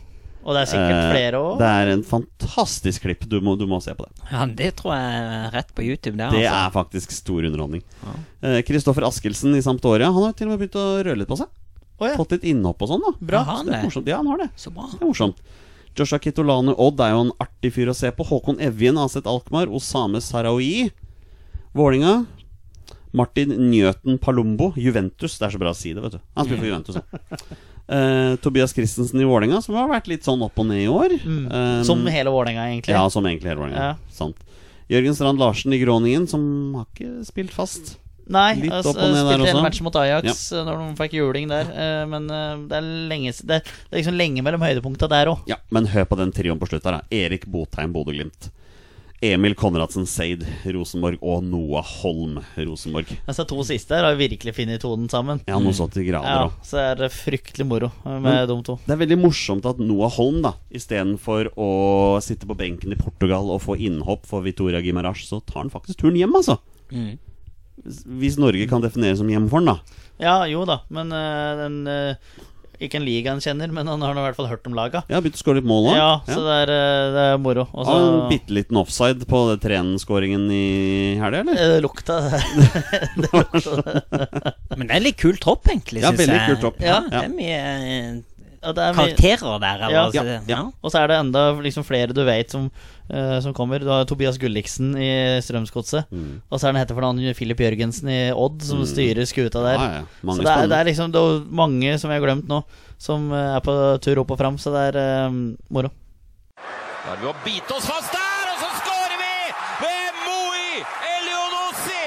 Og 0.45 0.53
det 0.53 0.61
er 0.61 0.69
sikkert 0.69 0.99
Eh, 1.01 1.11
flere 1.11 1.39
òg. 1.41 1.55
Det 1.57 1.67
er 1.73 1.89
en 1.95 2.03
fantastisk 2.05 3.01
klipp. 3.01 3.23
Du 3.27 3.39
må, 3.41 3.55
du 3.57 3.65
må 3.65 3.79
se 3.81 3.95
på 3.97 4.05
det. 4.05 4.13
ja, 4.31 4.45
det 4.45 4.75
tror 4.77 4.93
jeg 4.93 5.23
er 5.25 5.51
rett 5.55 5.71
på 5.73 5.81
YouTube. 5.81 6.15
Det, 6.19 6.27
Det 6.31 6.45
altså. 6.45 6.67
er 6.67 6.71
faktisk 6.75 7.11
stor 7.11 7.43
underholdning. 7.49 7.81
Eh, 8.45 8.61
Kristoffer 8.61 9.07
Askelsen 9.07 9.55
i 9.57 9.61
Sampdoria 9.65 10.11
Han 10.13 10.23
har 10.27 10.33
til 10.37 10.45
og 10.47 10.53
med 10.53 10.59
begynt 10.61 10.77
å 10.77 11.01
røre 11.03 11.17
litt 11.17 11.27
på 11.27 11.37
seg. 11.39 11.47
Oh, 11.97 12.05
ja. 12.07 12.13
Fått 12.19 12.31
litt 12.35 12.43
innhopp 12.45 12.81
og 12.83 12.89
sånn. 12.91 13.01
da 13.01 13.11
Bra. 13.25 13.41
Så 13.57 13.65
det 13.65 13.73
er 13.73 13.83
morsomt. 13.87 14.07
Ja, 14.07 14.17
han 14.21 14.27
har 14.27 14.37
det. 14.43 14.49
Så 14.59 14.69
bra. 14.75 14.85
Det 14.91 15.01
er 15.01 15.07
morsomt. 15.09 15.41
Joshua 15.95 16.19
Kitolano 16.19 16.75
Odd 16.77 16.99
er 16.99 17.13
jo 17.15 17.21
en 17.25 17.31
artig 17.39 17.71
fyr 17.73 17.87
å 17.89 17.95
se 17.95 18.11
på. 18.11 18.25
Håkon 18.27 18.59
Evjen, 18.61 18.97
Aset 19.01 19.25
Alkmaar, 19.25 19.65
Osame 19.71 20.19
Sarawi, 20.21 20.91
Vålinga. 21.73 22.25
Martin 23.15 23.53
Njøten 23.71 24.17
Palumbo, 24.21 24.73
Juventus. 24.79 25.37
Det 25.39 25.47
er 25.47 25.55
så 25.55 25.61
bra 25.61 25.71
å 25.71 25.77
si 25.77 25.93
det, 25.95 26.03
vet 26.03 26.17
du. 26.17 26.19
Han 26.35 26.45
spiller 26.49 26.61
for 26.63 26.71
Juventus, 26.71 26.99
ja. 26.99 27.55
Uh, 27.85 28.33
Tobias 28.41 28.73
Christensen 28.73 29.21
i 29.21 29.27
Vålinga, 29.29 29.59
som 29.61 29.75
har 29.77 29.87
vært 29.91 30.07
litt 30.09 30.25
sånn 30.25 30.41
opp 30.41 30.57
og 30.57 30.65
ned 30.71 30.81
i 30.83 30.89
år. 30.89 31.13
Eh, 31.21 31.83
Som 31.85 32.01
hele 32.09 32.31
Vålerenga, 32.33 32.63
egentlig. 32.71 32.95
Ja, 32.95 33.03
som 33.13 33.27
egentlig 33.29 33.51
hele 33.53 33.61
Vålinga. 33.61 33.91
Ja. 33.91 34.15
Sant. 34.15 34.41
Jørgen 34.89 35.13
Strand 35.17 35.39
Larsen 35.41 35.73
i 35.73 35.79
Groningen, 35.83 36.25
som 36.29 36.41
har 36.79 36.87
ikke 36.93 37.21
spilt 37.29 37.53
fast. 37.53 37.93
Nei, 38.25 38.55
Litt 38.57 38.73
altså, 38.73 38.95
spilte 38.95 39.51
en 39.51 39.61
match 39.61 39.83
mot 39.85 39.93
Ajax 40.01 40.47
ja. 40.49 40.63
når 40.65 40.79
de 40.81 40.85
fikk 40.97 41.13
juling 41.19 41.45
der. 41.51 41.67
eh, 41.69 42.05
Men 42.09 42.23
eh, 42.33 42.55
det 42.71 42.79
er 42.79 42.87
lenge 43.11 43.29
Det 43.37 43.59
det 43.61 43.91
er 43.93 43.99
liksom 43.99 44.17
lenge 44.17 44.41
mellom 44.41 44.63
høydepunkta 44.65 45.05
der 45.11 45.29
òg. 45.29 45.43
Ja, 45.51 45.59
Men 45.69 45.85
hør 45.93 46.07
på 46.09 46.17
den 46.17 46.33
trioen 46.33 46.57
på 46.57 46.65
slutt 46.71 46.87
her. 46.89 46.97
da 46.97 47.13
Erik 47.13 47.45
Botheim, 47.45 47.93
Bodø-Glimt. 47.93 48.49
Emil 49.23 49.55
Konradsen, 49.55 50.07
Seid, 50.09 50.43
Rosenborg. 50.75 51.21
Og 51.23 51.43
Noah 51.47 51.85
Holm, 52.01 52.39
Rosenborg. 52.57 53.13
Altså 53.25 53.45
to 53.47 53.63
siste 53.67 53.95
her 53.95 54.07
har 54.07 54.19
virkelig 54.19 54.55
funnet 54.57 54.83
tonen 54.83 55.07
sammen. 55.11 55.41
Ja, 55.47 55.59
noe 55.61 55.75
så 55.75 55.87
til 55.91 56.07
grader 56.09 56.45
Ja, 56.45 56.65
så 56.65 56.81
er 56.83 56.99
det 56.99 57.11
fryktelig 57.15 57.67
moro 57.69 57.91
med 58.03 58.25
med 58.25 58.49
de 58.51 58.57
to. 58.67 58.77
Det 58.85 58.95
er 58.95 59.01
veldig 59.01 59.19
morsomt 59.21 59.67
at 59.69 59.79
Noah 59.81 60.11
Holm, 60.17 60.41
da 60.45 60.55
istedenfor 60.75 61.51
å 61.59 61.69
sitte 62.23 62.47
på 62.49 62.57
benken 62.57 62.93
i 62.93 62.99
Portugal 62.99 63.51
og 63.53 63.63
få 63.65 63.77
innhopp 63.79 64.25
for 64.29 64.45
Victoria 64.45 64.81
Gimaraj, 64.83 65.23
så 65.27 65.41
tar 65.45 65.63
han 65.63 65.73
faktisk 65.73 66.01
turen 66.01 66.19
hjem, 66.19 66.35
altså. 66.35 66.59
Mm. 66.91 67.15
Hvis 68.19 68.39
Norge 68.41 68.67
kan 68.69 68.83
defineres 68.83 69.19
som 69.21 69.29
hjem 69.29 69.47
for 69.51 69.61
han, 69.61 69.75
da. 69.75 70.01
Ja, 70.21 70.35
jo 70.47 70.63
da, 70.67 70.79
men 70.95 71.11
øh, 71.11 71.57
den 71.59 71.79
eh, 71.91 72.43
Ikke 72.79 72.95
en 72.99 73.05
liga 73.07 73.31
han 73.31 73.39
kjenner, 73.43 73.71
men 73.71 73.87
han 73.87 74.01
har 74.03 74.17
i 74.19 74.23
hvert 74.25 74.35
fall 74.35 74.49
hørt 74.51 74.65
om 74.67 74.73
laga. 74.75 75.03
Ja, 75.09 75.21
Begynt 75.23 75.37
å 75.39 75.41
skåre 75.43 75.59
litt 75.61 75.67
mål 75.69 75.91
òg. 75.91 75.95
Ja, 75.95 76.09
så 76.27 76.39
det 76.43 76.55
er, 76.65 76.71
eh, 76.75 77.11
det 77.15 77.23
er 77.31 77.37
moro. 77.39 77.67
Også, 77.71 77.85
Har 77.87 78.05
en 78.07 78.29
bitte 78.31 78.51
liten 78.57 78.77
offside 78.81 79.25
på 79.31 79.41
det 79.51 79.57
3-1-skåringen 79.63 80.45
i 80.51 80.65
helga, 81.21 81.39
eller? 81.45 81.55
Eh, 81.55 81.73
Det 81.75 81.81
lukta 81.85 82.19
det 82.29 83.31
lukta 83.35 84.53
Men 84.75 84.87
det 84.87 84.95
er 84.97 85.03
litt 85.07 85.17
kult 85.21 85.43
hopp, 85.47 85.67
egentlig. 85.71 86.03
Ja, 86.03 86.11
veldig 86.11 86.27
jeg. 86.27 86.27
kul. 86.27 86.35
Ja, 86.35 86.45
veldig 86.45 86.55
kult 86.55 86.67
hopp. 86.69 86.81
eh, 86.81 86.87
ja, 86.91 87.01
det 87.09 87.23
er 87.23 87.35
mye- 87.35 88.23
karakterer 88.73 89.59
der. 89.61 89.85
Eller, 89.85 90.11
Ja. 90.15 90.23
Ja, 90.25 90.39
ja. 90.47 90.59
Og 90.81 90.91
så 90.91 90.99
er 91.03 91.07
det 91.07 91.19
enda 91.21 91.45
liksom 91.61 91.85
flere 91.85 92.13
du 92.15 92.23
vet 92.25 92.51
som, 92.51 92.71
uh, 93.13 93.39
som 93.41 93.53
kommer. 93.53 93.79
Du 93.79 93.89
har 93.91 94.05
Tobias 94.09 94.37
Gulliksen 94.41 94.95
i 94.97 95.11
Strømsgodset. 95.45 96.09
Mm. 96.11 96.41
Og 96.49 96.59
så 96.59 96.67
er 96.67 96.73
det 96.73 96.85
heter 96.85 96.97
for 96.97 97.05
navn 97.05 97.33
Filip 97.37 97.59
Jørgensen 97.61 98.09
i 98.09 98.31
Odd, 98.33 98.61
som 98.65 98.81
styrer 98.87 99.25
skuta 99.29 99.61
der. 99.65 99.77
Ja, 99.77 99.91
ja. 100.01 100.05
Så 100.33 100.41
det 100.41 100.51
er, 100.55 100.67
det 100.71 100.79
er 100.79 100.89
liksom 100.89 101.11
det 101.13 101.21
er 101.21 101.45
mange 101.61 101.97
som 102.01 102.11
jeg 102.11 102.21
har 102.21 102.27
glemt 102.27 102.47
nå, 102.49 102.63
som 102.97 103.29
eh, 103.33 103.55
er 103.57 103.61
på 103.65 103.75
tur 104.01 104.23
opp 104.23 104.31
og 104.35 104.39
fram. 104.41 104.57
Så 104.61 104.73
det 104.73 104.87
er 104.93 105.01
eh, 105.01 105.29
moro. 105.69 105.91
Da 107.05 107.13
er 107.13 107.21
vi 107.21 107.29
å 107.29 107.35
bite 107.45 107.75
oss 107.77 107.85
fast 107.85 108.09
der, 108.15 108.49
og 108.49 108.57
så 108.63 108.69
skårer 108.81 109.17
vi 109.21 109.33
ved 109.83 110.23
Moi 110.25 110.81
Elionossi! 111.11 112.03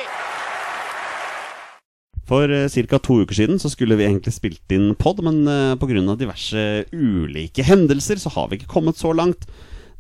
For 2.29 2.45
ca. 2.69 2.99
to 3.01 3.23
uker 3.23 3.39
siden 3.39 3.61
så 3.61 3.71
skulle 3.73 3.97
vi 3.97 4.05
egentlig 4.05 4.35
spilt 4.37 4.75
inn 4.75 4.93
pod, 5.01 5.23
men 5.25 5.43
uh, 5.49 5.79
pga. 5.81 6.03
diverse 6.21 6.65
ulike 6.93 7.65
hendelser 7.65 8.21
så 8.21 8.33
har 8.37 8.51
vi 8.51 8.61
ikke 8.61 8.73
kommet 8.75 9.01
så 9.01 9.15
langt. 9.17 9.49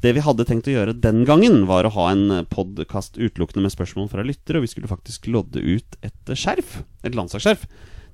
Det 0.04 0.12
vi 0.14 0.22
hadde 0.22 0.44
tenkt 0.46 0.68
å 0.70 0.74
gjøre 0.76 0.94
den 0.94 1.24
gangen, 1.26 1.64
var 1.66 1.88
å 1.88 1.94
ha 1.96 2.10
en 2.12 2.44
podkast 2.52 3.16
utelukkende 3.18 3.64
med 3.64 3.74
spørsmål 3.74 4.10
fra 4.12 4.22
lyttere, 4.22 4.60
og 4.60 4.68
vi 4.68 4.70
skulle 4.70 4.90
faktisk 4.90 5.26
lodde 5.26 5.58
ut 5.58 5.96
et 6.06 6.34
skjerf, 6.38 6.82
et 7.02 7.16
landslagsskjerf, 7.18 7.64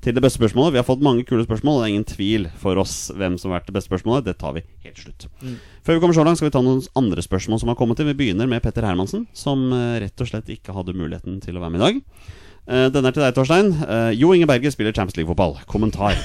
til 0.04 0.16
det 0.16 0.22
beste 0.24 0.40
spørsmålet. 0.40 0.74
Vi 0.76 0.80
har 0.80 0.86
fått 0.86 1.04
mange 1.04 1.26
kule 1.28 1.44
spørsmål, 1.44 1.76
og 1.76 1.82
det 1.82 1.88
er 1.88 1.92
ingen 1.92 2.08
tvil 2.08 2.48
for 2.60 2.80
oss 2.80 2.96
hvem 3.16 3.36
som 3.40 3.50
har 3.50 3.60
vært 3.60 3.68
det 3.68 3.76
beste 3.76 3.90
spørsmålet. 3.90 4.26
Det 4.30 4.36
tar 4.40 4.56
vi 4.56 4.64
helt 4.84 5.00
slutt. 5.00 5.26
slutt. 5.26 5.60
Før 5.84 5.96
vi 5.96 6.02
kommer 6.02 6.16
så 6.16 6.24
langt, 6.24 6.40
skal 6.40 6.48
vi 6.48 6.56
ta 6.56 6.64
noen 6.64 6.80
andre 7.00 7.24
spørsmål 7.24 7.60
som 7.60 7.72
har 7.72 7.78
kommet 7.80 8.00
til. 8.00 8.08
Vi 8.12 8.16
begynner 8.22 8.48
med 8.48 8.64
Petter 8.64 8.86
Hermansen, 8.88 9.26
som 9.36 9.66
eh, 9.72 9.98
rett 10.04 10.24
og 10.24 10.30
slett 10.30 10.48
ikke 10.52 10.76
hadde 10.76 10.96
muligheten 10.96 11.40
til 11.44 11.56
å 11.56 11.64
være 11.64 11.76
med 11.76 11.82
i 11.82 11.84
dag. 11.84 12.02
Eh, 12.64 12.86
Denne 12.92 13.10
er 13.10 13.16
til 13.16 13.24
deg, 13.24 13.34
Torstein. 13.36 13.74
Uh, 13.84 14.10
Jo 14.16 14.32
Inge 14.32 14.48
Berge 14.48 14.70
spiller 14.72 14.94
Champions 14.96 15.18
League-fotball. 15.20 15.58
Kommentar. 15.70 16.16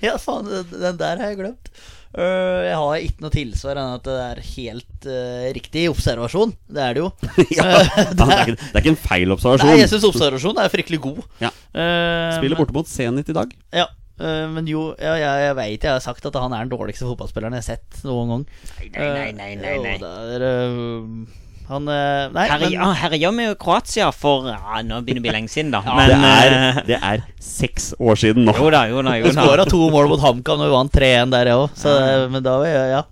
Ja, 0.00 0.14
faen, 0.20 0.46
den, 0.46 0.68
den 0.78 0.98
der 1.00 1.18
har 1.18 1.32
jeg 1.32 1.38
glemt. 1.40 1.68
Uh, 2.14 2.62
jeg 2.64 2.76
har 2.78 3.00
ikke 3.02 3.24
noe 3.24 3.32
tilsvar 3.34 3.80
enn 3.80 3.96
at 3.96 4.04
det 4.06 4.14
er 4.14 4.40
helt 4.46 5.08
riktig 5.56 5.82
observasjon. 5.90 6.52
Det 6.70 6.84
er 6.84 6.94
det 6.96 7.02
jo. 7.02 7.08
ja, 7.58 7.66
det, 7.82 8.28
er 8.28 8.44
ikke, 8.44 8.54
det 8.54 8.70
er 8.70 8.78
ikke 8.78 8.92
en 8.94 9.00
feil 9.02 9.34
observasjon. 9.34 9.72
Nei, 9.72 9.80
jeg 9.82 9.90
syns 9.90 10.06
observasjonen 10.06 10.62
er 10.62 10.70
fryktelig 10.72 11.02
god. 11.02 11.20
Ja. 11.42 11.50
Eh, 11.74 12.30
Spiller 12.38 12.62
borte 12.62 12.76
mot 12.76 12.88
Zenit 12.88 13.34
i 13.34 13.36
dag. 13.36 13.52
Ja, 13.74 13.88
men 14.22 14.70
jo, 14.70 14.92
ja, 15.02 15.16
jeg, 15.18 15.44
jeg 15.48 15.58
veit 15.58 15.86
jeg 15.88 15.96
har 15.96 16.02
sagt 16.04 16.30
at 16.30 16.36
han 16.38 16.54
er 16.54 16.62
den 16.62 16.72
dårligste 16.72 17.08
fotballspilleren 17.10 17.58
jeg 17.58 17.64
har 17.64 17.70
sett 17.74 18.04
noen 18.06 18.36
gang. 18.36 18.44
Nei, 18.78 18.92
nei, 18.94 19.30
nei, 19.34 19.52
nei, 19.58 19.76
nei. 19.82 19.96
Jo, 19.98 20.12
det 20.30 20.38
er, 20.38 21.42
han 21.72 21.88
øh, 21.92 22.34
Nei, 22.34 22.46
her, 22.50 22.62
men 22.62 22.74
ja, 22.76 23.10
gjør 23.24 23.34
med 23.36 23.48
jo 23.50 23.56
Kroatia 23.62 24.10
for 24.14 24.50
ja, 24.50 24.82
Nå 24.86 25.00
begynner 25.04 25.20
det 25.20 25.22
å 25.22 25.26
bli 25.28 25.36
lenge 25.38 25.52
siden, 25.52 25.72
da. 25.74 25.82
det, 25.86 25.96
Men 25.98 26.26
er, 26.28 26.58
eh, 26.58 26.82
det 26.90 26.98
er 26.98 27.24
seks 27.42 27.92
år 27.98 28.20
siden 28.20 28.46
nå. 28.48 28.54
Jo 28.58 28.70
da, 28.74 28.84
jo 28.90 29.02
da. 29.04 29.16
Jo 29.20 29.28
vi 29.28 29.34
da. 29.36 29.46
skåra 29.46 29.66
to 29.68 29.88
mål 29.94 30.12
mot 30.12 30.22
HamKam 30.22 30.62
når 30.62 30.70
vi 30.70 30.76
vant 30.76 31.00
3-1 31.00 31.34
der, 31.34 31.52
jeg 31.52 31.64
òg. 31.64 32.30
Men 32.32 32.46
da 32.46 32.60
ja. 32.68 33.02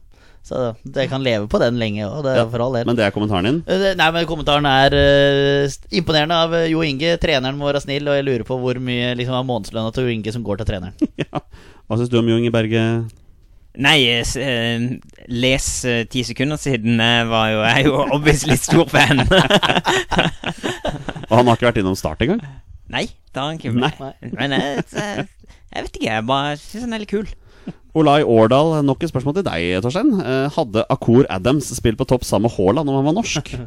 Så 0.43 0.75
det 0.83 1.05
kan 1.11 1.23
leve 1.23 1.47
på 1.47 1.61
den 1.63 1.77
lenge 1.79 2.07
òg, 2.09 2.27
Ja. 2.27 2.47
Men 2.85 2.97
det 2.97 3.05
er 3.05 3.13
kommentaren 3.15 3.47
din. 3.47 3.59
Eh, 3.69 3.95
Nei, 3.95 4.11
men 4.11 4.27
Kommentaren 4.27 4.67
er 4.67 4.97
uh, 4.97 5.77
imponerende 5.95 6.35
av 6.35 6.55
eh, 6.57 6.71
Jo 6.73 6.83
Inge. 6.83 7.17
Treneren 7.23 7.59
må 7.59 7.69
være 7.69 7.83
snill, 7.85 8.09
og 8.09 8.17
jeg 8.19 8.27
lurer 8.27 8.47
på 8.49 8.59
hvor 8.59 8.81
mye 8.83 9.13
liksom, 9.19 9.37
av 9.37 9.47
månedslønna 9.47 9.93
til 9.95 10.09
Jo 10.09 10.15
Inge 10.17 10.35
som 10.35 10.45
går 10.47 10.63
til 10.63 10.73
treneren. 10.73 10.97
Ja. 11.21 11.43
Hva 11.87 11.99
syns 11.99 12.11
du 12.11 12.19
om 12.19 12.29
Jo 12.31 12.39
Inge 12.41 12.53
Berge? 12.55 12.83
Nei, 13.79 14.01
eh, 14.11 14.27
eh, 14.43 14.87
les 15.31 15.67
eh, 15.87 16.01
ti 16.11 16.25
sekunder 16.27 16.59
siden 16.59 16.99
var 17.31 17.53
jo, 17.53 17.61
jeg 17.63 17.85
er 17.85 17.87
jo 17.87 18.01
obviously 18.17 18.57
stor 18.59 18.89
fan. 18.91 19.23
Og 21.31 21.37
han 21.39 21.47
har 21.47 21.55
ikke 21.55 21.69
vært 21.69 21.79
innom 21.83 21.99
start 21.99 22.23
engang. 22.27 22.43
Nei, 22.91 23.05
det 23.31 23.39
har 23.39 23.53
han 23.53 23.61
ikke. 23.61 23.71
Nei. 23.71 23.93
Men 24.35 24.57
jeg, 24.57 24.83
jeg, 24.91 25.29
jeg 25.71 25.87
vet 25.87 25.95
ikke, 25.95 26.09
jeg 26.09 26.27
bare 26.27 26.59
syns 26.59 26.89
han 26.89 26.97
er 26.97 27.05
litt 27.05 27.13
kul. 27.13 27.29
Olai 27.95 28.23
Årdal, 28.23 28.81
nok 28.87 29.03
et 29.03 29.11
spørsmål 29.11 29.35
til 29.39 29.47
deg, 29.47 29.79
Torstein. 29.85 30.11
Eh, 30.19 30.47
hadde 30.55 30.87
Akor 30.91 31.27
Adams 31.31 31.71
spilt 31.75 31.99
på 31.99 32.07
topp 32.11 32.27
sammen 32.27 32.51
med 32.51 32.57
Haaland 32.57 32.91
om 32.91 32.99
han 32.99 33.09
var 33.11 33.19
norsk? 33.23 33.55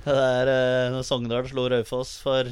Det 0.00 0.14
er 0.16 0.48
når 0.94 1.02
Sogndal 1.04 1.44
slo 1.50 1.66
Raufoss 1.68 2.14
for 2.22 2.48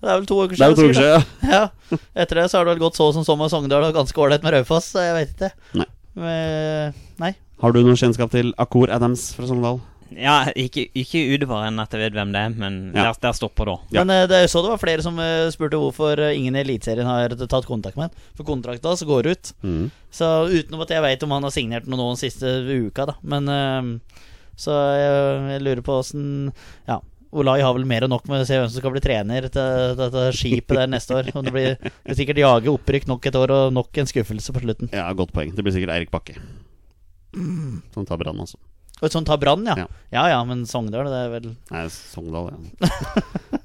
Det 0.00 0.08
er 0.08 0.16
vel 0.22 0.26
to 0.30 0.38
uker 0.44 0.56
Det 0.56 0.66
er 0.66 0.74
to 0.78 0.88
uker 0.88 0.96
siden. 0.96 1.28
ja. 1.44 1.62
Ja. 1.90 1.98
Etter 2.24 2.40
det 2.40 2.48
så 2.50 2.58
har 2.60 2.64
det 2.68 2.74
vel 2.76 2.82
gått 2.86 2.96
så 2.96 3.10
som 3.12 3.24
så 3.26 3.36
med 3.36 3.50
Sogndal 3.52 3.84
og 3.90 3.94
ganske 3.96 4.16
ålreit 4.22 4.42
med 4.46 4.54
Raufoss, 4.54 4.92
jeg 4.96 5.14
vet 5.16 5.32
ikke. 5.36 5.50
Nei. 5.80 5.86
Men, 6.20 6.94
nei. 7.20 7.32
Har 7.60 7.72
du 7.76 7.82
noe 7.84 7.98
kjennskap 7.98 8.30
til 8.32 8.54
Akor 8.62 8.90
Adams 8.94 9.30
fra 9.36 9.46
Sogndal? 9.50 9.80
Ja, 10.10 10.40
ikke, 10.58 10.88
ikke 10.98 11.20
utover 11.36 11.68
enn 11.68 11.78
at 11.78 11.92
jeg 11.94 12.00
vet 12.02 12.16
hvem 12.16 12.32
det 12.34 12.40
er, 12.42 12.54
men 12.58 12.78
Ja. 12.96 13.04
der, 13.12 13.18
der 13.28 13.36
stopper 13.36 13.68
det. 13.68 13.76
Ja. 13.94 14.02
Men 14.02 14.10
eh, 14.16 14.24
det 14.30 14.40
så 14.50 14.62
det 14.64 14.72
var 14.72 14.80
flere 14.82 15.04
som 15.06 15.20
eh, 15.22 15.46
spurte 15.54 15.78
hvorfor 15.78 16.18
eh, 16.18 16.32
ingen 16.38 16.56
i 16.58 16.62
Eliteserien 16.64 17.06
har 17.06 17.30
tatt 17.44 17.68
kontakt 17.68 17.94
med 18.00 18.08
ham. 18.08 18.24
For 18.34 18.48
kontrakta 18.48 18.90
hans 18.90 19.04
går 19.06 19.28
ut. 19.30 19.52
Mm. 19.62 19.84
Så 20.10 20.26
utenom 20.50 20.82
at 20.82 20.90
jeg 20.96 21.04
veit 21.04 21.22
om 21.28 21.36
han 21.36 21.46
har 21.46 21.54
signert 21.54 21.86
noe 21.86 22.00
nå 22.00 22.08
den 22.14 22.18
siste 22.24 22.56
uka, 22.88 23.06
da. 23.12 23.14
Men 23.22 24.00
Så 24.60 24.74
jeg, 24.74 25.12
jeg 25.54 25.62
lurer 25.64 25.80
på 25.86 25.94
åssen 26.02 26.24
Ja. 26.90 26.98
Olai 27.30 27.60
har 27.62 27.74
vel 27.76 27.86
mer 27.86 28.06
enn 28.06 28.10
nok 28.10 28.24
med 28.30 28.42
å 28.42 28.46
se 28.48 28.56
hvem 28.58 28.66
som 28.66 28.82
skal 28.82 28.94
bli 28.94 29.02
trener 29.04 29.46
til 29.54 29.92
dette 29.98 30.24
skipet 30.34 30.74
der 30.80 30.90
neste 30.90 31.14
år. 31.14 31.30
Og 31.38 31.46
det 31.46 31.52
blir, 31.54 31.76
det 31.78 32.16
sikkert 32.18 32.42
jage 32.42 32.72
opprykk 32.72 33.06
nok 33.10 33.28
et 33.30 33.38
år, 33.38 33.54
og 33.54 33.76
nok 33.76 34.02
en 34.02 34.10
skuffelse 34.10 34.54
på 34.56 34.64
slutten. 34.64 34.90
Ja, 34.94 35.06
godt 35.14 35.30
poeng. 35.36 35.54
Det 35.54 35.62
blir 35.62 35.76
sikkert 35.76 35.94
Eirik 35.94 36.10
Bakke. 36.10 36.34
Som 37.94 38.08
tar 38.08 38.18
brann, 38.18 38.42
altså. 38.42 38.58
Som 39.08 39.24
tar 39.24 39.38
brann, 39.40 39.62
ja. 39.64 39.78
Ja. 39.78 39.86
ja. 40.12 40.24
Ja 40.34 40.40
men 40.44 40.66
Sogndal, 40.68 41.06
det 41.08 41.20
er 41.22 41.30
vel 41.32 41.46
Nei, 41.70 41.84
Sogndal, 41.94 42.50
ja. 42.50 42.90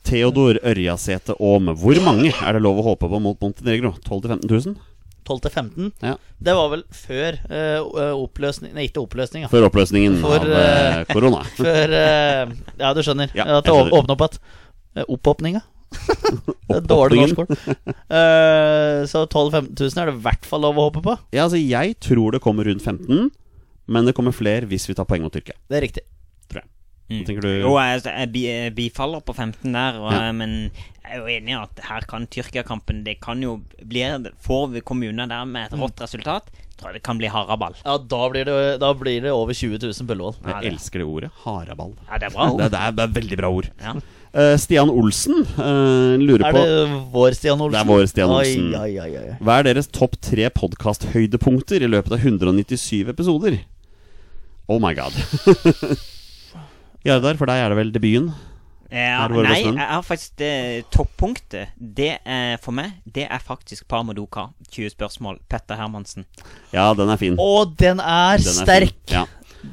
Theodor 0.05 0.61
Ørjasæter 0.61 1.35
Aam. 1.41 1.73
Hvor 1.81 1.99
mange 2.05 2.31
er 2.31 2.55
det 2.55 2.61
lov 2.63 2.79
å 2.79 2.91
håpe 2.91 3.09
på 3.11 3.19
mot 3.19 3.41
Montenegro? 3.41 3.95
12 4.05 4.29
000-15 4.45 4.69
000? 4.69 4.77
12 5.25 5.43
til 5.45 5.53
15. 5.53 5.91
Ja. 6.05 6.15
Det 6.47 6.55
var 6.57 6.71
vel 6.73 6.83
før 6.93 7.37
uh, 7.49 8.11
oppløsning 8.19 8.75
Nei, 8.75 8.87
ikke 8.89 9.03
oppløsning, 9.03 9.45
ja. 9.45 9.51
Før 9.51 9.67
oppløsningen 9.69 10.19
For, 10.23 10.41
av 10.41 10.51
uh, 10.51 11.05
korona. 11.11 11.43
Før 11.61 11.95
uh, 11.95 12.55
Ja, 12.81 12.91
du 12.95 13.01
skjønner. 13.05 13.33
Ja, 13.37 13.47
at 13.59 13.67
det 13.67 13.75
åpna 13.75 14.17
opp 14.17 14.27
at 14.29 14.39
Oppåpninga. 15.11 15.59
Er 16.75 16.83
dårlig 16.87 17.21
norsk 17.21 17.41
ord. 17.43 17.51
Uh, 18.07 19.03
så 19.09 19.25
12 19.27 19.51
000-15 19.51 19.71
000 19.75 20.01
er 20.01 20.09
det 20.09 20.15
i 20.15 20.23
hvert 20.27 20.47
fall 20.47 20.63
lov 20.65 20.79
å 20.79 20.87
håpe 20.89 21.03
på. 21.05 21.17
Ja, 21.35 21.45
altså, 21.45 21.59
jeg 21.59 21.97
tror 22.03 22.35
det 22.35 22.43
kommer 22.43 22.67
rundt 22.67 22.83
15, 22.83 23.29
men 23.91 24.07
det 24.07 24.15
kommer 24.17 24.35
flere 24.35 24.69
hvis 24.69 24.87
vi 24.89 24.95
tar 24.97 25.07
poeng 25.09 25.25
mot 25.25 25.33
Tyrkia. 25.35 25.57
Det 25.69 25.79
er 25.79 25.85
riktig. 25.87 26.05
Jeg. 27.05 27.15
Mm. 27.15 27.19
Hva 27.21 27.27
tenker 27.27 27.41
du? 27.45 27.49
Jo, 27.61 27.71
jeg, 27.77 28.01
jeg 28.05 28.41
jeg 28.41 28.75
bifaller 28.75 29.21
på 29.21 29.33
15 29.35 29.71
der, 29.73 29.99
og, 30.01 30.11
Ja. 30.11 30.31
men 30.33 30.71
jeg 31.05 31.11
er 31.13 31.17
jo 31.19 31.27
enig 31.29 31.49
i 31.53 31.57
at 31.61 31.79
her 31.85 32.01
kan 32.09 32.25
Tyrkia-kampen 32.25 33.03
Det 33.05 33.19
kan 33.21 33.39
jo 33.43 33.59
bli 33.85 34.01
Får 34.41 34.71
vi 34.73 34.81
kommuner 34.81 35.27
der 35.29 35.45
med 35.45 35.67
et 35.71 35.77
rått 35.77 36.01
resultat, 36.01 36.49
tror 36.79 36.89
jeg 36.89 36.93
det 36.97 37.03
kan 37.03 37.17
bli 37.17 37.27
haraball. 37.27 37.75
Ja, 37.85 37.97
da 37.97 38.29
blir 38.29 38.43
det, 38.45 38.79
da 38.81 38.91
blir 38.93 39.21
det 39.21 39.31
over 39.31 39.53
20 39.53 39.77
000 39.77 40.07
bøllevål. 40.07 40.33
Jeg 40.41 40.49
Ja, 40.49 40.59
det- 40.61 40.71
elsker 40.73 40.99
det 40.99 41.05
ordet. 41.05 41.29
Haraball. 41.45 41.93
Ja, 42.09 42.17
det 42.17 42.23
er 42.23 42.29
bra. 42.33 42.49
ord. 42.51 42.57
det, 42.57 42.73
er, 42.73 42.91
det 42.91 43.03
er 43.03 43.13
veldig 43.21 43.37
bra 43.37 43.49
ord. 43.53 43.69
Ja. 43.81 43.93
Uh, 44.35 44.57
Stian 44.57 44.89
Olsen 44.89 45.45
uh, 45.55 46.17
lurer 46.19 46.43
Er 46.43 46.51
på 46.51 46.59
det 46.59 46.89
vår 47.13 47.35
Stian 47.37 47.61
Olsen? 47.61 47.71
Det 47.71 47.79
er 47.79 47.87
vår 47.87 48.07
Stian 48.11 48.29
Olsen. 48.29 48.73
Oi, 48.75 48.97
oi, 48.99 49.07
oi, 49.13 49.21
oi. 49.29 49.37
Hva 49.39 49.59
er 49.61 49.63
deres 49.69 49.87
topp 49.87 50.17
tre 50.19 50.49
podkasthøydepunkter 50.49 51.85
i 51.85 51.87
løpet 51.87 52.11
av 52.17 52.19
197 52.19 53.07
episoder? 53.13 53.61
Oh 54.67 54.79
my 54.81 54.91
god. 54.97 55.13
Jardar, 57.05 57.37
for 57.37 57.49
deg 57.49 57.61
er 57.61 57.69
det 57.73 57.77
vel 57.77 57.91
debuten? 57.93 58.33
Ja, 58.89 59.25
det 59.27 59.35
våre 59.35 59.49
nei, 59.49 59.61
jeg 59.65 59.89
har 59.89 60.03
faktisk 60.05 60.35
det 60.39 60.51
toppunktet. 60.93 61.73
Det 61.75 62.11
er 62.21 62.59
for 62.63 62.75
meg 62.77 62.99
Det 63.03 63.25
er 63.25 63.41
faktisk 63.41 63.87
Parmadoka. 63.91 64.47
20 64.69 64.93
spørsmål. 64.93 65.39
Petter 65.49 65.77
Hermansen. 65.79 66.27
Ja, 66.73 66.91
den 66.97 67.09
er 67.09 67.19
fin. 67.19 67.35
Og 67.41 67.73
den 67.77 67.99
er 67.99 68.37
Den 68.41 68.53
er 68.53 68.65
sterk! 68.65 68.95
Er 69.09 69.19
Ja. 69.19 69.25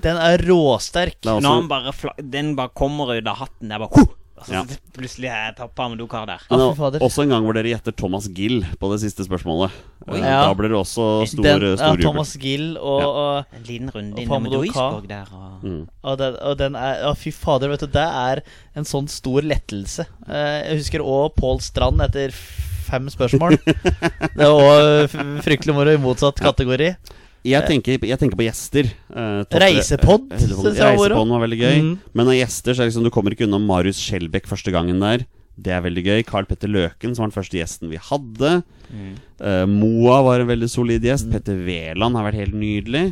Den 0.02 0.16
er 0.16 0.40
råsterk. 0.48 1.18
Er 1.26 1.40
Når 1.44 1.54
han 1.58 1.68
bare 1.68 1.92
fla 1.92 2.14
Den 2.16 2.54
bare 2.56 2.72
kommer 2.74 3.12
ut 3.12 3.26
av 3.28 3.36
hatten. 3.44 3.68
Det 3.68 3.76
er 3.76 3.82
bare 3.84 4.06
«Huh!» 4.42 4.60
Og 4.62 4.66
så 4.68 4.74
Ja. 4.74 4.80
plutselig 4.98 5.28
er 5.30 5.44
jeg 5.48 5.56
tappa 5.56 5.88
med 5.88 5.98
dokar 5.98 6.26
der. 6.26 6.38
fader. 6.76 7.00
også 7.00 7.22
en 7.22 7.30
gang 7.30 7.44
hvor 7.46 7.54
dere 7.54 7.70
gjetter 7.72 7.94
Thomas 7.96 8.26
Gill 8.28 8.62
på 8.80 8.90
det 8.92 9.00
siste 9.00 9.24
spørsmålet. 9.24 9.70
Oi. 10.08 10.18
Eh, 10.18 10.24
Ja. 10.26 10.40
Da 10.48 10.54
blir 10.58 10.68
det 10.68 10.78
også 10.78 11.26
stor, 11.30 11.42
Den, 11.42 11.60
ja, 11.62 11.76
stor 11.76 11.94
jubel. 11.96 12.02
Thomas 12.02 12.36
Gill 12.36 12.76
og, 12.78 13.00
Ja. 13.00 13.06
og, 13.08 13.44
En 13.54 13.62
liten 13.68 13.90
runde 13.94 14.12
Og 14.12 14.18
innom 14.26 14.44
Doisborg 14.50 15.08
der. 15.08 15.26
Og... 15.32 15.62
Mm. 15.62 15.88
og, 16.02 16.18
den, 16.18 16.36
og 16.42 16.58
den 16.58 16.74
er 16.76 16.94
Ja, 17.06 17.12
fy 17.14 17.30
fader, 17.30 17.68
vet 17.68 17.80
du. 17.80 17.86
Det 17.86 18.02
er 18.02 18.42
en 18.76 18.84
sånn 18.84 19.08
stor 19.08 19.40
lettelse. 19.42 20.06
Eh, 20.28 20.68
jeg 20.68 20.78
husker 20.82 21.00
òg 21.00 21.34
Pål 21.36 21.60
Strand 21.62 22.00
etter 22.02 22.30
fem 22.32 23.06
spørsmål. 23.08 23.56
det 24.36 24.48
var 24.48 25.04
f- 25.06 25.44
fryktelig 25.46 25.74
moro 25.74 25.90
i 25.94 25.96
motsatt 26.02 26.36
kategori. 26.42 26.96
Jeg 27.42 27.66
tenker, 27.66 27.98
jeg 28.06 28.18
tenker 28.20 28.38
på 28.38 28.44
gjester. 28.46 28.86
Uh, 29.10 29.42
Reisepod, 29.58 30.28
syns 30.38 30.78
jeg 30.78 30.98
var 31.00 31.14
var 31.16 31.42
veldig 31.42 31.58
gøy. 31.58 31.78
Mm. 31.82 31.94
Men 32.14 32.30
av 32.30 32.36
gjester 32.38 32.76
så 32.76 32.84
er 32.84 32.90
liksom, 32.90 33.02
du 33.02 33.10
kommer 33.10 33.34
ikke 33.34 33.48
unna 33.48 33.58
Marius 33.58 33.98
Skjelbæk 33.98 34.46
første 34.46 34.70
gangen 34.74 35.02
der. 35.02 35.24
Det 35.58 35.72
er 35.74 35.82
veldig 35.84 36.04
gøy. 36.06 36.22
Carl 36.24 36.46
Petter 36.48 36.70
Løken, 36.70 37.16
som 37.16 37.24
var 37.24 37.32
den 37.32 37.36
første 37.36 37.58
gjesten 37.58 37.90
vi 37.90 37.98
hadde. 37.98 38.62
Mm. 38.92 39.10
Uh, 39.42 39.64
Moa 39.68 40.20
var 40.28 40.44
en 40.44 40.52
veldig 40.52 40.70
solid 40.70 41.02
gjest. 41.04 41.26
Mm. 41.28 41.34
Petter 41.34 41.58
Wæland 41.66 42.18
har 42.18 42.28
vært 42.30 42.40
helt 42.44 42.54
nydelig. 42.56 43.04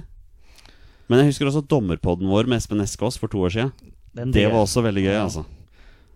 Men 1.10 1.24
jeg 1.24 1.32
husker 1.32 1.50
også 1.50 1.64
dommerpodden 1.66 2.30
vår 2.30 2.46
med 2.46 2.62
Espen 2.62 2.80
Eskås 2.84 3.18
for 3.18 3.32
to 3.32 3.42
år 3.42 3.50
siden. 3.56 3.72
Den 4.14 4.30
Det 4.34 4.46
var 4.46 4.62
også 4.62 4.82
veldig 4.86 5.02
gøy, 5.08 5.16
altså. 5.24 5.44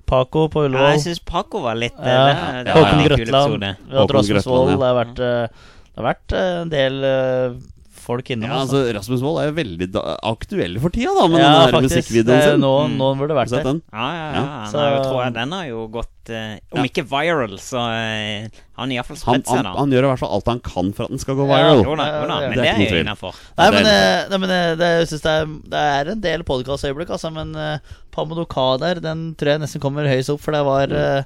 Paco 0.06 0.46
på 0.52 0.62
Ja, 0.62 0.68
Ullevål. 0.68 0.90
jeg 0.94 1.00
syns 1.06 1.20
Paco 1.24 1.60
var 1.64 1.74
litt 1.80 1.96
eh, 1.98 2.06
Ja. 2.12 2.24
det, 2.28 2.64
det 2.66 2.74
Ja, 2.74 2.74
Håkon 2.78 3.04
Grøtland. 3.08 3.64
Håkon 3.90 4.16
Rasmus 4.18 4.46
Wold. 4.46 4.70
ja. 4.70 4.76
Det 4.76 4.86
har 4.86 4.98
vært, 4.98 5.18
eh, 5.18 5.46
det 5.94 6.02
har 6.02 6.08
vært 6.10 6.34
eh, 6.38 6.60
en 6.62 6.72
del 6.74 6.98
eh, 7.08 7.56
folk 8.04 8.30
innom. 8.34 8.46
Ja, 8.50 8.60
altså. 8.62 8.82
altså 8.84 8.94
Rasmus 8.98 9.22
Wold 9.24 9.40
er 9.42 9.48
jo 9.48 9.54
veldig 9.58 9.88
da, 9.96 10.02
aktuell 10.30 10.78
for 10.82 10.92
tida, 10.94 11.12
da, 11.16 11.26
med 11.32 11.40
Ja, 11.42 11.50
den 11.66 11.74
der 11.74 11.86
musikkvideoen 11.88 12.42
sin. 12.46 12.60
Nå, 12.62 12.72
Mm. 12.88 12.96
nå 13.00 13.08
burde 13.18 13.32
det 13.34 13.38
vært 13.40 13.54
det. 13.56 13.62
den? 13.64 13.82
Ja, 13.92 14.08
ja, 14.14 14.26
ja. 14.34 14.42
Ja. 14.44 14.64
Så- 14.70 14.84
jo, 14.94 15.02
tror 15.08 15.22
jeg 15.24 15.34
den 15.40 15.52
har 15.56 15.64
jo 15.72 15.88
gått 15.88 16.10
eh, 16.30 16.58
Om 16.72 16.78
Ja. 16.80 16.84
ikke 16.88 17.04
viral, 17.04 17.56
så 17.60 17.80
eh, 17.92 18.48
han 18.78 18.92
i 18.92 18.96
iallfall 18.96 19.18
Han, 19.26 19.42
spredt 19.42 19.46
seg, 19.50 19.56
han, 19.56 19.64
da. 19.64 19.72
han 19.76 19.90
gjør 19.92 20.04
i 20.04 20.08
hvert 20.08 20.18
fall 20.22 20.32
alt 20.38 20.46
han 20.48 20.60
kan 20.60 20.92
for 20.96 21.04
at 21.04 21.10
den 21.10 21.18
skal 21.18 21.34
gå 21.36 21.48
Ja. 21.48 21.56
viral. 21.58 21.82
Jo 21.84 21.96
da, 21.96 22.06
jo 22.22 22.28
da, 22.28 22.40
men 22.40 22.50
det 22.58 22.64
er 22.64 22.80
er 22.80 22.90
jo 22.94 23.02
innafor. 23.04 23.34
Nei, 23.58 23.70
det 23.70 23.74
men, 23.74 23.86
eh, 23.92 24.28
nei, 24.30 24.38
men 24.38 24.50
eh, 24.50 24.74
det, 24.80 24.88
jeg 25.00 25.08
synes 25.12 25.24
det, 25.26 25.34
er, 25.34 25.46
det 25.74 25.82
er 25.84 26.10
en 26.14 26.20
del 26.20 26.42
podkastøyeblikk, 26.48 27.10
altså. 27.10 27.32
Men 27.32 27.54
uh, 27.56 27.78
Pamodoka 28.10 28.78
der, 28.80 29.00
den 29.04 29.34
tror 29.34 29.52
jeg 29.52 29.60
nesten 29.60 29.80
kommer 29.82 30.06
høyest 30.08 30.30
opp, 30.32 30.40
for 30.40 30.52
det 30.52 30.64
var 30.64 30.92
eh, 30.92 31.24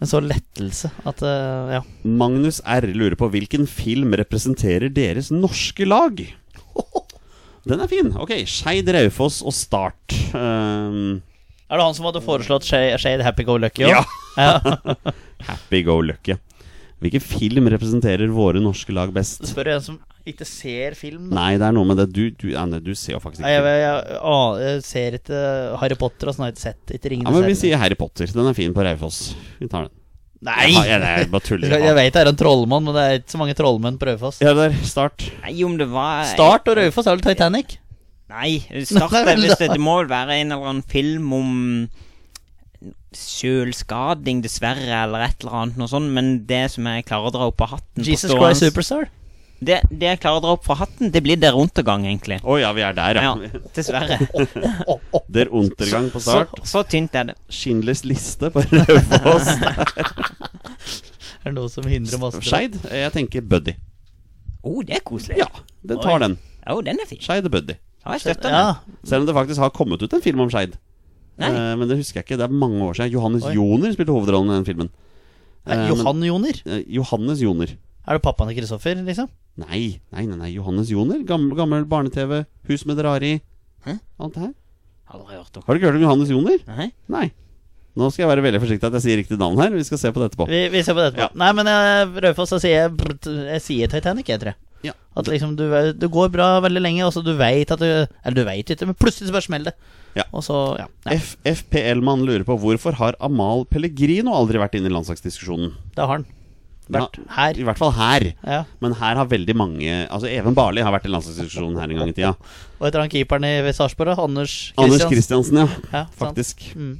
en 0.00 0.10
sånn 0.10 0.28
lettelse 0.30 0.90
at 1.08 1.22
eh, 1.26 1.72
Ja. 1.78 1.80
Magnus 2.04 2.60
R. 2.64 2.86
lurer 2.94 3.16
på 3.18 3.28
hvilken 3.32 3.66
film 3.70 4.14
representerer 4.18 4.92
deres 4.94 5.30
norske 5.34 5.86
lag? 5.88 6.20
Den 7.68 7.82
er 7.84 7.90
fin. 7.90 8.12
Ok, 8.16 8.30
Skeid, 8.48 8.88
Raufoss 8.94 9.42
og 9.44 9.52
Start. 9.52 10.14
Um, 10.32 11.18
Er 11.68 11.76
det 11.76 11.84
han 11.84 11.96
som 11.98 12.06
hadde 12.08 12.22
foreslått 12.24 12.64
Shade, 12.64 13.24
Happy 13.26 13.44
Go 13.44 13.58
Lucky 13.60 13.84
òg? 13.84 13.98
Ja. 14.38 14.60
Happy 15.48 15.82
go 15.84 15.98
lucky. 16.00 16.38
Hvilken 16.98 17.22
film 17.22 17.68
representerer 17.70 18.30
våre 18.34 18.58
norske 18.62 18.90
lag 18.94 19.12
Du 19.12 19.18
best? 19.20 19.44
spør 19.46 19.68
en 19.76 19.84
som 19.84 19.98
ikke 20.28 20.44
ser 20.44 20.96
film. 20.98 21.28
Da. 21.30 21.36
Nei, 21.38 21.52
det 21.60 21.68
er 21.68 21.76
noe 21.76 21.86
med 21.88 21.96
det. 22.00 22.08
Du, 22.12 22.24
du, 22.34 22.48
ja, 22.52 22.64
nei, 22.68 22.80
du 22.84 22.90
ser 22.98 23.14
jo 23.14 23.20
faktisk 23.22 23.44
Nei, 23.44 23.52
jeg, 23.54 23.62
ikke 23.62 23.76
jeg, 23.78 23.84
jeg, 24.10 24.18
å, 24.28 24.34
jeg 24.60 24.82
ser 24.84 25.16
ikke 25.20 25.42
Harry 25.80 25.96
Potter 26.00 26.28
og 26.30 26.34
sånn, 26.36 26.44
har 26.44 26.50
jeg 26.50 26.58
ikke 26.58 26.66
sett. 26.66 26.96
Ikke 26.98 27.12
Ja, 27.14 27.22
men 27.30 27.38
vi 27.38 27.46
herre. 27.46 27.60
sier 27.62 27.80
Harry 27.80 27.96
Potter. 27.98 28.34
Den 28.34 28.50
er 28.50 28.58
fin 28.58 28.74
på 28.76 28.84
Raufoss. 28.84 29.20
Vi 29.62 29.70
tar 29.70 29.86
den. 29.86 29.94
Nei! 30.48 30.68
Ja, 30.70 30.82
jeg, 30.86 31.02
jeg 31.02 31.30
bare 31.32 31.46
tuller. 31.48 31.72
Jeg 31.82 31.94
vet 32.02 32.14
det 32.14 32.20
er 32.22 32.30
en 32.30 32.38
trollmann, 32.38 32.84
men 32.86 32.94
det 32.98 33.04
er 33.06 33.16
ikke 33.22 33.34
så 33.34 33.40
mange 33.40 33.56
trollmenn 33.58 33.96
på 33.98 34.10
Raufoss. 34.10 34.42
Ja, 34.44 34.52
der. 34.58 34.74
Start. 34.86 35.24
Nei, 35.46 35.54
om 35.66 35.78
det 35.80 35.88
var 35.90 36.26
Start 36.30 36.68
og 36.70 36.78
Raufoss 36.78 37.08
er 37.08 37.16
vel 37.16 37.24
Titanic? 37.24 37.78
Nei, 38.28 38.58
start 38.84 39.14
er 39.22 39.38
hvis 39.40 39.56
det, 39.56 39.70
det 39.72 39.80
må 39.80 39.94
være 40.04 40.34
en 40.42 40.52
eller 40.52 40.68
annen 40.74 40.84
film 40.84 41.30
om 41.32 41.52
Sjølskading, 43.16 44.42
dessverre, 44.44 44.86
eller 45.04 45.24
et 45.28 45.40
eller 45.42 45.54
annet 45.62 45.78
noe 45.80 45.88
sånt. 45.90 46.10
Men 46.14 46.34
det 46.48 46.64
som 46.74 46.86
jeg 46.90 47.06
klarer 47.08 47.30
å 47.30 47.34
dra 47.34 47.46
opp 47.50 47.62
av 47.66 47.72
hatten 47.78 48.04
Jesus 48.06 48.30
Christ 48.34 48.62
Superstar. 48.66 49.08
det, 49.58 49.80
det 49.90 50.06
jeg 50.12 50.20
klarer 50.22 50.38
å 50.38 50.44
dra 50.44 50.52
opp 50.58 50.66
fra 50.68 50.76
hatten, 50.82 51.10
det 51.14 51.22
blir 51.24 51.40
Der 51.40 51.56
Untergang, 51.58 52.04
egentlig. 52.06 52.38
Å 52.44 52.58
ja, 52.60 52.70
vi 52.76 52.84
er 52.86 52.94
der, 52.94 53.18
ja. 53.18 53.32
Ja, 53.34 53.62
dessverre. 53.74 54.18
Der 55.38 55.50
Untergang 55.50 56.10
på 56.14 56.20
Så, 56.22 56.30
start. 56.44 56.60
så 56.68 56.84
tynt 56.86 57.16
er 57.18 57.32
det. 57.32 57.36
Schindlers 57.50 58.04
liste 58.06 58.52
på 58.54 58.62
Raufoss. 58.72 59.50
Er 61.46 61.52
det 61.52 61.54
noe 61.54 61.70
som 61.70 61.86
hindrer 61.86 62.18
masse 62.20 62.40
Skeid. 62.44 62.74
Jeg 62.90 63.12
tenker 63.14 63.44
Buddy. 63.46 63.72
Å, 64.66 64.72
det 64.84 64.96
er 64.98 65.02
koselig. 65.06 65.36
Ja, 65.38 65.46
den 65.86 66.00
tar 66.02 66.16
Oi. 66.18 66.22
den. 66.24 66.34
Oh, 66.68 66.80
den 66.84 66.98
er 67.00 67.06
fin. 67.08 67.20
Skeid 67.22 67.46
og 67.46 67.52
Buddy. 67.54 67.76
Ja, 68.02 68.16
jeg 68.16 68.24
støtter 68.24 68.52
Ja. 68.52 68.64
Selv 69.06 69.22
om 69.22 69.28
det 69.30 69.36
faktisk 69.36 69.62
har 69.62 69.70
kommet 69.74 70.02
ut 70.02 70.12
en 70.18 70.24
film 70.24 70.42
om 70.44 70.50
Skeid. 70.52 70.74
Eh, 71.38 71.74
men 71.78 71.86
det 71.88 71.98
husker 72.00 72.20
jeg 72.20 72.26
ikke. 72.26 72.38
Det 72.40 72.46
er 72.48 72.54
mange 72.64 72.80
år 72.82 72.96
siden. 72.98 73.12
Johannes 73.14 73.44
Oi. 73.46 73.54
Joner 73.54 73.92
spilte 73.94 74.14
hovedrollen 74.14 74.50
i 74.50 74.56
den 74.58 74.66
filmen. 74.66 74.90
Nei, 75.68 75.88
Johan 75.90 76.18
men- 76.18 76.28
Joner. 76.28 76.62
Uh, 76.66 76.80
Johannes 76.98 77.42
Joner. 77.44 77.74
Er 78.08 78.16
det 78.16 78.22
pappaen 78.24 78.48
til 78.48 78.56
Kristoffer, 78.62 79.02
liksom? 79.04 79.28
Nei, 79.58 80.00
nei, 80.14 80.24
nei, 80.24 80.36
nei. 80.36 80.52
Johannes 80.54 80.88
Joner. 80.90 81.20
Gammel, 81.28 81.54
gammel 81.58 81.84
barne-TV. 81.84 82.46
Hus 82.70 82.86
med 82.88 82.96
drari. 82.96 83.40
Hæ? 83.84 83.98
Alt 84.18 84.34
det 84.34 84.42
her. 84.46 84.54
Har 85.08 85.18
du 85.20 85.74
ikke 85.78 85.88
hørt 85.88 85.96
om 85.96 86.02
Johannes 86.04 86.30
Joner? 86.32 86.58
Nei? 86.68 86.90
Nei. 87.08 87.26
Nå 87.98 88.10
skal 88.12 88.26
jeg 88.26 88.30
være 88.30 88.44
veldig 88.44 88.60
forsiktig 88.62 88.86
at 88.86 88.96
jeg 88.98 89.04
sier 89.04 89.18
riktig 89.18 89.38
navn 89.40 89.58
her. 89.58 89.72
Vi 89.74 89.84
skal 89.86 89.98
se 89.98 90.10
på 90.14 90.20
det 90.22 90.30
etterpå. 90.30 90.46
Vi, 90.50 90.60
vi 90.70 90.82
ser 90.86 90.94
på 90.94 91.02
det 91.02 91.12
etterpå. 91.12 91.26
Ja. 91.26 91.38
Nei, 91.40 91.50
men 91.58 91.66
uh, 91.66 92.20
Raufoss, 92.22 92.52
så 92.54 92.60
sier 92.62 92.84
jeg, 92.86 93.18
jeg 93.48 93.64
sier 93.64 93.90
Titanic, 93.92 94.28
jeg 94.30 94.42
tror 94.42 94.52
jeg. 94.52 94.60
Ja. 94.86 94.94
At 95.18 95.26
liksom 95.30 95.56
du, 95.58 95.66
det 95.98 96.10
går 96.14 96.30
bra 96.30 96.48
veldig 96.62 96.82
lenge, 96.82 97.04
og 97.06 97.12
så 97.14 97.22
du 97.26 97.32
veit 97.38 97.72
at 97.74 97.80
du 97.82 97.88
Eller 97.88 98.36
du 98.36 98.44
veit 98.46 98.70
ikke, 98.70 98.86
men 98.86 98.98
plutselig 98.98 99.30
så 99.30 99.34
bare 99.34 99.48
smeller 99.48 99.72
det. 99.72 99.94
Ja. 100.18 100.24
Så, 100.42 100.56
ja. 100.78 100.86
ja 101.06 101.18
FPL-mann 101.54 102.24
lurer 102.26 102.46
på 102.46 102.56
hvorfor 102.58 102.96
har 102.98 103.18
Amal 103.22 103.66
Pellegrino 103.70 104.34
aldri 104.34 104.60
vært 104.62 104.78
inne 104.78 104.90
i 104.90 104.94
landslagsdiskusjonen? 104.94 105.74
det 105.94 106.04
har 106.04 106.18
han. 106.20 106.26
Vært 106.88 107.18
Ja, 107.18 107.24
her. 107.36 107.58
I 107.60 107.64
hvert 107.68 107.80
fall 107.80 107.90
her. 107.92 108.24
Ja. 108.48 108.62
Men 108.80 108.94
her 108.96 109.18
har 109.20 109.28
veldig 109.28 109.54
mange 109.60 109.96
Altså 110.08 110.30
Even 110.32 110.54
Barli 110.56 110.80
har 110.80 110.94
vært 110.94 111.04
i 111.04 111.10
landslagsdiskusjonen 111.12 111.76
her 111.76 111.92
en 111.92 112.00
gang 112.00 112.12
i 112.12 112.16
tida. 112.16 112.30
Og 112.78 112.86
et 112.88 112.94
eller 112.94 113.04
han 113.04 113.12
keeperen 113.12 113.44
i 113.44 113.74
Sarpsborg? 113.76 114.14
Anders 114.16 114.54
Kristiansen. 114.72 114.86
Anders 114.86 115.04
Kristiansen, 115.12 115.60
ja. 115.60 115.66
Ja. 115.92 116.02
Faktisk. 116.16 116.64
Mm. 116.72 116.94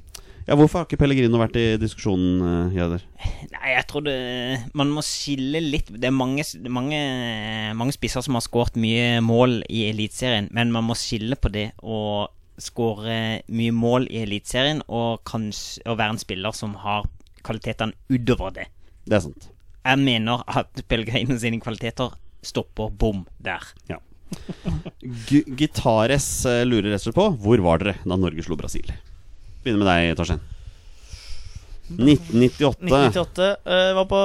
Ja, 0.48 0.56
Hvorfor 0.56 0.80
har 0.80 0.86
ikke 0.86 0.96
Pellegrino 1.02 1.36
vært 1.36 1.58
i 1.60 1.66
diskusjonen, 1.76 2.70
Jeder? 2.72 3.02
Nei, 3.52 3.72
jeg 3.74 3.84
tror 3.90 4.04
det 4.06 4.14
Man 4.78 4.88
må 4.96 5.02
skille 5.04 5.60
litt 5.60 5.90
Det 5.92 6.08
er 6.08 6.14
mange, 6.14 6.44
mange, 6.72 7.00
mange 7.76 7.92
spisser 7.92 8.24
som 8.24 8.38
har 8.38 8.44
skåret 8.46 8.78
mye 8.80 9.18
mål 9.24 9.58
i 9.68 9.84
Eliteserien, 9.90 10.48
men 10.56 10.72
man 10.72 10.86
må 10.88 10.96
skille 10.96 11.36
på 11.36 11.52
det 11.52 11.66
å 11.84 12.00
skåre 12.58 13.44
mye 13.54 13.74
mål 13.76 14.08
i 14.10 14.22
Eliteserien 14.24 14.80
og 14.88 15.20
kanskje 15.28 15.84
å 15.86 15.98
være 15.98 16.16
en 16.16 16.22
spiller 16.22 16.56
som 16.56 16.72
har 16.80 17.04
kvalitetene 17.46 17.94
utover 18.10 18.56
det. 18.56 18.66
Det 19.04 19.18
er 19.18 19.22
sant. 19.28 19.50
Jeg 19.84 20.00
mener 20.00 20.42
at 20.48 20.80
Pellegrino 20.88 21.36
sine 21.38 21.60
kvaliteter 21.62 22.16
stopper 22.44 22.88
bom 22.90 23.26
der. 23.38 23.68
Ja. 23.92 24.00
G 25.28 25.44
Gitares 25.60 26.26
eh, 26.48 26.64
lurer 26.66 26.90
rett 26.90 27.04
og 27.04 27.06
slett 27.06 27.20
på 27.20 27.28
hvor 27.44 27.62
var 27.68 27.84
dere 27.84 28.00
da 28.02 28.18
Norge 28.18 28.44
slo 28.44 28.58
Brasil? 28.58 28.90
Begynner 29.64 29.82
med 29.82 29.90
deg, 29.90 30.14
Torstein. 30.18 30.44
1998. 31.88 32.84
1998 32.84 33.46
uh, 33.64 33.94
var 33.96 34.06
på 34.10 34.18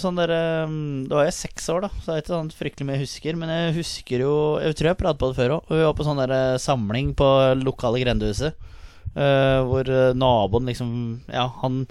sånn 0.00 0.16
der 0.16 0.30
um, 0.64 0.76
Da 1.04 1.18
var 1.18 1.26
jeg 1.26 1.36
seks 1.36 1.66
år, 1.68 1.84
da, 1.84 1.90
så 2.00 2.06
det 2.08 2.14
er 2.14 2.22
ikke 2.22 2.32
sånn 2.32 2.52
fryktelig 2.56 2.88
mye 2.88 2.96
jeg 2.96 3.04
husker. 3.04 3.38
Men 3.40 3.52
jeg 3.52 3.74
husker 3.76 4.24
jo 4.24 4.34
Jeg 4.64 4.78
tror 4.78 4.92
jeg 4.92 5.00
pratet 5.02 5.20
på 5.20 5.30
det 5.30 5.38
før 5.40 5.56
òg. 5.58 5.72
Vi 5.74 5.84
var 5.84 5.96
på 5.98 6.06
sånn 6.08 6.22
der 6.22 6.32
eh, 6.36 6.60
samling 6.62 7.12
på 7.18 7.28
lokale 7.60 8.00
grendehuset. 8.00 8.68
Uh, 9.12 9.60
hvor 9.68 9.88
eh, 9.92 10.14
naboen 10.16 10.70
liksom 10.70 10.92
Ja, 11.28 11.50
han 11.60 11.82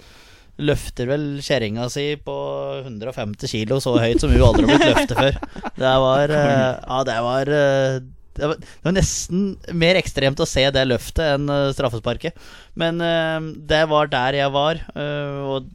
løfter 0.62 1.06
vel 1.08 1.26
kjerringa 1.42 1.86
si 1.90 2.16
på 2.20 2.34
150 2.82 3.50
kilo 3.50 3.78
så 3.82 3.94
høyt 4.02 4.20
som 4.20 4.32
hun 4.34 4.42
aldri 4.42 4.66
har 4.66 4.72
blitt 4.72 4.90
løftet 4.90 5.20
før. 5.20 5.38
Det 5.82 5.94
var 6.06 6.34
uh, 6.34 6.72
Ja, 6.82 6.98
det 7.06 7.20
var 7.28 7.52
eh, 7.60 8.00
det 8.38 8.48
var, 8.48 8.56
det 8.62 8.86
var 8.86 8.96
nesten 8.96 9.44
mer 9.76 9.98
ekstremt 10.00 10.40
å 10.40 10.48
se 10.48 10.64
det 10.72 10.86
løftet 10.88 11.34
enn 11.34 11.52
eh, 11.52 11.68
straffesparket. 11.76 12.38
Men 12.78 13.00
eh, 13.04 13.38
det 13.68 13.84
var 13.92 14.10
der 14.12 14.40
jeg 14.40 14.54
var, 14.54 14.82
eh, 14.96 15.38
og 15.44 15.70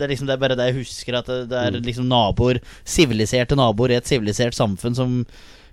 det 0.00 0.06
er 0.06 0.12
liksom 0.14 0.28
det 0.30 0.36
er 0.36 0.42
bare 0.42 0.56
det 0.56 0.70
jeg 0.70 0.78
husker. 0.80 1.18
At 1.20 1.28
det, 1.28 1.40
det 1.52 1.60
er 1.60 1.80
liksom 1.84 2.08
naboer, 2.10 2.62
siviliserte 2.88 3.58
naboer 3.58 3.92
i 3.92 3.98
et 4.00 4.08
sivilisert 4.08 4.56
samfunn 4.56 4.96
som 4.96 5.18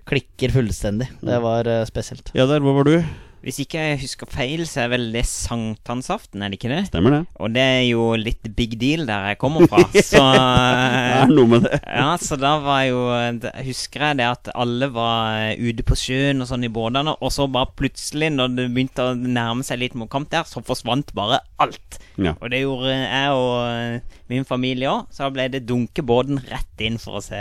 klikker 0.08 0.52
fullstendig. 0.52 1.08
Det 1.24 1.40
var 1.44 1.68
eh, 1.68 1.86
spesielt. 1.88 2.32
Ja, 2.36 2.48
der, 2.50 2.60
hvor 2.64 2.76
var 2.80 2.88
du? 2.88 2.98
Hvis 3.44 3.60
ikke 3.62 3.78
jeg 3.78 4.00
husker 4.02 4.30
feil, 4.30 4.64
så 4.66 4.82
er 4.84 4.90
vel 4.92 5.04
det 5.14 5.22
sankthansaften, 5.30 6.42
er 6.42 6.50
det 6.50 6.58
ikke 6.58 6.72
det? 6.72 6.80
Stemmer 6.88 7.14
det? 7.14 7.20
Og 7.38 7.52
det 7.54 7.62
er 7.62 7.84
jo 7.86 8.08
litt 8.18 8.48
big 8.58 8.74
deal 8.80 9.04
der 9.08 9.28
jeg 9.30 9.38
kommer 9.38 9.68
fra, 9.70 9.84
så 10.10 10.24
Det 10.24 11.20
er 11.22 11.30
noe 11.30 11.52
med 11.52 11.68
det. 11.68 11.78
Ja, 12.00 12.10
så 12.20 12.38
da 12.40 12.56
var 12.64 12.82
jo 12.88 13.04
da 13.42 13.52
Husker 13.66 14.08
jeg 14.08 14.18
det 14.20 14.26
at 14.28 14.50
alle 14.58 14.90
var 14.94 15.54
ute 15.58 15.86
på 15.86 15.96
sjøen 15.98 16.42
og 16.42 16.50
sånn 16.50 16.66
i 16.66 16.72
båtene, 16.72 17.14
og 17.14 17.32
så 17.34 17.46
bare 17.50 17.70
plutselig, 17.78 18.32
når 18.34 18.56
det 18.58 18.68
begynte 18.74 19.10
å 19.12 19.16
nærme 19.18 19.66
seg 19.66 19.82
litt 19.84 19.96
mot 19.98 20.10
kamp 20.10 20.30
der, 20.34 20.46
så 20.48 20.62
forsvant 20.64 21.14
bare 21.16 21.40
alt. 21.62 22.00
Ja. 22.18 22.34
Og 22.42 22.50
det 22.50 22.62
gjorde 22.64 22.92
jeg 22.92 23.34
og 23.38 23.52
eh, 23.70 24.18
min 24.32 24.46
familie 24.48 24.90
òg, 24.90 25.08
så 25.14 25.26
da 25.26 25.32
ble 25.36 25.48
det 25.54 25.64
dunke 25.68 26.02
båten 26.06 26.40
rett 26.50 26.84
inn 26.84 26.98
for 27.02 27.20
å 27.20 27.24
se, 27.24 27.40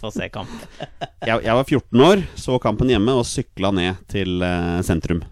for 0.00 0.10
å 0.10 0.14
se 0.14 0.30
kamp. 0.32 0.54
Jeg, 1.24 1.40
jeg 1.40 1.56
var 1.56 1.64
14 1.64 2.00
år, 2.04 2.20
så 2.36 2.58
kampen 2.60 2.90
hjemme 2.92 3.14
og 3.16 3.24
sykla 3.24 3.70
ned 3.72 4.02
til 4.12 4.42
eh, 4.44 4.82
sentrum 4.84 5.22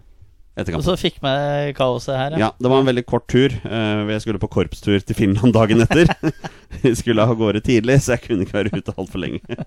etter 0.53 0.75
Og 0.77 0.83
så 0.85 0.93
fikk 0.99 1.15
meg 1.23 1.71
kaoset 1.77 2.13
her, 2.13 2.35
ja. 2.35 2.39
Ja, 2.43 2.49
det 2.61 2.69
var 2.69 2.83
en 2.83 2.89
veldig 2.89 3.03
kort 3.09 3.25
tur. 3.31 3.53
Eh, 3.65 4.01
jeg 4.13 4.21
skulle 4.21 4.41
på 4.41 4.49
korpstur 4.53 4.99
til 5.01 5.17
Finland 5.17 5.55
dagen 5.55 5.81
etter. 5.81 6.11
Vi 6.83 6.91
skulle 6.97 7.25
av 7.25 7.33
gårde 7.39 7.63
tidlig, 7.65 7.99
så 8.05 8.13
jeg 8.15 8.23
kunne 8.27 8.45
ikke 8.45 8.59
være 8.59 8.73
ute 8.77 8.93
altfor 8.93 9.23
lenge. 9.23 9.57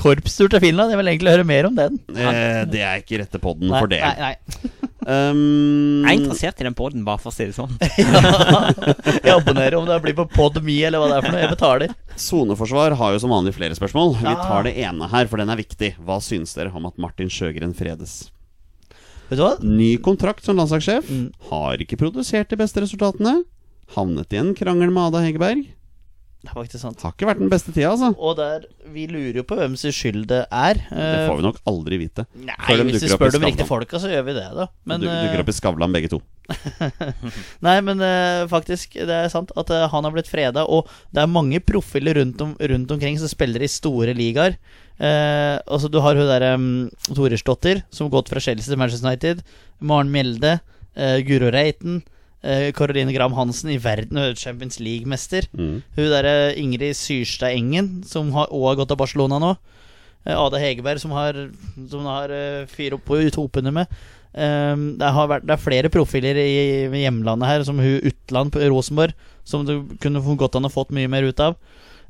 Korpstur 0.00 0.50
til 0.52 0.60
Finland, 0.64 0.92
jeg 0.92 1.00
vil 1.00 1.12
egentlig 1.12 1.34
høre 1.36 1.46
mer 1.48 1.68
om 1.70 1.76
den. 1.78 1.98
Eh, 2.12 2.62
det 2.68 2.84
er 2.84 3.00
ikke 3.00 3.22
rette 3.22 3.40
poden 3.40 3.72
for 3.72 3.88
det. 3.92 4.00
Nei, 4.04 4.32
nei. 4.34 4.90
Um, 5.10 6.04
Jeg 6.04 6.12
er 6.12 6.18
interessert 6.20 6.60
i 6.62 6.66
den 6.68 6.76
poden, 6.78 7.02
bare 7.06 7.18
for 7.18 7.32
å 7.32 7.34
si 7.34 7.48
det 7.48 7.56
sånn. 7.56 7.72
Jeg 9.24 9.32
abonnerer 9.34 9.74
om 9.80 9.88
det 9.88 9.96
blir 10.04 10.14
på 10.18 10.26
Podme 10.30 10.76
eller 10.86 11.02
hva 11.02 11.08
det 11.10 11.16
er 11.16 11.24
for 11.24 11.34
noe. 11.34 11.40
Jeg 11.42 11.54
betaler. 11.54 11.94
Soneforsvar 12.20 12.94
har 13.00 13.16
jo 13.16 13.22
som 13.22 13.32
vanlig 13.34 13.56
flere 13.56 13.74
spørsmål. 13.78 14.14
Vi 14.20 14.34
tar 14.42 14.68
det 14.68 14.76
ene 14.84 15.08
her, 15.10 15.26
for 15.30 15.42
den 15.42 15.50
er 15.50 15.58
viktig. 15.58 15.94
Hva 16.04 16.20
syns 16.22 16.54
dere 16.54 16.70
om 16.76 16.86
at 16.86 17.00
Martin 17.02 17.32
Sjøgren 17.32 17.74
fredes? 17.74 18.20
Vet 19.30 19.38
du 19.40 19.44
hva? 19.46 19.56
Ny 19.62 19.96
kontrakt 20.04 20.46
som 20.46 20.58
landslagssjef. 20.60 21.10
Mm. 21.10 21.26
Har 21.50 21.82
ikke 21.82 21.98
produsert 21.98 22.50
de 22.52 22.58
beste 22.60 22.82
resultatene. 22.84 23.40
Havnet 23.96 24.34
i 24.34 24.38
en 24.42 24.54
krangel 24.58 24.92
med 24.94 25.08
Ada 25.10 25.24
Hegerberg. 25.26 25.66
Det 26.40 26.48
er 26.48 26.56
faktisk 26.56 26.80
sant. 26.80 27.02
Har 27.04 27.12
ikke 27.12 27.26
vært 27.28 27.40
den 27.42 27.50
beste 27.52 27.72
tida, 27.74 27.90
altså. 27.92 28.14
Og 28.16 28.36
der, 28.38 28.62
vi 28.94 29.04
lurer 29.10 29.42
jo 29.42 29.44
på 29.44 29.58
hvem 29.58 29.74
sin 29.76 29.92
skyld 29.92 30.22
det 30.30 30.40
er. 30.48 30.78
Det 30.88 31.08
får 31.28 31.36
vi 31.36 31.44
nok 31.44 31.58
aldri 31.68 31.98
vite. 32.00 32.24
Nei, 32.32 32.56
hvis 32.80 33.02
du 33.02 33.04
dukker 33.04 33.04
opp 33.04 33.04
i 33.04 33.10
spør 33.12 33.34
de 33.34 33.40
riktige 33.44 33.68
folka, 33.68 34.00
så 34.00 34.08
gjør 34.08 34.24
vi 34.30 34.36
det, 34.38 34.46
da. 34.56 34.66
Men, 34.88 35.02
du, 35.02 35.08
dukker 35.10 35.36
eh, 35.36 35.42
opp 35.44 35.52
i 35.52 35.56
Skavlan, 35.58 35.92
begge 35.92 36.12
to. 36.14 36.22
Nei, 37.66 37.76
men 37.84 38.00
eh, 38.04 38.44
faktisk, 38.50 38.96
det 38.96 39.18
er 39.18 39.28
sant 39.32 39.52
at 39.60 39.72
eh, 39.74 39.84
han 39.92 40.08
har 40.08 40.14
blitt 40.14 40.30
freda, 40.32 40.64
og 40.64 40.88
det 41.12 41.22
er 41.22 41.34
mange 41.34 41.60
profiler 41.60 42.16
rundt, 42.22 42.40
om, 42.44 42.54
rundt 42.72 42.94
omkring 42.96 43.20
som 43.20 43.30
spiller 43.30 43.60
i 43.60 43.70
store 43.70 44.16
ligaer. 44.16 44.56
Eh, 44.96 45.56
altså, 45.60 45.92
du 45.92 46.00
har 46.04 46.16
hun 46.16 46.28
derre 46.28 46.54
um, 46.56 46.70
Toresdotter, 47.12 47.84
som 47.92 48.08
har 48.08 48.16
gått 48.16 48.32
fra 48.32 48.40
Chelsea 48.40 48.72
til 48.72 48.80
Manchester 48.80 49.08
United. 49.08 49.44
Maren 49.80 50.12
Mjelde. 50.12 50.58
Uh, 50.96 51.20
Guro 51.24 51.52
Reiten. 51.54 52.00
Eh, 52.42 52.70
Caroline 52.76 53.12
Graham 53.14 53.34
Hansen 53.38 53.72
i 53.74 53.78
verden 53.82 54.20
og 54.22 54.38
Champions 54.40 54.80
League-mester. 54.80 55.48
Mm. 55.56 55.82
Hun 55.96 56.08
derre 56.12 56.54
Ingrid 56.60 56.96
Syrstad 56.98 57.56
Engen, 57.56 58.00
som 58.08 58.32
har, 58.36 58.48
også 58.50 58.68
har 58.72 58.80
gått 58.82 58.92
til 58.94 59.00
Barcelona 59.02 59.40
nå. 59.42 59.52
Eh, 60.26 60.36
Ada 60.36 60.60
Hegerberg, 60.62 61.02
som 61.02 61.12
har, 61.16 61.38
som 61.90 62.08
har 62.08 62.34
fyr 62.70 62.96
opp 62.98 63.04
på 63.08 63.20
utopene 63.28 63.74
med. 63.82 64.00
Um, 64.30 64.92
det, 64.94 65.08
har 65.10 65.26
vært, 65.26 65.42
det 65.42 65.56
er 65.56 65.58
flere 65.58 65.88
profiler 65.90 66.38
i, 66.38 66.50
i 66.86 67.00
hjemlandet 67.02 67.48
her, 67.48 67.64
som 67.66 67.80
hun 67.82 67.96
Utland 68.06 68.52
på 68.54 68.62
Rosenborg, 68.70 69.10
som 69.42 69.64
du 69.66 69.80
kunne 69.98 70.22
godt 70.38 70.54
an 70.54 70.68
å 70.68 70.70
fått 70.70 70.92
mye 70.94 71.10
mer 71.10 71.26
ut 71.26 71.40
av. 71.42 71.56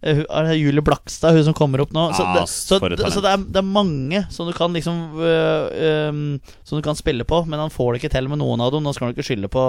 Eh, 0.02 0.16
hun- 0.20 0.52
Julie 0.56 0.84
Blakstad, 0.84 1.32
hun 1.32 1.44
som 1.44 1.54
kommer 1.54 1.80
opp 1.80 1.92
nå. 1.92 2.10
Så, 2.12 2.24
Ah, 2.24 2.34
det, 2.34 2.48
så, 2.48 2.78
det, 2.88 3.12
så 3.12 3.20
det, 3.24 3.30
er, 3.30 3.36
det 3.38 3.56
er 3.62 3.62
mange 3.68 4.26
som 4.32 4.46
du 4.48 4.52
kan 4.52 4.72
liksom 4.72 5.16
øh, 5.16 5.64
øhm, 5.72 6.40
Som 6.64 6.78
du 6.78 6.82
kan 6.82 6.96
spille 6.96 7.24
på, 7.24 7.44
men 7.46 7.58
han 7.60 7.70
får 7.72 7.92
det 7.94 8.02
ikke 8.02 8.12
til 8.18 8.28
med 8.28 8.38
noen 8.40 8.60
av 8.60 8.72
dem. 8.72 8.84
Nå 8.84 8.92
skal 8.94 9.08
han 9.08 9.14
ikke 9.16 9.26
skylde 9.28 9.48
på 9.52 9.64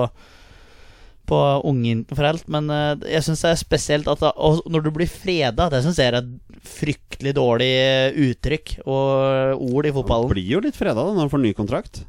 på 1.30 1.38
unge 1.68 1.92
interforelt, 1.96 2.48
men 2.52 2.70
øh, 2.70 2.96
jeg 3.08 3.24
syns 3.24 3.42
det 3.46 3.52
er 3.52 3.60
spesielt 3.62 4.08
at 4.12 4.20
da, 4.20 4.32
og 4.36 4.62
når 4.70 4.84
du 4.84 4.92
blir 4.92 5.08
freda, 5.08 5.70
det 5.72 5.84
syns 5.86 5.98
jeg 6.02 6.12
er 6.12 6.18
et 6.22 6.32
fryktelig 6.68 7.34
dårlig 7.38 7.70
øh, 7.72 8.18
uttrykk 8.30 8.74
og 8.86 9.62
ord 9.62 9.86
i 9.86 9.92
Han 9.92 9.98
fotballen. 10.00 10.30
blir 10.34 10.50
jo 10.58 10.60
litt 10.66 10.76
freda 10.76 10.98
da 11.00 11.14
når 11.14 11.26
han 11.26 11.32
får 11.34 11.44
ny 11.46 11.54
kontrakt. 11.58 12.02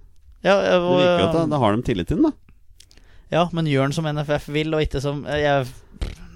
Ja, 0.42 0.56
Det 0.60 0.72
og, 0.80 0.96
virker 0.98 1.20
jo 1.22 1.28
at 1.28 1.36
da, 1.38 1.44
da 1.52 1.58
har 1.62 1.76
de 1.76 1.82
tillit 1.86 2.08
til 2.10 2.18
den, 2.18 2.30
da. 2.32 2.32
ja, 3.30 3.44
men 3.52 3.68
gjør 3.70 3.86
den 3.88 3.92
som 3.96 4.08
NFF 4.10 4.48
vil, 4.52 4.74
og 4.74 4.82
ikke 4.82 5.00
som 5.00 5.22
Jeg, 5.24 5.66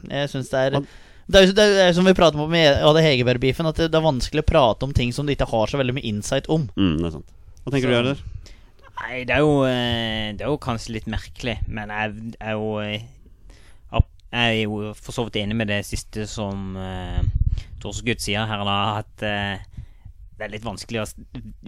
jeg 0.09 0.31
syns 0.31 0.49
det 0.53 0.61
er 0.69 0.79
Han- 0.81 0.87
det 1.27 1.41
er, 1.41 1.47
jo- 1.49 1.55
det 1.59 1.65
er 1.83 1.93
som 1.93 2.05
vi 2.07 2.13
prater 2.15 2.39
om 2.39 2.49
med 2.51 2.77
Ade 2.87 3.01
Hegerberg-beefen, 3.03 3.67
at 3.67 3.75
det, 3.81 3.89
det 3.91 3.99
er 3.99 4.05
vanskelig 4.07 4.45
å 4.45 4.47
prate 4.47 4.87
om 4.87 4.93
ting 4.95 5.11
som 5.13 5.27
du 5.27 5.33
ikke 5.35 5.49
har 5.51 5.67
så 5.67 5.77
veldig 5.81 5.97
mye 5.97 6.07
insight 6.07 6.47
om. 6.49 6.69
Mm, 6.79 6.99
det 7.01 7.07
er 7.09 7.15
sant. 7.17 7.27
Hva 7.65 7.73
tenker 7.75 7.89
Så- 7.89 7.91
du, 7.91 7.97
Jørder? 7.97 8.21
Nei, 8.97 9.25
det 9.29 9.35
er 9.37 9.45
jo 9.45 9.61
eh, 9.69 10.33
Det 10.37 10.47
er 10.47 10.51
jo 10.53 10.61
kanskje 10.63 10.97
litt 10.97 11.09
merkelig, 11.11 11.59
men 11.69 11.93
jeg 11.93 12.35
er 12.41 12.57
jo 12.57 12.77
eh, 12.81 13.05
Jeg 14.33 14.43
er 14.43 14.61
jo 14.65 14.93
for 14.97 15.17
så 15.17 15.27
vidt 15.27 15.41
enig 15.43 15.57
med 15.59 15.71
det 15.71 15.83
siste 15.87 16.27
som 16.29 16.75
uh, 16.77 17.21
Torsgutt 17.81 18.25
sier 18.25 18.49
her, 18.49 18.65
da, 18.67 18.79
at 18.99 19.23
uh, 19.23 19.77
det 20.37 20.45
er 20.45 20.53
litt 20.53 20.67
vanskelig 20.67 21.01
å, 21.01 21.05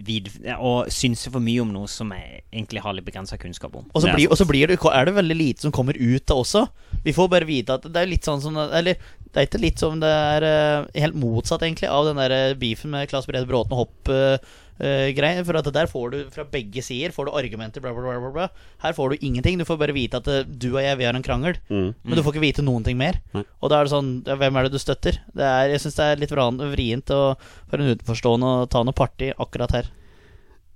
vid, 0.05 0.27
å 0.61 0.71
synse 0.93 1.31
for 1.33 1.41
mye 1.41 1.63
om 1.63 1.71
noe 1.73 1.89
som 1.89 2.11
jeg 2.13 2.43
egentlig 2.51 2.83
har 2.85 2.93
litt 2.93 3.07
begrensa 3.07 3.39
kunnskap 3.41 3.73
om. 3.79 3.87
Og 3.89 4.03
så 4.03 4.11
er 4.11 4.19
blir, 4.19 4.29
blir 4.51 4.69
det, 4.69 4.77
er 4.77 5.09
det 5.09 5.15
veldig 5.15 5.37
lite 5.39 5.65
som 5.65 5.73
kommer 5.73 5.97
ut 5.97 6.25
da 6.29 6.37
også. 6.37 6.67
Vi 7.01 7.15
får 7.15 7.31
bare 7.33 7.49
vite 7.49 7.79
at 7.79 7.87
det 7.89 8.03
er 8.03 8.11
litt 8.11 8.27
sånn 8.27 8.43
som 8.43 8.59
Eller 8.59 9.01
det 9.29 9.37
er 9.43 9.45
ikke 9.45 9.61
litt 9.61 9.77
som 9.81 9.99
det 10.01 10.09
er 10.09 10.45
eh, 10.47 11.01
helt 11.03 11.17
motsatt, 11.21 11.61
egentlig, 11.61 11.89
av 11.93 12.07
den 12.09 12.17
der 12.17 12.33
eh, 12.33 12.55
beefen 12.57 12.89
med 12.93 13.09
Claes 13.11 13.27
Brede 13.29 13.45
Bråten 13.49 13.75
og 13.75 13.83
Hopp-greien. 13.83 15.45
for 15.45 15.59
at 15.59 15.69
der 15.75 15.89
får 15.91 16.11
du 16.13 16.17
fra 16.33 16.45
begge 16.49 16.81
sider 16.81 17.11
får 17.13 17.27
du 17.27 17.31
argumenter, 17.37 17.83
bla, 17.83 17.91
bla, 17.93 18.15
bla, 18.17 18.31
bla. 18.31 18.47
Her 18.81 18.95
får 18.97 19.09
du 19.13 19.25
ingenting. 19.27 19.59
Du 19.59 19.65
får 19.69 19.77
bare 19.77 19.93
vite 19.93 20.17
at 20.17 20.27
eh, 20.31 20.41
du 20.47 20.71
og 20.73 20.81
jeg, 20.81 20.97
vi 20.97 21.05
har 21.05 21.13
en 21.13 21.25
krangel. 21.25 21.59
Mm. 21.69 21.93
Men 22.03 22.15
du 22.17 22.23
får 22.23 22.33
ikke 22.33 22.45
vite 22.47 22.65
noen 22.65 22.83
ting 22.87 22.97
mer. 22.97 23.19
Mm. 23.35 23.43
Og 23.61 23.69
da 23.69 23.79
er 23.79 23.85
det 23.89 23.93
sånn 23.93 24.11
Hvem 24.25 24.57
er 24.57 24.65
det 24.67 24.73
du 24.73 24.79
støtter? 24.81 25.21
Det 25.35 25.45
er, 25.45 25.69
jeg 25.75 25.83
syns 25.85 25.99
det 25.99 26.07
er 26.09 26.21
litt 26.23 26.33
vrient 26.33 27.13
å, 27.13 27.21
for 27.69 27.77
en 27.79 27.93
utenforstående 27.93 28.53
å 28.63 28.67
ta 28.71 28.81
noe 28.87 28.97
parti 28.97 29.29
akkurat 29.37 29.77
her. 29.77 29.91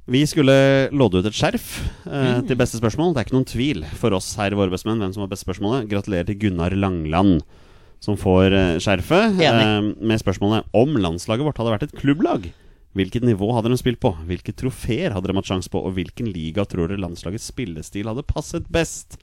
Vi 0.04 0.20
skulle 0.28 0.90
lodde 0.92 1.22
ut 1.24 1.28
et 1.30 1.38
skjerf 1.38 1.68
eh, 2.12 2.40
Mm. 2.44 2.48
til 2.50 2.58
beste 2.60 2.78
spørsmål. 2.78 3.14
Det 3.16 3.22
er 3.22 3.28
ikke 3.30 3.38
noen 3.38 3.48
tvil 3.48 3.86
for 3.96 4.12
oss 4.18 4.34
her 4.36 4.52
i 4.52 4.58
Våre 4.60 4.74
bestemenn 4.74 5.00
hvem 5.00 5.14
som 5.16 5.24
har 5.24 5.32
beste 5.32 5.48
spørsmålet. 5.48 5.88
Gratulerer 5.88 6.28
til 6.28 6.42
Gunnar 6.42 6.76
Langland, 6.76 7.40
som 8.04 8.20
får 8.20 8.52
eh, 8.52 8.76
skjerfet. 8.84 9.40
Enig. 9.40 9.64
eh, 9.64 9.88
med 10.04 10.22
spørsmålet 10.22 10.68
om 10.76 11.00
landslaget 11.00 11.48
vårt 11.48 11.62
hadde 11.62 11.76
vært 11.78 11.88
et 11.88 11.98
klubblag. 12.02 12.52
Hvilket 12.94 13.26
nivå 13.26 13.50
hadde 13.56 13.72
de 13.74 13.80
spilt 13.80 14.02
på? 14.04 14.12
Hvilke 14.28 14.54
trofeer 14.54 15.16
hadde 15.16 15.32
de 15.32 15.38
hatt 15.40 15.50
sjanse 15.50 15.72
på? 15.72 15.82
Og 15.82 15.96
hvilken 15.96 16.30
liga 16.30 16.66
tror 16.70 16.92
dere 16.92 17.02
landslagets 17.02 17.48
spillestil 17.50 18.10
hadde 18.12 18.26
passet 18.28 18.68
best? 18.74 19.18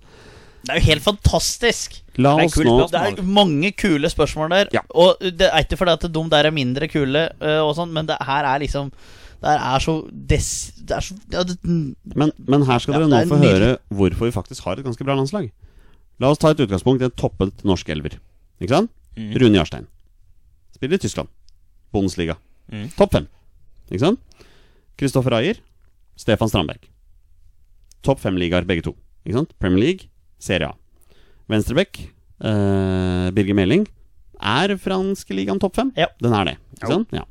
Det 0.60 0.74
er 0.74 0.80
jo 0.80 0.86
helt 0.90 1.04
fantastisk! 1.04 2.00
La 2.20 2.34
Det 2.36 2.50
er 2.50 2.66
nå. 2.66 2.74
Det 2.90 3.00
er 3.00 3.22
mange 3.24 3.70
kule 3.72 4.10
spørsmål 4.12 4.50
der. 4.52 4.72
Ja. 4.74 4.82
Og 4.90 5.22
det 5.22 5.48
er 5.48 5.64
ikke 5.64 5.78
fordi 5.80 5.94
at 5.96 6.04
de 6.04 6.24
der 6.34 6.48
er 6.48 6.52
mindre 6.52 6.88
kule, 6.90 7.28
øh, 7.40 7.62
og 7.62 7.72
sånn 7.78 7.94
men 7.94 8.10
det 8.10 8.18
her 8.26 8.44
er 8.44 8.60
liksom 8.60 8.90
Det 9.40 9.48
her 9.48 9.62
er 9.74 9.80
så 9.80 9.94
des... 10.10 10.48
Det 10.76 10.96
er 10.98 11.00
så 11.00 11.14
ja, 11.32 11.44
det, 11.48 11.56
Men, 11.64 12.32
men 12.36 12.66
her 12.68 12.82
skal 12.82 12.98
dere 12.98 13.08
nå 13.08 13.22
få 13.30 13.38
høre 13.40 13.76
hvorfor 13.88 14.28
vi 14.28 14.34
faktisk 14.34 14.66
har 14.66 14.76
et 14.76 14.84
ganske 14.84 15.04
bra 15.04 15.16
landslag. 15.16 15.48
La 16.20 16.28
oss 16.28 16.42
ta 16.42 16.50
et 16.52 16.60
utgangspunkt 16.60 17.00
i 17.00 17.08
en 17.08 17.16
toppet 17.16 17.64
norsk 17.64 17.88
elver. 17.88 18.18
Ikke 18.60 18.74
sant? 18.76 18.90
Mm. 19.16 19.32
Rune 19.40 19.58
Jarstein. 19.60 19.86
Spiller 20.76 20.98
i 21.00 21.02
Tyskland. 21.02 21.28
Bundesliga. 21.92 22.36
Mm. 22.70 22.88
Topp 22.96 23.12
fem. 23.16 23.26
Ikke 23.90 24.04
sant? 24.04 24.46
Kristoffer 25.00 25.34
Ayer. 25.40 25.58
Stefan 26.20 26.50
Strandberg. 26.52 26.84
Topp 28.04 28.20
fem-ligaer 28.20 28.66
begge 28.68 28.84
to. 28.84 28.94
Ikke 29.24 29.38
sant? 29.40 29.54
Premier 29.60 29.80
League, 29.82 30.08
Serie 30.40 30.68
A. 30.70 30.74
Venstrebekk, 31.50 31.98
eh, 32.44 33.30
Birger 33.36 33.56
Meling, 33.56 33.86
er 34.40 34.76
franske 34.80 35.34
ligaen 35.36 35.60
topp 35.60 35.76
fem. 35.76 35.90
Ja. 35.96 36.06
Den 36.22 36.32
er 36.36 36.44
det. 36.52 36.56
Ikke 36.78 36.92
sant? 36.94 37.12
Ja. 37.16 37.24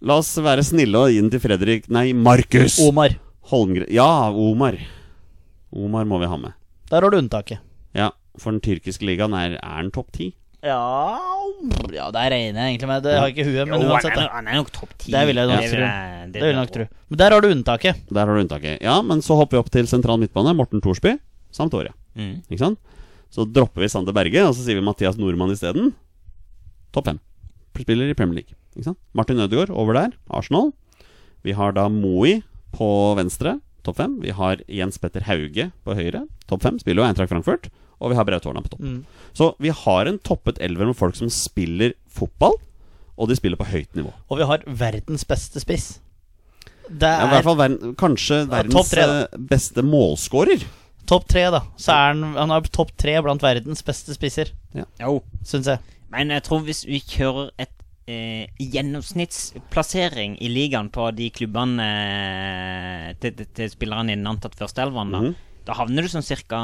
La 0.00 0.16
oss 0.22 0.30
være 0.40 0.62
snille 0.64 0.96
og 0.96 1.10
gi 1.12 1.20
den 1.20 1.30
til 1.32 1.42
Fredrik 1.42 1.88
Nei, 1.92 2.12
Markus! 2.16 2.78
Omar. 2.80 3.16
Holmgren 3.50 3.90
Ja, 3.92 4.30
Omar. 4.30 4.78
Omar 5.74 6.06
må 6.08 6.20
vi 6.22 6.28
ha 6.30 6.36
med. 6.40 6.54
Der 6.90 7.02
har 7.02 7.10
du 7.10 7.18
unntaket. 7.18 7.60
Ja, 7.94 8.10
for 8.38 8.54
den 8.54 8.62
tyrkiske 8.64 9.04
ligaen 9.06 9.34
er, 9.34 9.58
er 9.58 9.82
den 9.82 9.90
topp 9.94 10.10
ti. 10.14 10.32
Ja 10.62 11.38
Ja, 11.94 12.10
det 12.12 12.24
regner 12.32 12.60
jeg 12.60 12.74
egentlig 12.74 12.88
med. 12.90 13.02
Det 13.06 13.14
har 13.16 13.32
ikke 13.32 13.46
huet, 13.48 13.64
men 13.68 13.80
Jo, 13.80 13.86
han 13.88 13.94
uansett. 13.96 14.16
er, 14.18 14.28
han 14.32 14.48
er 14.48 14.58
nok 14.60 14.70
topp 14.74 14.92
ti. 14.98 15.12
Det 15.12 15.22
vil 15.28 15.40
jeg 15.40 15.48
nok 15.48 15.64
tro. 15.70 15.88
Det 16.34 16.42
vil 16.42 16.50
jeg 16.50 16.58
nok 16.60 16.72
tro. 16.74 16.86
Men 17.08 17.18
der 17.22 17.34
har 17.34 17.40
du 17.40 17.48
unntaket. 17.48 18.02
Der 18.10 18.20
har 18.26 18.34
du 18.34 18.42
unntaket. 18.44 18.82
Ja, 18.84 19.00
men 19.02 19.22
så 19.24 19.36
hopper 19.40 19.56
vi 19.56 19.62
opp 19.64 19.70
til 19.72 19.88
sentral 19.90 20.20
midtbane. 20.20 20.54
Morten 20.56 20.80
Thorsby 20.84 21.16
Åre. 21.58 21.92
Mm. 22.14 22.42
Ikke 22.50 22.60
sant? 22.62 22.78
Så 23.30 23.44
dropper 23.46 23.82
vi 23.82 23.88
Sander 23.88 24.12
Berge, 24.14 24.42
og 24.46 24.54
så 24.54 24.64
sier 24.64 24.78
vi 24.78 24.84
Mathias 24.84 25.16
Nordmann 25.18 25.52
isteden. 25.54 25.92
Topp 26.94 27.06
fem. 27.06 27.18
Spiller 27.78 28.10
i 28.10 28.14
Premier 28.14 28.42
League. 28.42 28.54
Ikke 28.76 28.90
sant? 28.90 28.98
Martin 29.14 29.40
Ødegaard 29.40 29.70
over 29.70 29.94
der. 29.96 30.14
Arsenal. 30.28 30.72
Vi 31.42 31.52
har 31.56 31.72
da 31.72 31.88
Moi 31.88 32.42
på 32.76 33.16
venstre. 33.18 33.58
Topp 33.86 33.96
fem. 33.96 34.18
Vi 34.22 34.30
har 34.36 34.60
Jens 34.68 34.98
Petter 35.00 35.24
Hauge 35.26 35.70
på 35.86 35.94
høyre. 35.96 36.26
Topp 36.50 36.62
fem. 36.66 36.78
Spiller 36.82 37.02
jo 37.02 37.08
Eintracht 37.08 37.32
Frankfurt. 37.32 37.70
Og 38.00 38.10
vi 38.10 38.16
har 38.16 38.24
Braut 38.24 38.44
Haaland 38.48 38.64
på 38.64 38.70
topp. 38.74 38.80
Mm. 38.80 39.04
Så 39.36 39.50
vi 39.60 39.68
har 39.68 40.06
en 40.08 40.18
toppet 40.18 40.58
elver 40.64 40.86
med 40.88 40.96
folk 40.96 41.14
som 41.18 41.28
spiller 41.30 41.92
fotball, 42.08 42.54
og 43.20 43.28
de 43.28 43.36
spiller 43.36 43.56
på 43.60 43.66
høyt 43.68 43.94
nivå. 43.98 44.12
Og 44.30 44.38
vi 44.40 44.46
har 44.48 44.62
verdens 44.66 45.24
beste 45.28 45.60
spiss. 45.60 45.98
Det 46.90 47.06
Ja, 47.06 47.20
I 47.20 47.26
er 47.28 47.34
hvert 47.36 47.44
fall 47.44 47.58
verden, 47.60 47.94
kanskje 48.00 48.38
Ja, 48.40 48.46
verdens 48.62 48.90
tre, 48.90 49.02
eh, 49.02 49.38
beste 49.38 49.82
målskårer. 49.84 50.64
topp 51.06 51.28
tre, 51.28 51.44
da. 51.50 51.60
Så 51.76 51.92
er 51.92 52.14
han, 52.14 52.22
han 52.34 52.50
er 52.50 52.60
topp 52.72 52.90
tre 52.96 53.20
blant 53.22 53.42
verdens 53.42 53.82
beste 53.86 54.14
spisser, 54.16 54.50
Jo. 54.98 55.20
syns 55.44 55.66
jeg. 55.66 55.78
Men 56.10 56.30
jeg 56.30 56.42
tror 56.42 56.64
hvis 56.66 56.84
vi 56.86 56.98
kjører 57.00 57.50
et 57.58 57.70
eh, 58.08 58.46
gjennomsnittsplassering 58.58 60.36
i 60.42 60.48
ligaen 60.50 60.88
på 60.90 61.10
de 61.14 61.28
klubbene 61.30 61.84
eh, 61.84 63.12
til, 63.20 63.34
til, 63.38 63.46
til 63.54 63.70
spillerne 63.70 64.12
i 64.12 64.18
den 64.18 64.26
antatt 64.26 64.56
førsteelveren, 64.58 65.12
da, 65.14 65.20
Mhm. 65.20 65.34
Da 65.66 65.74
havner 65.76 66.02
du 66.06 66.08
sånn 66.08 66.24
cirka 66.24 66.58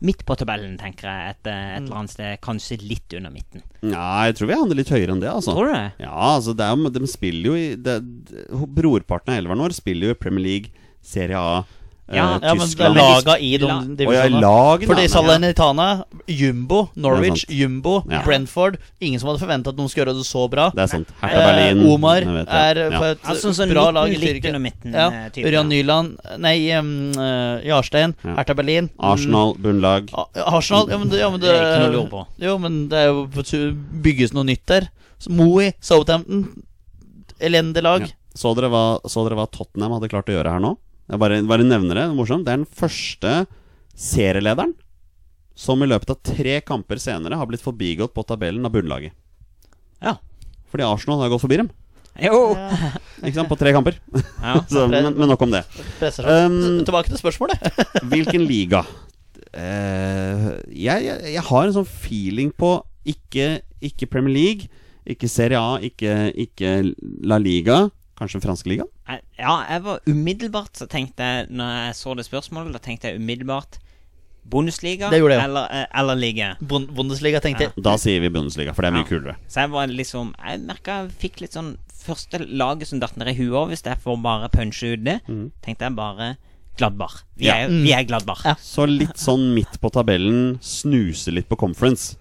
midt 0.00 0.24
på 0.26 0.36
tabellen, 0.40 0.78
tenker 0.80 1.08
jeg. 1.08 1.34
Et, 1.36 1.46
eh, 1.46 1.76
et 1.76 1.80
Mm. 1.80 1.86
eller 1.86 1.96
annet 2.00 2.10
sted, 2.10 2.40
kanskje 2.40 2.78
litt 2.82 3.14
under 3.14 3.30
midten. 3.30 3.62
Ja, 3.82 4.24
jeg 4.26 4.36
tror 4.36 4.46
vi 4.48 4.54
havner 4.54 4.76
litt 4.76 4.88
høyere 4.88 5.10
enn 5.12 5.20
det, 5.20 5.28
altså. 5.30 5.52
Tror 5.54 5.66
du 5.68 5.72
det? 5.72 5.92
Ja, 6.00 6.36
altså 6.36 6.54
det 6.56 6.64
er 6.64 6.90
de 6.90 7.06
spiller 7.06 7.44
jo 7.44 7.54
i 7.54 7.74
det, 7.76 7.96
Brorparten 8.50 9.34
av 9.34 9.38
elveren 9.44 9.58
vår 9.60 9.72
spiller 9.76 10.08
jo 10.08 10.10
i 10.10 10.20
Premier 10.20 10.44
League, 10.44 10.70
Serie 11.02 11.36
A, 11.36 11.58
eh, 11.58 11.64
Ja, 12.10 12.38
Ja, 12.42 12.54
men 12.58 12.66
det 12.66 12.80
er 12.80 12.94
laga 12.94 13.34
i 13.38 13.50
de 13.56 13.66
divisjonene. 13.96 14.40
lagene 14.42 14.88
Fordi. 14.90 15.04
Salernitana, 15.12 16.04
Jumbo, 16.26 16.88
Norwich, 16.96 17.44
Jumbo, 17.48 18.02
Ja. 18.10 18.22
Brentford 18.24 18.78
Ingen 19.00 19.20
som 19.20 19.28
hadde 19.30 19.40
forventa 19.40 19.68
at 19.70 19.76
noen 19.76 19.88
skulle 19.88 20.06
gjøre 20.06 20.18
det 20.18 20.26
så 20.26 20.48
bra. 20.50 20.70
Det 20.74 20.82
er 20.82 20.86
sant. 20.90 21.08
Hertha 21.20 21.38
Eh, 21.38 21.46
Berlin 21.46 21.86
Omar 21.92 22.20
jeg 22.20 22.26
vet 22.34 22.48
er 22.48 22.90
på 22.90 23.04
et 23.10 23.18
Altså 23.24 23.52
bra 23.54 23.66
midten, 23.66 23.94
lag 23.94 24.08
i 24.10 24.16
Tyrkia. 24.16 24.58
midten, 24.60 24.92
Ja. 24.92 25.06
eh, 25.10 25.28
type, 25.30 25.46
Ørjan 25.46 25.70
ja. 25.70 25.82
Nyland 25.82 26.18
Nei, 26.38 26.72
um, 26.78 27.12
uh, 27.16 27.60
Jarstein. 27.62 28.14
Ja. 28.24 28.34
Hertha 28.36 28.54
Berlin. 28.54 28.88
Mm, 28.98 29.12
Arsenal, 29.12 29.54
bunnlag. 29.54 30.10
A- 30.12 30.26
Arsenal 30.56 30.88
ja, 30.90 30.98
men 30.98 31.08
det, 31.08 31.18
ja, 31.20 31.30
men 31.30 31.40
det, 31.40 31.46
Det 31.48 31.56
er 31.56 31.62
ikke 31.62 31.80
noe 31.80 31.90
å 31.90 32.02
lure 32.02 32.10
på. 32.10 32.26
Jo, 32.40 32.58
men 32.58 32.88
det 32.88 32.98
er 32.98 33.06
jo 33.06 33.26
på 33.28 33.42
bygges 34.02 34.32
noe 34.34 34.44
nytt 34.44 34.66
der. 34.66 34.88
Så 35.20 35.30
Moey, 35.30 35.72
Southampton. 35.80 36.62
Elendig 37.40 37.82
lag. 37.82 38.00
Ja. 38.02 38.06
Så, 38.34 38.54
dere 38.56 38.68
hva, 38.70 39.00
så 39.10 39.24
dere 39.26 39.36
hva 39.38 39.46
Tottenham 39.50 39.92
hadde 39.92 40.08
klart 40.08 40.26
å 40.30 40.34
gjøre 40.36 40.50
her 40.50 40.60
nå? 40.60 40.76
Jeg 41.10 41.18
bare, 41.18 41.40
bare 41.42 41.66
nevner 41.66 41.98
det. 41.98 42.04
det 42.06 42.12
er 42.12 42.18
morsomt. 42.18 42.46
Det 42.46 42.54
er 42.54 42.62
den 42.62 42.70
første 42.80 43.34
serielederen 43.98 44.76
som 45.58 45.82
i 45.82 45.88
løpet 45.90 46.12
av 46.14 46.20
tre 46.24 46.60
kamper 46.64 47.00
senere 47.02 47.36
har 47.36 47.48
blitt 47.50 47.64
forbigått 47.64 48.14
på 48.16 48.24
tabellen 48.28 48.64
av 48.64 48.72
bunnlaget. 48.72 49.12
Ja. 50.00 50.16
Fordi 50.70 50.86
Arsenal 50.86 51.20
har 51.24 51.32
gått 51.32 51.42
forbi 51.42 51.58
dem. 51.60 51.70
Jo! 52.20 52.54
Ikke 53.20 53.36
sant? 53.36 53.50
På 53.50 53.58
tre 53.58 53.72
kamper. 53.74 53.98
Ja. 54.14 54.56
Så, 54.72 54.86
men, 54.90 55.10
men 55.16 55.30
nok 55.30 55.42
om 55.46 55.52
det. 55.52 55.64
Um, 56.00 56.80
Tilbake 56.86 57.10
til 57.10 57.20
spørsmålet. 57.20 57.60
Hvilken 58.12 58.46
liga? 58.48 58.84
Uh, 59.50 60.54
jeg, 60.70 61.06
jeg, 61.08 61.34
jeg 61.34 61.44
har 61.50 61.66
en 61.66 61.74
sånn 61.74 61.88
feeling 61.90 62.54
på 62.54 62.76
ikke, 63.10 63.60
ikke 63.82 64.08
Premier 64.10 64.36
League, 64.36 64.70
ikke 65.10 65.30
Serie 65.30 65.58
A, 65.58 65.80
ikke, 65.82 66.30
ikke 66.38 66.74
La 67.26 67.40
Liga. 67.42 67.88
Kanskje 68.20 68.38
den 68.38 68.46
franske 68.46 68.70
liga? 68.70 68.86
Jeg- 69.10 69.22
Ja, 69.38 69.54
jeg 69.68 69.82
var 69.82 70.00
umiddelbart 70.06 70.72
så 70.78 70.86
tenkte 70.88 71.18
jeg 71.26 71.48
Når 71.50 71.70
jeg 71.86 71.94
så 71.98 72.16
det 72.16 72.26
spørsmålet, 72.26 72.72
da 72.72 72.78
tenkte 72.78 73.10
jeg 73.10 73.18
umiddelbart 73.20 73.78
Bundesliga 74.50 75.10
jeg 75.12 75.20
eller, 75.20 75.66
eh, 75.70 75.86
eller 76.00 76.16
liga. 76.16 76.56
Bundesliga, 76.60 77.40
tenkte 77.44 77.66
jeg. 77.68 77.72
Da 77.84 77.92
sier 78.00 78.20
vi 78.20 78.30
Bundesliga, 78.32 78.72
for 78.74 78.82
det 78.82 78.88
er 78.88 78.96
mye 78.96 79.04
Ja. 79.04 79.08
kulere. 79.10 79.36
Så 79.48 79.60
jeg 79.60 79.70
var 79.70 79.86
liksom 79.88 80.34
Jeg 80.42 80.60
merka 80.60 80.86
jeg 81.04 81.10
fikk 81.20 81.40
litt 81.42 81.52
sånn 81.52 81.76
Første 82.00 82.38
laget 82.48 82.86
som 82.86 82.98
datt 82.98 83.14
ned 83.18 83.28
i 83.28 83.34
huet, 83.34 83.68
hvis 83.68 83.82
jeg 83.84 83.98
får 84.02 84.22
bare 84.22 84.48
punche 84.48 84.94
ut 84.94 85.04
det, 85.04 85.20
mm. 85.28 85.50
tenkte 85.62 85.80
jeg 85.84 85.94
bare 85.94 86.36
Gladbar. 86.78 87.10
Vi, 87.36 87.44
Ja. 87.44 87.54
er, 87.56 87.68
Mm. 87.68 87.82
vi 87.82 87.92
er 87.92 88.04
Gladbar. 88.04 88.40
Ja. 88.42 88.54
Så 88.54 88.86
litt 88.88 89.16
sånn 89.18 89.52
midt 89.54 89.78
på 89.82 89.90
tabellen, 89.92 90.58
snuse 90.60 91.30
litt 91.30 91.46
på 91.46 91.58
conference. 91.58 92.16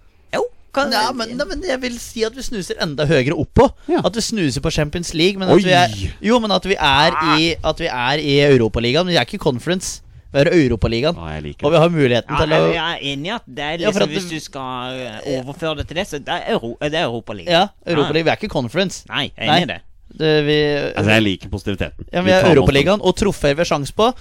Kan 0.74 0.91
Ja, 0.93 1.11
men, 1.15 1.32
ja, 1.38 1.45
men 1.49 1.63
jeg 1.65 1.82
vil 1.82 1.95
si 2.01 2.24
at 2.28 2.36
vi 2.38 2.43
snuser 2.45 2.78
enda 2.84 3.05
høyere 3.09 3.38
oppå. 3.38 3.70
Ja. 3.89 4.03
At 4.05 4.15
vi 4.15 4.22
snuser 4.22 4.61
på 4.61 4.72
Champions 4.74 5.13
League. 5.17 5.39
Men 5.39 5.49
Oi! 5.49 5.57
at 5.59 5.65
vi 5.65 5.74
er, 5.74 6.13
jo, 6.30 6.38
men 6.43 6.53
at 6.53 6.65
vi 6.70 6.78
er 6.78 7.17
i 7.39 7.49
At 7.65 7.82
vi 7.82 7.89
er 7.89 8.22
i 8.22 8.38
Europaligaen. 8.51 9.07
Men 9.07 9.15
vi 9.15 9.20
er 9.22 9.26
ikke 9.28 9.41
conference. 9.41 10.01
Vi 10.30 10.39
er 10.43 10.51
i 10.53 10.65
Europaligaen. 10.67 11.15
Ja, 11.17 11.53
Og 11.65 11.72
vi 11.74 11.78
har 11.82 11.89
muligheten 11.89 12.36
ja, 12.36 12.41
til 12.45 12.53
å 12.53 12.61
jeg, 12.70 12.78
er 12.78 13.05
enig 13.13 13.32
i 13.32 13.34
at 13.34 13.45
det 13.49 13.63
er 13.65 13.78
liksom 13.82 14.03
at 14.05 14.09
Hvis 14.13 14.28
du 14.30 14.39
skal 14.39 14.99
eh, 15.01 15.39
overføre 15.39 15.80
det 15.80 15.88
til 15.89 15.97
det, 15.97 16.05
så 16.07 16.20
det 16.22 16.36
er, 16.36 16.43
Euro, 16.53 16.76
det 16.82 16.93
er 16.93 17.07
Europaligaen. 17.07 17.49
Ja, 17.55 17.67
Europaligaen. 17.86 18.28
Vi 18.28 18.34
er 18.36 18.38
ikke 18.38 18.51
conference. 18.53 19.05
Nei, 19.09 19.32
jeg 19.34 19.47
er 19.47 19.55
enig 19.55 19.65
i 19.65 19.72
det. 19.74 19.80
Det, 20.20 20.34
vi, 20.45 20.57
Altså, 20.97 21.11
jeg 21.11 21.24
liker 21.24 21.49
positiviteten. 21.49 22.05
ja, 22.13 22.22
vi 22.22 22.32
er 22.34 22.45
i 22.45 22.53
Europaligaen, 22.53 23.01
og 23.01 23.15
troffer 23.17 23.53
vi 23.57 23.63
har 23.65 23.70
sjanse 23.72 23.93
på. 23.93 24.11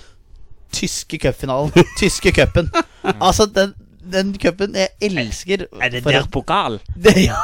Tyske 0.72 1.18
cupfinalen. 1.20 1.72
Tyske 2.00 2.32
cupen. 2.32 2.72
Altså, 3.24 3.46
den, 3.46 3.74
den 4.12 4.32
cupen 4.40 4.74
jeg 4.78 4.88
elsker 5.08 5.66
Er 5.82 5.90
det 5.92 6.02
der 6.04 6.26
pokal? 6.32 6.78
Det, 7.04 7.14
ja, 7.26 7.36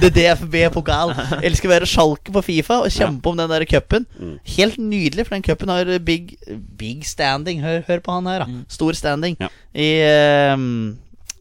det 0.00 0.10
er 0.10 0.34
DFB-pokal. 0.36 1.12
Elsker 1.46 1.68
å 1.70 1.74
være 1.74 1.88
sjalke 1.90 2.32
på 2.34 2.42
Fifa 2.44 2.80
og 2.84 2.90
kjempe 2.94 3.30
om 3.30 3.36
den 3.40 3.50
der 3.52 3.64
cupen. 3.70 4.06
Mm. 4.18 4.36
Helt 4.56 4.78
nydelig, 4.82 5.26
for 5.28 5.36
den 5.36 5.44
cupen 5.46 5.72
har 5.72 5.90
big, 6.04 6.34
big 6.78 7.04
standing. 7.06 7.60
Hør, 7.64 7.82
hør 7.88 8.02
på 8.06 8.16
han 8.18 8.26
her, 8.30 8.44
da. 8.46 8.62
Stor 8.68 8.92
standing 8.98 9.36
Ja. 9.40 9.48
i, 9.74 9.90
um, 10.54 10.96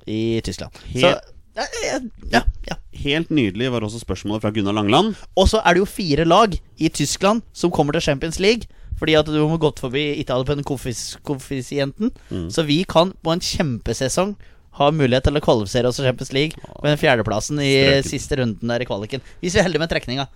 i 0.07 0.41
Tyskland. 0.45 0.71
Helt- 0.93 1.05
Så 1.05 1.31
ja, 1.55 1.99
ja, 2.33 2.41
ja. 2.67 2.75
Helt 3.05 3.29
nydelig 3.31 3.69
var 3.71 3.83
også 3.87 3.99
spørsmålet 4.01 4.41
fra 4.43 4.51
Gunnar 4.51 4.73
Langland. 4.75 5.15
Og 5.39 5.47
så 5.47 5.61
er 5.63 5.73
det 5.77 5.79
jo 5.85 5.85
fire 5.87 6.25
lag 6.27 6.55
i 6.77 6.89
Tyskland 6.89 7.41
som 7.53 7.71
kommer 7.71 7.93
til 7.95 8.01
Champions 8.01 8.39
League. 8.43 8.67
Fordi 8.99 9.11
at 9.19 9.27
du 9.27 9.35
må 9.47 9.57
gått 9.59 9.79
forbi 9.83 10.13
Italia 10.21 10.45
på 10.47 10.55
den 10.55 10.63
koeffis- 10.63 11.17
koeffisienten. 11.27 12.11
Mm. 12.31 12.45
Så 12.51 12.63
vi 12.63 12.77
kan 12.87 13.09
på 13.23 13.33
en 13.33 13.41
kjempesesong 13.43 14.35
ha 14.79 14.89
mulighet 14.91 15.25
til 15.27 15.37
å 15.39 15.43
kvalifisere 15.43 15.89
oss 15.89 15.99
til 15.99 16.07
Champions 16.07 16.33
League 16.35 16.59
med 16.83 16.89
den 16.91 16.99
fjerdeplassen 17.01 17.61
i 17.63 17.71
Strøken. 17.73 18.09
siste 18.09 18.39
runden 18.41 18.73
der 18.73 18.83
i 18.83 18.87
kvaliken. 18.89 19.23
Hvis 19.43 19.55
vi 19.55 19.61
er 19.61 19.67
heldige 19.67 19.83
med 19.83 19.91
trekninga. 19.93 20.27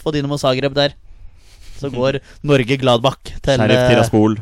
Få 0.00 0.12
Dynamo 0.14 0.38
Zagreb 0.40 0.76
der. 0.76 0.94
Så 1.80 1.90
går 1.96 2.20
Norge 2.46 2.76
Gladbach 2.80 3.20
til 3.24 3.56
Sheriff 3.56 3.78
eh, 3.78 3.88
Tiraspol. 3.94 4.38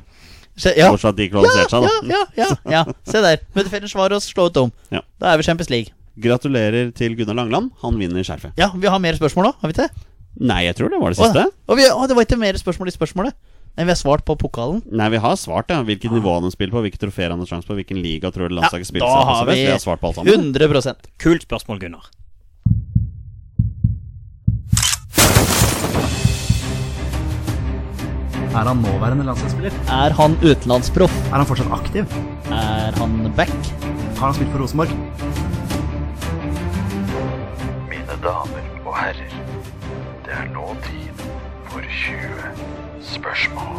Ja, 0.58 0.88
Fortsatt 0.90 1.14
de 1.14 1.28
kvalifiserte 1.30 1.70
seg, 1.70 1.84
da. 1.86 1.90
ja, 2.10 2.24
ja, 2.34 2.48
ja, 2.50 2.80
ja. 2.80 2.96
Se 3.12 3.22
der. 3.22 3.44
Møter 3.54 3.86
Svaros, 3.86 4.26
slå 4.26 4.48
ut 4.50 4.58
om. 4.64 4.72
Ja. 4.90 5.04
Da 5.22 5.32
er 5.32 5.38
vi 5.38 5.46
Champions 5.46 5.70
League. 5.70 5.94
Gratulerer 6.18 6.90
til 6.98 7.14
Gunnar 7.14 7.38
Langland. 7.38 7.70
Han 7.84 7.98
vinner 8.00 8.26
skjerfet. 8.26 8.56
Ja, 8.58 8.72
vi 8.74 8.90
har 8.90 8.98
mer 8.98 9.14
spørsmål 9.14 9.46
nå, 9.46 9.52
har 9.60 9.70
vi 9.70 9.76
ikke 9.76 9.86
det? 9.86 10.06
Nei, 10.50 10.64
jeg 10.66 10.74
tror 10.78 10.90
det 10.90 10.98
var 10.98 11.14
det 11.14 11.18
Å, 11.18 11.28
siste. 11.28 11.44
Og 11.70 11.78
vi, 11.78 11.86
å, 11.90 12.02
det 12.10 12.16
var 12.18 12.26
ikke 12.26 12.38
mer 12.40 12.58
spørsmål 12.58 12.90
i 12.90 12.94
spørsmålet. 12.94 13.38
Nei, 13.78 13.84
Vi 13.84 13.92
har 13.94 13.96
svart 13.96 14.24
på 14.26 14.34
pokalen. 14.34 14.80
Nei, 14.90 15.06
vi 15.14 15.18
har 15.22 15.36
svart, 15.38 15.70
ja. 15.70 15.84
Hvilket 15.86 16.10
nivå 16.10 16.32
han 16.34 16.42
har 16.42 16.50
spilt 16.50 16.72
på, 16.74 16.80
hvilke 16.82 16.98
trofeer 16.98 17.30
han 17.30 17.38
har 17.38 17.46
sjanse 17.46 17.68
på, 17.68 17.76
hvilken 17.78 18.00
liga 18.02 18.32
tror 18.34 18.50
du 18.50 18.56
landslaget 18.56 18.82
ja, 18.82 18.90
spiller 18.90 19.06
seg 19.06 19.46
best. 19.46 19.54
Vi, 19.54 19.66
vi 19.68 19.70
har 19.70 19.78
svart 19.78 20.00
på 20.02 20.10
alt 20.10 20.18
sammen. 20.18 20.48
100% 20.50 21.06
Kult 21.22 21.46
spørsmål, 21.46 21.78
Gunnar. 21.84 22.08
Er 28.50 28.66
han 28.66 28.82
nåværende 28.82 29.28
landslagsspiller? 29.28 29.78
Er 29.94 30.16
han 30.18 30.34
utenlandsproff? 30.42 31.14
Er 31.30 31.38
han 31.38 31.46
fortsatt 31.46 31.70
aktiv? 31.78 32.18
Er 32.50 32.98
han 32.98 33.30
back? 33.38 33.54
Har 34.18 34.32
han 34.32 34.34
spilt 34.40 34.50
for 34.50 34.64
Rosenborg? 34.64 34.90
Mine 37.86 38.18
damer 38.26 38.66
og 38.82 38.98
herrer, 39.04 39.38
det 40.26 40.34
er 40.34 40.50
nå 40.50 40.66
tid 40.88 41.26
for 41.70 41.78
20 41.86 42.87
spørsmål. 43.04 43.78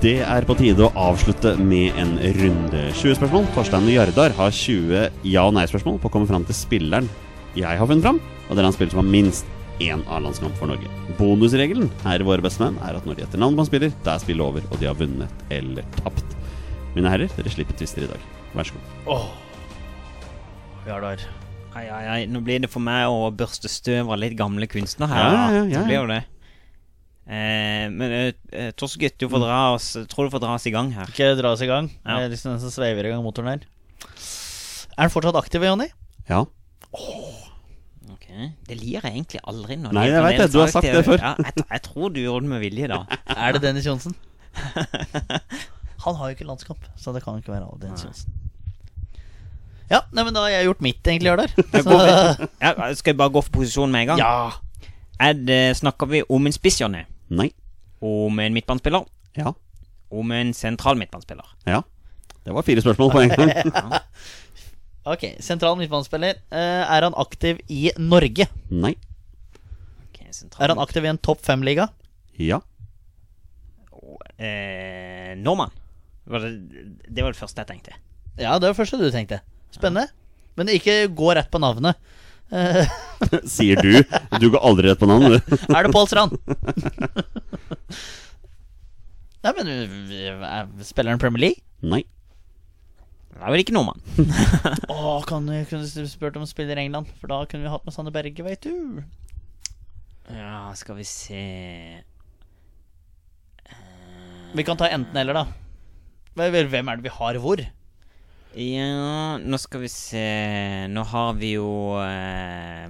Det 0.00 0.18
er 0.24 0.46
på 0.48 0.56
tide 0.56 0.86
å 0.86 0.92
avslutte 0.96 1.56
med 1.60 1.96
en 2.00 2.14
runde 2.38 2.84
20 2.96 3.18
spørsmål. 3.18 3.48
Torstein 3.54 3.88
Jardar 3.92 4.32
har 4.38 4.50
20 4.50 5.10
ja- 5.28 5.46
og 5.46 5.54
nei-spørsmål 5.58 5.98
på 6.00 6.08
å 6.08 6.12
komme 6.14 6.28
fram 6.30 6.46
til 6.48 6.56
spilleren 6.56 7.08
jeg 7.58 7.78
har 7.80 7.86
funnet 7.86 8.04
fram, 8.04 8.20
og 8.46 8.54
det 8.54 8.62
er 8.62 8.68
han 8.68 8.74
spiller 8.76 8.94
som 8.94 9.00
har 9.02 9.10
minst 9.10 9.46
én 9.82 10.02
A-landskamp 10.06 10.54
for 10.60 10.70
Norge. 10.70 10.86
Bonusregelen 11.18 11.90
her 12.04 12.22
i 12.22 12.26
Våre 12.26 12.44
bestemenn 12.44 12.78
er 12.86 12.94
at 12.94 13.06
når 13.08 13.18
de 13.18 13.24
etter 13.26 13.40
navn 13.42 13.56
på 13.58 13.64
en 13.64 13.70
spiller, 13.70 13.92
da 14.04 14.14
er 14.14 14.22
spillet 14.22 14.44
over, 14.44 14.62
og 14.70 14.78
de 14.78 14.86
har 14.86 14.94
vunnet 14.98 15.44
eller 15.50 15.86
tapt. 15.98 16.36
Mine 16.94 17.10
herrer, 17.10 17.30
dere 17.36 17.50
slipper 17.52 17.74
tvister 17.78 18.06
i 18.06 18.10
dag. 18.10 18.22
Vær 18.54 18.68
så 18.68 18.76
god. 18.76 19.28
Jardar. 20.86 21.24
Ai, 21.74 21.86
ai, 21.86 22.04
ai. 22.06 22.20
Nå 22.26 22.40
blir 22.42 22.62
det 22.64 22.70
for 22.70 22.82
meg 22.82 23.06
å 23.10 23.28
børste 23.34 23.70
støv 23.70 24.10
av 24.10 24.18
litt 24.18 24.34
gamle 24.38 24.66
kunstnere 24.70 25.10
her. 25.10 25.22
Ja, 25.22 25.34
ja, 25.34 25.50
ja, 25.50 25.64
ja, 25.64 25.78
Det 25.82 25.86
blir 25.86 26.00
jo 26.00 26.06
det. 26.10 26.22
Eh, 27.28 27.86
men 27.92 28.12
eh, 28.12 28.70
Torsgutt, 28.78 29.18
du 29.20 29.28
får 29.30 29.42
dra 29.44 29.58
oss 29.74 29.92
tror 30.10 30.26
du 30.26 30.32
får 30.34 30.42
dra 30.42 30.54
oss 30.56 30.66
i 30.66 30.72
gang 30.74 30.90
her. 30.96 31.10
Ikke 31.12 31.34
dra 31.38 31.52
oss 31.54 31.62
i 31.62 31.68
gang. 31.70 31.90
Ja. 32.04 32.16
Det 32.18 32.24
er 32.24 32.32
liksom 32.34 32.54
den 32.54 32.62
som 32.64 32.72
sveiver 32.74 33.06
i 33.06 33.12
gang 33.12 33.22
motoren 33.24 33.52
her. 33.52 33.66
Er 34.96 35.06
den 35.06 35.12
fortsatt 35.14 35.38
aktiv, 35.38 35.64
Jonny? 35.64 35.90
Ja. 36.28 36.44
Ok, 38.10 38.26
Det 38.66 38.76
lir 38.76 38.96
jeg 38.98 39.04
egentlig 39.04 39.40
aldri. 39.46 39.76
Når 39.78 39.94
Nei, 39.94 40.06
jeg 40.10 40.24
vet 40.26 40.40
det. 40.42 40.48
Du 40.52 40.58
har 40.62 40.72
sagt 40.72 40.88
det 40.88 41.04
før. 41.06 41.20
Ja, 41.22 41.34
jeg, 41.38 41.64
jeg 41.70 41.82
tror 41.86 42.10
du 42.14 42.20
gjorde 42.22 42.46
det 42.46 42.52
med 42.56 42.64
vilje, 42.64 42.90
da. 42.90 43.04
Er 43.36 43.56
det 43.56 43.62
Dennis 43.62 43.86
Johnsen? 43.86 44.16
Han 46.04 46.16
har 46.16 46.30
jo 46.30 46.36
ikke 46.36 46.48
landskamp, 46.48 46.86
så 46.96 47.12
det 47.12 47.22
kan 47.22 47.38
ikke 47.38 47.52
være 47.52 47.68
Dennis 47.82 48.06
Johnsen. 48.06 48.36
Ja, 49.90 50.04
nei, 50.14 50.22
men 50.22 50.34
da 50.36 50.44
har 50.46 50.52
jeg 50.52 50.68
gjort 50.68 50.82
mitt, 50.86 51.00
egentlig, 51.02 51.30
Jardar. 51.32 51.54
Ja, 52.62 52.92
skal 52.94 53.10
jeg 53.10 53.18
bare 53.18 53.32
gå 53.34 53.42
for 53.42 53.56
posisjon 53.58 53.90
med 53.90 54.04
en 54.06 54.12
gang? 54.12 54.20
Ja. 54.22 54.90
Er 55.20 55.34
det, 55.34 55.62
snakker 55.80 56.08
vi 56.10 56.22
om 56.30 56.46
en 56.46 56.54
spiss, 56.54 56.78
Jonny? 56.80 57.02
Nei. 57.30 57.50
Om 58.02 58.38
en 58.42 58.56
midtbanespiller? 58.56 59.06
Ja. 59.38 59.52
Om 60.10 60.32
en 60.34 60.52
sentral 60.56 60.98
midtbanespiller? 60.98 61.46
Ja. 61.68 61.82
Det 62.44 62.54
var 62.56 62.64
fire 62.66 62.82
spørsmål 62.82 63.12
på 63.14 63.24
en 63.24 63.34
gang. 63.36 63.52
Ok, 65.10 65.22
sentral 65.40 65.78
midtbanespiller. 65.80 66.36
Eh, 66.52 66.82
er 66.84 67.06
han 67.06 67.14
aktiv 67.16 67.62
i 67.72 67.88
Norge? 67.96 68.44
Nei. 68.68 68.92
Okay, 70.10 70.28
sentral 70.36 70.60
Er 70.66 70.74
han 70.74 70.82
aktiv 70.82 71.06
i 71.06 71.08
en 71.08 71.18
topp 71.18 71.40
fem-liga? 71.46 71.86
Ja. 72.36 72.60
eh, 74.36 75.32
Norman. 75.40 75.72
Det, 76.28 76.52
det 77.08 77.24
var 77.24 77.32
det 77.32 77.40
første 77.40 77.64
jeg 77.64 77.70
tenkte. 77.72 77.96
Ja, 78.36 78.58
det 78.58 78.68
var 78.68 78.74
det 78.74 78.78
første 78.82 79.00
du 79.00 79.08
tenkte. 79.10 79.40
Spennende. 79.72 80.12
Men 80.60 80.68
ikke 80.68 81.06
gå 81.16 81.32
rett 81.34 81.50
på 81.50 81.60
navnet. 81.62 81.96
Sier 83.54 83.78
du. 83.78 83.92
Du 84.42 84.50
går 84.50 84.62
aldri 84.66 84.90
rett 84.90 85.00
på 85.00 85.08
navn, 85.10 85.36
du. 85.36 85.38
er 85.76 85.86
det 85.86 85.92
Pål 85.94 86.08
Strand? 86.10 86.34
Nei, 89.40 89.52
men 89.56 89.70
uh, 89.72 90.64
Spiller 90.84 91.14
han 91.14 91.22
Premier 91.22 91.46
League? 91.46 91.62
Nei. 91.80 92.02
Det 93.30 93.40
er 93.40 93.54
vel 93.54 93.62
ikke 93.62 93.72
nordmann? 93.72 94.02
Å, 94.92 95.22
kan 95.24 95.46
vi 95.48 95.62
kunne 95.70 95.86
du 95.86 96.08
spurt 96.10 96.36
om 96.36 96.44
han 96.44 96.50
spiller 96.50 96.76
i 96.76 96.84
England? 96.84 97.08
For 97.22 97.30
da 97.30 97.38
kunne 97.48 97.64
vi 97.64 97.72
hatt 97.72 97.86
med 97.86 97.94
Sanne 97.94 98.12
Berge, 98.12 98.44
veit 98.44 98.66
du. 98.66 99.00
Ja, 100.30 100.68
skal 100.78 100.98
vi 101.00 101.06
se 101.08 101.40
Vi 104.52 104.66
kan 104.66 104.78
ta 104.78 104.90
enten-eller, 104.92 105.40
da. 105.40 105.46
Hvem 106.36 106.68
hvem 106.70 106.90
er 106.90 107.00
det 107.00 107.06
vi 107.06 107.14
har 107.16 107.38
hvor? 107.42 107.62
Ja, 108.54 109.36
nå 109.38 109.58
skal 109.62 109.84
vi 109.84 109.88
se 109.92 110.22
Nå 110.90 111.04
har 111.06 111.36
vi 111.38 111.52
jo 111.54 111.66
eh, 112.02 112.88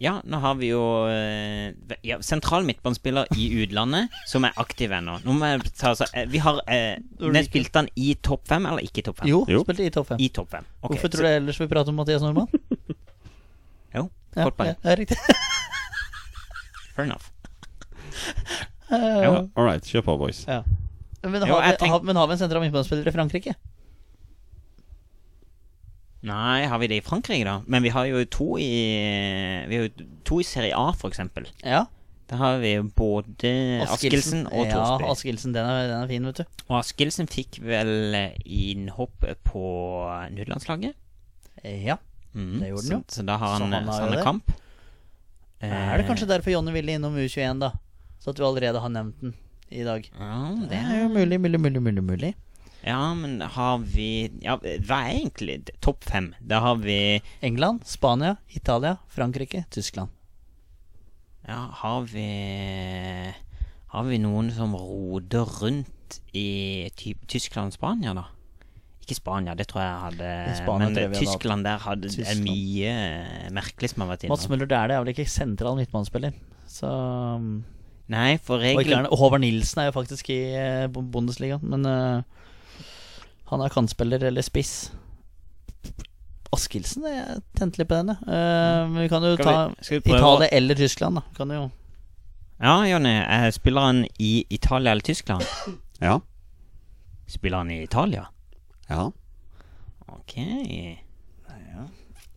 Ja, 0.00 0.14
nå 0.24 0.38
har 0.40 0.54
vi 0.56 0.70
jo 0.70 0.80
eh, 1.12 1.74
ja, 2.04 2.16
sentral 2.24 2.64
midtbanespiller 2.68 3.28
i 3.36 3.50
utlandet 3.64 4.12
som 4.28 4.44
er 4.48 4.56
aktiv 4.60 4.92
ennå. 4.96 5.18
Nå 5.24 5.34
må 5.36 5.50
jeg 5.50 5.70
ta 5.76 5.90
altså, 5.92 6.08
eh, 6.16 6.24
Vi 6.32 6.40
har 6.44 6.62
eh, 6.72 6.96
Spilte 7.50 7.82
han 7.82 7.90
i 8.00 8.14
topp 8.24 8.48
fem, 8.48 8.64
eller 8.70 8.84
ikke 8.84 9.02
i 9.02 9.06
topp 9.10 9.20
fem? 9.22 9.28
Jo, 9.32 9.42
Jo. 9.48 9.60
spilte 9.66 9.86
i 9.86 9.92
topp 9.92 10.08
fem. 10.14 10.20
I 10.24 10.28
topp 10.40 10.50
fem. 10.56 10.64
Okay, 10.80 10.88
Hvorfor 10.96 11.12
tror 11.14 11.28
du 11.28 11.30
ellers 11.34 11.60
vi 11.60 11.68
prater 11.72 11.92
om 11.92 12.00
Mathias 12.00 12.24
Normann? 12.24 12.48
Jo, 13.96 14.08
kort 14.36 14.56
poeng. 14.56 14.72
ja, 14.72 14.76
ja, 14.90 14.96
riktig. 15.00 15.16
Fair 16.96 17.04
enough. 17.08 17.28
Eh, 18.88 19.24
All 19.56 19.64
right, 19.68 19.84
kjør 19.84 20.04
på, 20.08 20.16
boys. 20.24 20.44
ja. 20.48 20.62
Men, 21.26 21.40
har 21.42 21.48
jo, 21.48 21.56
vi, 21.60 21.72
tenk- 21.80 21.90
har, 21.92 22.04
men 22.06 22.16
har 22.20 22.28
vi 22.30 22.36
en 22.36 22.38
sentral 22.44 22.62
midtbanespiller 22.62 23.08
i 23.08 23.12
Frankrike? 23.16 23.56
Nei, 26.22 26.64
har 26.66 26.78
vi 26.78 26.86
det 26.90 26.96
i 27.02 27.04
Frankrike, 27.04 27.44
da? 27.44 27.58
Men 27.66 27.82
vi 27.84 27.90
har 27.92 28.06
jo 28.08 28.24
to 28.24 28.56
i 28.58 28.70
Vi 29.68 29.76
har 29.76 29.84
jo 29.88 30.06
to 30.24 30.40
i 30.40 30.46
Serie 30.48 30.74
A, 30.76 30.92
eksempel. 31.06 31.46
Ja. 31.62 31.84
Da 32.26 32.36
har 32.40 32.58
vi 32.58 32.72
både 32.82 33.52
Askildsen 33.84 34.46
og 34.50 34.64
Ja, 34.66 34.72
Thorsby. 34.72 35.06
Askildsen, 35.12 35.52
den 35.54 35.64
er, 35.68 35.86
den 35.86 36.00
er 36.02 36.08
fin, 36.10 36.24
vet 36.26 36.40
du. 36.40 36.62
Og 36.66 36.80
Askildsen 36.80 37.28
fikk 37.30 37.60
vel 37.62 38.16
innhopp 38.42 39.22
på 39.46 39.62
nødlandslaget. 40.34 40.96
Ja. 41.62 41.98
Mm, 42.34 42.58
Det 42.60 42.72
gjorde 42.72 42.88
den 42.88 42.96
jo. 42.96 43.02
Så 43.08 43.22
da 43.26 43.36
har 43.38 43.58
han, 43.60 43.72
han 43.72 43.86
har. 43.88 44.22
Kamp. 44.24 44.50
Er 45.62 45.96
det 45.98 46.08
kanskje 46.08 46.26
derfor 46.28 46.50
Jonny 46.52 46.74
ville 46.74 46.96
innom 46.98 47.14
U21, 47.16 47.60
da? 47.62 47.70
Så 48.20 48.32
at 48.34 48.40
vi 48.40 48.44
allerede 48.44 48.80
har 48.82 48.90
nevnt 48.90 49.20
den 49.22 49.36
i 49.70 49.84
dag. 49.86 50.10
Ja, 50.18 50.50
Det 50.68 50.76
er 50.82 51.02
jo 51.04 51.08
mulig, 51.14 51.38
mulig, 51.40 51.60
mulig, 51.60 51.82
mulig. 51.82 52.02
mulig 52.02 52.34
Ja, 52.86 53.14
men 53.18 53.40
har 53.40 53.78
vi 53.82 54.30
Ja, 54.44 54.56
hva 54.62 55.00
er 55.02 55.16
egentlig 55.16 55.56
topp 55.82 56.04
fem? 56.06 56.30
Da 56.40 56.60
har 56.62 56.76
vi 56.78 57.20
England, 57.42 57.82
Spania, 57.88 58.36
Italia, 58.54 58.96
Frankrike, 59.10 59.64
Tyskland. 59.74 60.12
Ja, 61.48 61.66
har 61.82 62.06
vi 62.10 62.28
Har 63.90 64.06
vi 64.06 64.18
noen 64.22 64.50
som 64.54 64.74
roder 64.78 65.46
rundt 65.60 66.20
i 66.36 66.86
Tyskland 67.26 67.72
og 67.72 67.76
Spania, 67.76 68.14
da? 68.14 68.26
Ikke 69.02 69.16
Spania, 69.18 69.54
det 69.54 69.68
tror 69.70 69.82
jeg 69.82 70.02
hadde 70.02 70.30
Spania 70.58 70.88
Men 70.90 71.14
Tyskland 71.14 71.66
der 71.66 71.78
hadde 71.82 72.08
er 72.10 72.14
Tyskland. 72.14 72.42
mye 72.46 72.92
eh, 72.92 73.50
merkelig 73.54 73.92
som 73.92 74.02
har 74.02 74.12
vært 74.14 74.26
Mats. 74.30 74.48
Møller 74.50 74.66
det 74.70 74.78
er 74.78 74.90
det. 74.90 74.96
Jeg 74.96 75.04
vel 75.04 75.12
ikke 75.14 75.26
sentral 75.30 75.78
midtbanespiller. 75.78 76.38
Så 76.66 76.90
Nei, 78.10 78.36
for 78.42 78.62
regelen 78.62 79.06
er 79.06 79.10
og 79.10 79.18
Håvard 79.18 79.42
Nilsen 79.42 79.82
er 79.82 79.88
jo 79.88 79.94
faktisk 79.96 80.28
i 80.30 80.40
Bundesliga, 80.94 81.58
Bundesligaen, 81.58 81.70
men 81.70 81.86
eh, 81.90 82.35
han 83.50 83.60
er 83.62 83.68
kantspiller 83.72 84.22
eller 84.26 84.42
spiss. 84.42 84.90
Askildsen, 86.54 87.04
jeg 87.10 87.42
tente 87.58 87.78
litt 87.80 87.88
på 87.90 87.98
den. 87.98 88.10
Eh, 88.10 88.86
men 88.88 89.00
vi 89.02 89.08
kan 89.10 89.22
jo 89.26 89.34
Skal 89.36 89.44
ta 89.44 89.68
vi- 89.68 89.98
vi 89.98 90.14
Italia 90.14 90.48
eller 90.52 90.74
Tyskland, 90.78 91.16
da. 91.16 91.22
Kan 91.36 91.50
jo 91.50 91.70
Ja, 92.60 92.84
Jonny. 92.86 93.10
eh, 93.18 93.50
Spiller 93.50 93.80
han 93.80 94.06
i 94.18 94.44
Italia 94.50 94.92
eller 94.92 95.02
Tyskland? 95.02 95.42
Ja. 96.00 96.20
Spiller 97.26 97.56
han 97.58 97.70
i 97.70 97.82
Italia? 97.82 98.26
Ja. 98.88 99.10
Ok. 100.08 100.36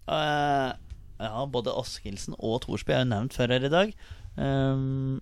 Eh, 0.07 0.71
Ja, 1.19 1.45
både 1.51 1.73
Askildsen 1.75 2.33
og 2.39 2.61
Thorsby 2.63 2.93
er 2.95 2.99
jo 3.03 3.09
nevnt 3.11 3.33
før 3.35 3.51
her 3.51 3.65
i 3.67 3.69
dag. 3.69 3.89
Um, 4.39 5.19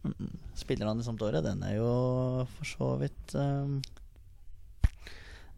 spiller 0.53 0.85
han 0.85 0.99
i 0.99 1.03
Sampdoria? 1.03 1.41
Den 1.41 1.63
er 1.65 1.73
jo 1.79 2.45
for 2.53 2.65
så 2.69 2.89
vidt 3.01 3.33
um, 3.33 3.79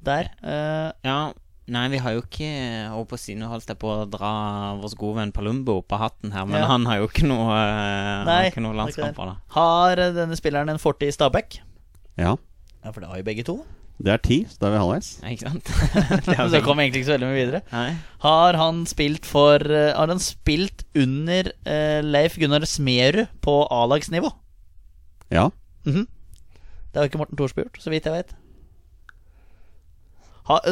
der. 0.06 0.30
Uh, 0.44 0.92
Ja, 1.06 1.34
nei, 1.70 1.88
vi 1.94 1.98
har 2.02 2.14
jo 2.16 2.22
ikke 2.24 2.46
jeg 2.48 2.90
Holdt 2.90 3.10
på 3.12 3.18
å 3.18 3.22
si 3.22 3.36
Nå 3.38 3.48
holdt 3.52 3.68
jeg 3.70 3.78
på 3.82 3.90
å 3.94 4.06
dra 4.10 4.32
vår 4.82 4.96
gode 4.98 5.20
venn 5.20 5.32
Palumbo 5.36 5.78
opp 5.84 5.92
av 5.94 6.00
hatten 6.08 6.32
her, 6.34 6.46
men 6.50 6.62
Ja. 6.62 6.68
han 6.72 6.86
har 6.90 6.98
jo 7.04 7.08
ikke 7.12 7.28
noe, 7.30 7.48
uh, 7.50 8.24
har 8.24 8.26
Nei, 8.26 8.50
ikke 8.50 8.64
noe 8.66 8.74
landskamper, 8.80 9.34
da. 9.34 9.36
har 9.58 9.98
eh, 10.06 10.14
denne 10.16 10.36
spilleren 10.40 10.70
en 10.74 10.80
fortid 10.82 11.10
i 11.12 11.16
Stabæk? 11.18 11.60
ja. 12.18 12.36
Ja, 12.80 12.92
for 12.96 13.02
det 13.04 13.10
har 13.12 13.18
jo 13.20 13.24
begge 13.28 13.44
to. 13.44 13.58
Det 14.00 14.14
er 14.14 14.22
ti, 14.24 14.36
så 14.48 14.56
da 14.62 14.68
er 14.70 14.72
vi 14.72 14.78
halvveis. 14.80 15.08
Ja, 15.20 15.32
ikke 15.36 15.50
sant? 15.50 15.72
Så 16.54 16.62
kom 16.64 16.80
egentlig 16.80 17.02
ikke 17.02 17.10
så 17.10 17.16
veldig 17.18 17.28
mye 17.28 17.40
videre. 17.42 17.60
Nei. 17.74 17.90
Har 18.24 18.56
han 18.56 18.86
spilt 18.88 19.26
for 19.28 19.60
uh, 19.60 19.90
Har 19.98 20.08
han 20.08 20.22
spilt 20.24 20.86
under 20.96 21.50
uh, 21.68 22.00
Leif 22.08 22.38
Gunnar 22.40 22.64
Smerud 22.64 23.26
på 23.44 23.58
A-lagsnivå? 23.68 24.32
Ja. 25.36 25.50
Mhm. 25.84 26.08
Det 26.08 26.98
har 27.02 27.10
ikke 27.12 27.20
Morten 27.20 27.36
Thorsby 27.38 27.66
gjort, 27.68 27.82
så 27.84 27.92
vidt 27.92 28.08
jeg 28.08 28.16
vet. 28.16 28.32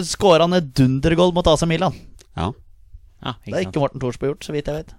Skåra 0.08 0.48
han 0.48 0.58
et 0.58 0.72
dundergold 0.78 1.36
mot 1.38 1.48
AC 1.48 1.66
Milan? 1.70 1.98
Ja. 2.38 2.52
Ja, 3.22 3.34
Det 3.46 3.54
har 3.54 3.66
ikke 3.66 3.82
Morten 3.82 4.02
Thorsby 4.02 4.32
gjort, 4.32 4.46
så 4.46 4.54
vidt 4.54 4.70
jeg 4.70 4.82
vet. 4.84 4.96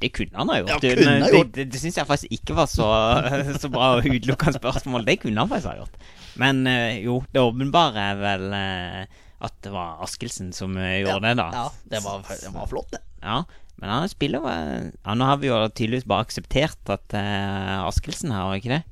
Det 0.00 0.12
kunne 0.14 0.38
han 0.38 0.50
ha 0.52 0.58
gjort. 0.60 0.70
Ja, 0.70 0.78
kunne 0.94 1.06
men 1.08 1.24
ha 1.24 1.28
det 1.28 1.38
gjort. 1.38 1.54
det, 1.56 1.64
det 1.72 1.80
syns 1.82 1.96
jeg 1.98 2.08
faktisk 2.08 2.36
ikke 2.36 2.56
var 2.56 2.68
så, 2.70 2.86
så 3.62 3.70
bra 3.72 3.88
å 3.96 4.04
utelukke 4.04 4.52
et 4.52 4.60
spørsmål. 4.60 5.06
Det 5.08 5.16
kunne 5.24 5.42
han 5.42 5.50
faktisk 5.50 5.72
ha 5.72 5.80
gjort. 5.80 5.96
Men 6.40 6.62
eh, 6.70 7.00
jo, 7.04 7.18
det 7.34 7.42
åpenbare 7.42 8.04
er 8.12 8.20
vel 8.20 8.46
eh, 8.56 9.18
at 9.40 9.56
det 9.64 9.72
var 9.74 10.04
Askildsen 10.04 10.52
som 10.56 10.76
gjorde 10.76 11.00
gjorde 11.02 11.24
det, 11.26 11.34
da. 11.40 11.48
Ja, 11.56 11.66
det 11.90 12.02
var, 12.04 12.22
det 12.28 12.52
var 12.54 12.70
flott, 12.70 12.92
det. 12.94 13.02
Ja, 13.24 13.42
men 13.80 13.92
han 13.92 14.08
spiller 14.12 14.44
jo 14.44 14.48
eh, 14.52 14.90
Ja, 14.92 15.16
nå 15.16 15.28
har 15.28 15.40
vi 15.40 15.50
jo 15.50 15.58
tydeligvis 15.68 16.08
bare 16.08 16.26
akseptert 16.28 16.92
at 16.92 17.16
uh, 17.16 17.88
Askildsen 17.88 18.32
her, 18.32 18.44
har 18.44 18.54
vi 18.54 18.62
ikke 18.62 18.76
det? 18.76 18.82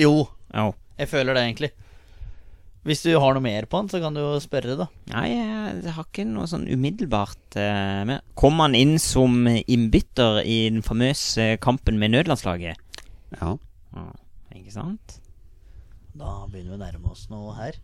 Jo. 0.00 0.14
Jo. 0.52 0.70
Jeg 1.00 1.10
føler 1.10 1.36
det, 1.36 1.44
egentlig. 1.48 1.72
Hvis 2.86 3.02
du 3.02 3.10
har 3.18 3.34
noe 3.34 3.42
mer 3.42 3.66
på 3.66 3.80
han, 3.80 3.88
så 3.90 3.98
kan 4.02 4.14
du 4.14 4.20
jo 4.22 4.36
spørre, 4.42 4.76
da. 4.78 4.86
Nei, 5.10 5.24
jeg, 5.32 5.94
har 5.96 6.06
ikke 6.06 6.26
noe 6.28 6.46
sånn 6.50 6.68
umiddelbart 6.70 7.56
uh, 7.58 8.04
mer. 8.06 8.22
Kom 8.38 8.62
han 8.62 8.76
inn 8.78 8.94
som 9.02 9.42
innbytter 9.48 10.38
i 10.46 10.60
den 10.70 10.84
famøse 10.86 11.56
kampen 11.64 11.98
med 11.98 12.14
nødlandslaget? 12.14 12.78
Ja. 13.40 13.56
Ja, 13.96 14.06
ikke 14.54 14.76
sant? 14.76 15.18
Da 16.16 16.36
begynner 16.46 16.76
vi 16.76 16.78
å 16.78 16.82
nærme 16.84 17.10
oss 17.12 17.26
noe 17.32 17.56
her. 17.58 17.80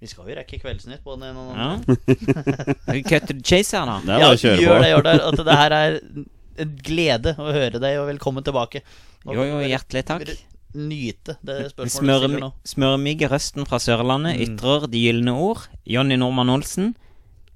Vi 0.00 0.08
skal 0.10 0.26
jo 0.28 0.36
rekke 0.36 0.58
Kveldsnytt 0.60 1.00
på 1.04 1.14
den 1.16 1.30
ene 1.30 1.40
og 1.40 1.54
den 1.54 1.56
Ja. 1.56 1.70
andre. 1.78 2.74
Skal 2.82 3.02
cut 3.06 3.28
to 3.30 3.36
the 3.38 3.46
chase 3.46 3.76
her, 3.76 3.86
da? 3.86 3.96
Det 4.04 4.12
er 4.16 4.26
bare 4.26 4.34
å 4.34 4.42
kjøre 4.42 4.60
gjør 4.60 4.74
på. 4.74 4.82
det, 4.82 4.90
gjør 4.90 5.06
det. 5.06 5.14
At 5.30 5.42
det 5.46 5.56
her 5.62 5.76
er 5.78 5.98
en 6.66 6.76
glede 6.84 7.34
å 7.38 7.50
høre 7.54 7.80
deg, 7.80 7.98
og 8.02 8.10
velkommen 8.10 8.44
tilbake. 8.44 8.82
Nå 9.24 9.36
Jo, 9.38 9.46
jo, 9.54 9.60
hjertelig 9.70 10.02
takk. 10.08 10.26
Nyte 10.74 11.34
det 11.42 11.56
spørsmålet 11.72 11.86
du 11.90 11.90
stiller 11.90 12.40
nå. 12.44 12.48
Smøremygge 12.64 13.28
røsten 13.32 13.66
fra 13.66 13.78
Sørlandet 13.82 14.36
Mm. 14.38 14.42
ytrer 14.56 14.86
de 14.90 15.00
gylne 15.02 15.32
ord. 15.34 15.68
Jonny 15.86 16.14
Normann 16.16 16.48
Olsen. 16.50 16.94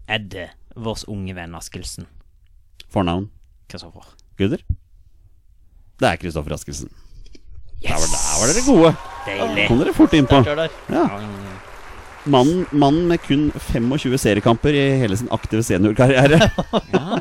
Edde, 0.08 0.48
vårs 0.76 1.04
unge 1.08 1.34
venn 1.34 1.54
Askildsen? 1.54 2.06
Fornavn 2.90 3.30
Kristoffer. 3.68 4.04
Guder? 4.36 4.58
Det 6.00 6.08
er 6.10 6.16
Kristoffer 6.16 6.52
Askelsen. 6.54 6.90
Der, 7.84 7.94
var, 7.94 8.08
der 8.10 8.34
var 8.40 8.46
dere 8.50 8.64
gode. 8.66 8.94
Deilig. 9.26 9.68
Kom 9.68 9.78
dere 9.78 9.94
fort 9.94 10.12
innpå. 10.16 10.42
Der, 10.44 10.54
der. 10.54 10.68
Ja. 10.90 11.04
Mannen, 12.26 12.62
mannen 12.72 13.08
med 13.10 13.20
kun 13.20 13.50
25 13.52 14.14
seriekamper 14.18 14.72
i 14.72 14.84
hele 15.02 15.16
sin 15.20 15.28
aktive 15.34 15.62
seniorkarriere. 15.66 16.38
Ja, 16.94 17.18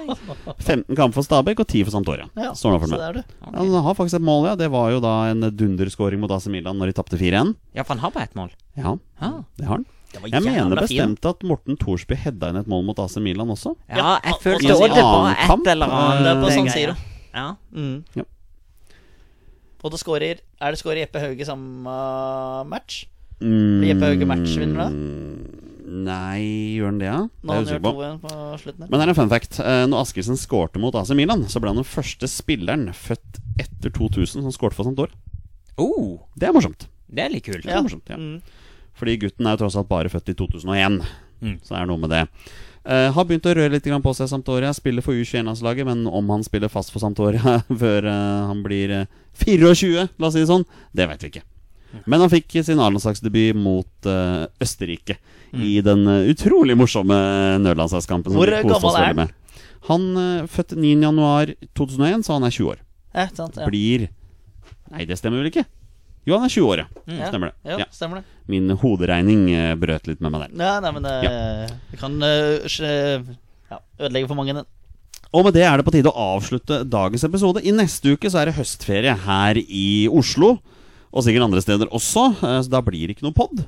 15 0.63 0.95
kamper 0.95 1.17
for 1.17 1.25
Stabæk 1.27 1.59
og 1.59 1.67
10 1.67 1.83
for 1.87 1.91
Sampdoria. 1.95 2.27
Ja, 2.39 2.53
Står 2.55 2.75
nå 2.75 2.79
for 2.79 2.87
så 2.91 2.95
meg. 2.95 3.01
det 3.01 3.07
er 3.09 3.17
du. 3.17 3.33
Ja, 3.43 3.51
han 3.59 3.83
har 3.87 3.97
faktisk 3.97 4.19
et 4.21 4.25
mål, 4.27 4.45
ja. 4.47 4.53
Det 4.59 4.69
var 4.71 4.91
jo 4.93 5.01
da 5.03 5.13
en 5.31 5.43
dunderskåring 5.51 6.21
mot 6.23 6.31
AC 6.31 6.47
Milan 6.53 6.79
når 6.79 6.91
de 6.91 6.95
tapte 7.01 7.19
4-1. 7.19 7.55
ja, 7.75 7.83
for 7.83 7.95
han 7.95 8.03
har 8.05 8.11
bare 8.15 8.29
ett 8.29 8.35
mål. 8.39 8.49
Ja, 8.79 8.95
Ja. 9.21 9.31
det 9.59 9.65
har 9.67 9.75
han. 9.81 9.85
Det 10.13 10.29
Jeg 10.29 10.43
mener 10.45 10.77
bestemt 10.77 11.25
at 11.25 11.41
Morten 11.43 11.75
Thorsby 11.81 12.13
hedda 12.15 12.51
inn 12.53 12.59
et 12.61 12.67
mål 12.69 12.83
mot 12.85 12.99
AC 13.01 13.17
Milan 13.17 13.49
også. 13.49 13.75
Ja, 13.89 13.97
Ja, 13.97 14.11
jeg 14.23 14.39
følte 14.43 14.71
også 14.75 14.87
det 14.93 15.01
var 15.03 15.31
et 15.33 15.67
eller 15.73 15.89
annet. 15.89 16.23
Det 16.23 16.35
på 16.43 16.51
Sånn. 16.53 16.69
Siro. 16.69 16.95
Ja. 17.33 17.47
Mm. 17.73 18.03
Ja. 18.15 18.23
Og 19.83 19.91
det 19.91 19.99
skårer 19.99 20.37
Er 20.61 20.71
det 20.71 20.79
skårer 20.79 21.01
Jeppe 21.03 21.19
Hauge 21.19 21.43
samme 21.45 21.95
match? 22.69 23.05
Mm, 23.43 23.79
Blir 23.81 23.89
Jeppe 23.91 24.09
Hauge 24.09 24.27
matchvinner 24.29 24.85
da? 24.85 24.87
Nei, 26.03 26.77
gjør 26.77 26.89
han 26.89 26.99
det, 26.99 27.07
ja? 27.09 27.19
Det 27.27 27.51
er 27.51 27.59
jeg 27.59 27.67
usikker 27.67 27.83
på. 27.83 27.91
2-1 27.99 28.15
på 28.23 28.37
slutten. 28.63 28.87
Men 28.87 28.93
det 28.97 29.03
er 29.05 29.11
en 29.11 29.17
fun 29.19 29.31
fact. 29.31 29.59
Eh, 29.61 29.83
Når 29.91 30.01
Askelsen 30.07 30.39
skårte 30.39 30.81
mot 30.81 30.95
AC 30.97 31.13
Milan, 31.17 31.45
så 31.51 31.61
ble 31.61 31.69
han 31.73 31.79
den 31.79 31.87
første 31.87 32.29
spilleren 32.31 32.87
født 32.97 33.39
etter 33.61 33.93
2000 33.93 34.41
som 34.41 34.55
skårte 34.55 34.77
for 34.79 34.87
Sampdoria. 34.87 35.13
Oh, 35.77 36.19
Det 36.35 36.49
er 36.49 36.55
morsomt. 36.55 36.87
det 37.13 37.23
er 37.23 37.29
litt 37.29 37.45
kult. 37.45 37.63
Det 37.63 37.71
er 37.73 37.81
morsomt, 37.85 38.09
ja. 38.09 38.17
Mm. 38.17 38.41
Fordi 38.97 39.17
gutten 39.21 39.45
er 39.45 39.55
jo 39.55 39.63
tross 39.63 39.77
alt 39.77 39.89
bare 39.89 40.09
født 40.09 40.33
i 40.33 40.37
2001. 40.37 40.99
Mm. 41.43 41.57
Så 41.61 41.75
det 41.75 41.79
er 41.81 41.89
noe 41.89 42.01
med 42.01 42.09
det. 42.09 42.23
Uh, 42.83 43.11
har 43.15 43.25
begynt 43.25 43.45
å 43.47 43.53
røre 43.55 43.71
litt 43.71 43.85
på 43.85 44.13
seg 44.17 44.27
Sampdoria. 44.27 44.73
Spiller 44.73 45.01
for 45.05 45.13
U21-landslaget, 45.13 45.85
men 45.85 46.07
om 46.07 46.29
han 46.33 46.43
spiller 46.43 46.69
fast 46.73 46.91
for 46.91 46.99
Sampdoria 46.99 47.61
før 47.83 48.09
uh, 48.09 48.49
han 48.49 48.63
blir 48.65 48.91
uh, 49.03 49.05
24, 49.39 50.09
la 50.17 50.27
oss 50.27 50.33
si 50.33 50.41
det 50.43 50.49
sånn, 50.49 50.65
det 50.91 51.07
vet 51.07 51.23
vi 51.23 51.31
ikke. 51.35 51.45
Men 52.09 52.23
han 52.23 52.31
fikk 52.31 52.57
sin 52.65 52.81
A-landslagsdebut 52.81 53.57
mot 53.59 54.09
uh, 54.09 54.45
Østerrike 54.63 55.19
i 55.53 55.75
den 55.85 56.07
eh, 56.09 56.31
utrolig 56.31 56.73
morsomme 56.77 57.13
nødlandslagskampen. 57.61 58.33
Hvor 58.33 58.49
gammel 58.49 58.97
er 58.97 59.19
han? 59.19 59.31
Han 59.89 60.07
uh, 60.17 60.47
født 60.49 60.73
9.1.2001, 60.79 62.25
så 62.25 62.37
han 62.37 62.47
er 62.47 62.55
20 62.55 62.71
år. 62.71 62.81
Eh, 63.13 63.31
sant, 63.37 63.59
ja. 63.59 63.69
Blir 63.69 64.07
Nei, 64.93 65.05
det 65.09 65.17
stemmer 65.17 65.41
vel 65.41 65.49
ikke? 65.49 65.63
Jo, 66.25 66.37
han 66.37 66.47
er 66.47 66.53
20 66.53 66.69
år, 66.69 66.81
ja. 66.83 67.03
Ja. 67.09 67.29
Stemmer 67.31 67.51
det. 67.51 67.55
Jo, 67.71 67.77
Ja. 67.81 67.87
stemmer 67.93 68.21
det. 68.21 68.25
Min 68.49 68.73
hoderegning 68.81 69.45
uh, 69.53 69.73
brøt 69.79 70.09
litt 70.09 70.21
med 70.23 70.33
meg 70.33 70.45
der. 70.45 70.65
Ja, 70.65 70.75
nei, 70.83 70.91
men 70.95 71.05
det 71.05 71.15
det 71.91 71.99
kan 72.01 72.17
uh, 72.17 73.31
ja, 73.69 73.79
ødelegge 73.99 74.29
for 74.29 74.39
mange, 74.39 74.55
den. 74.57 74.69
Og 75.33 75.47
med 75.47 75.55
det 75.57 75.63
er 75.65 75.79
det 75.79 75.85
på 75.87 75.93
tide 75.95 76.11
å 76.11 76.27
avslutte 76.37 76.83
dagens 76.85 77.25
episode. 77.25 77.63
I 77.65 77.73
neste 77.73 78.13
uke 78.13 78.29
så 78.29 78.41
er 78.41 78.49
det 78.51 78.57
høstferie 78.59 79.15
her 79.25 79.57
i 79.57 80.05
Oslo. 80.13 80.59
Og 81.13 81.23
sikkert 81.25 81.45
andre 81.45 81.61
steder 81.61 81.91
også, 81.93 82.27
eh, 82.41 82.59
så 82.65 82.69
da 82.73 82.81
blir 82.81 83.05
det 83.07 83.17
ikke 83.17 83.27
noe 83.27 83.37
pod. 83.37 83.65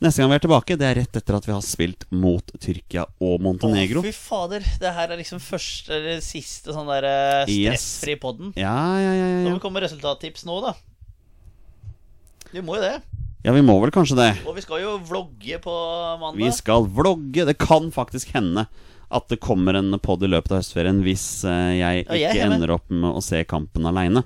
Neste 0.00 0.22
gang 0.22 0.30
vi 0.32 0.36
er 0.38 0.42
tilbake, 0.42 0.76
det 0.80 0.86
er 0.88 0.94
rett 0.96 1.16
etter 1.18 1.36
at 1.36 1.44
vi 1.44 1.52
har 1.52 1.60
spilt 1.64 2.06
mot 2.10 2.52
Tyrkia 2.56 3.02
og 3.20 3.42
Montenegro. 3.44 4.00
Å, 4.00 4.06
fy 4.08 4.14
fader. 4.16 4.64
Det 4.80 4.92
her 4.96 5.12
er 5.12 5.20
liksom 5.20 5.42
første 5.44 5.92
eller 5.92 6.22
siste 6.24 6.72
sånn 6.72 6.88
der 6.88 7.04
eh, 7.04 7.52
Yes. 7.52 7.84
podden. 8.22 8.54
Ja, 8.56 8.72
ja, 8.96 9.12
ja, 9.12 9.26
ja, 9.28 9.42
Nå 9.44 9.58
vi 9.58 9.62
kommer 9.62 9.84
resultattips 9.84 10.46
nå, 10.48 10.56
da. 10.64 10.72
Vi 12.50 12.64
må 12.64 12.80
jo 12.80 12.86
det. 12.86 12.96
Ja, 13.44 13.52
vi 13.52 13.60
må 13.64 13.76
vel 13.80 13.92
kanskje 13.92 14.16
det. 14.18 14.30
Og 14.48 14.56
vi 14.56 14.64
skal 14.64 14.80
jo 14.82 14.96
vlogge 15.04 15.60
på 15.60 15.76
mandag. 16.20 16.40
Vi 16.42 16.50
skal 16.56 16.88
vlogge. 16.88 17.44
Det 17.48 17.58
kan 17.60 17.92
faktisk 17.92 18.32
hende 18.34 18.66
at 19.10 19.28
det 19.28 19.40
kommer 19.42 19.76
en 19.76 19.92
pod 20.00 20.24
i 20.24 20.28
løpet 20.30 20.52
av 20.54 20.60
høstferien 20.62 21.00
hvis 21.04 21.42
jeg 21.44 21.78
jeg 21.80 22.04
Ja, 22.06 22.16
jeg 22.16 22.34
ikke 22.34 22.44
er 22.48 22.52
ender 22.56 22.74
opp 22.76 22.88
med 22.88 23.10
å 23.12 23.22
se 23.24 23.44
kampen 23.44 23.84
aleine. 23.88 24.24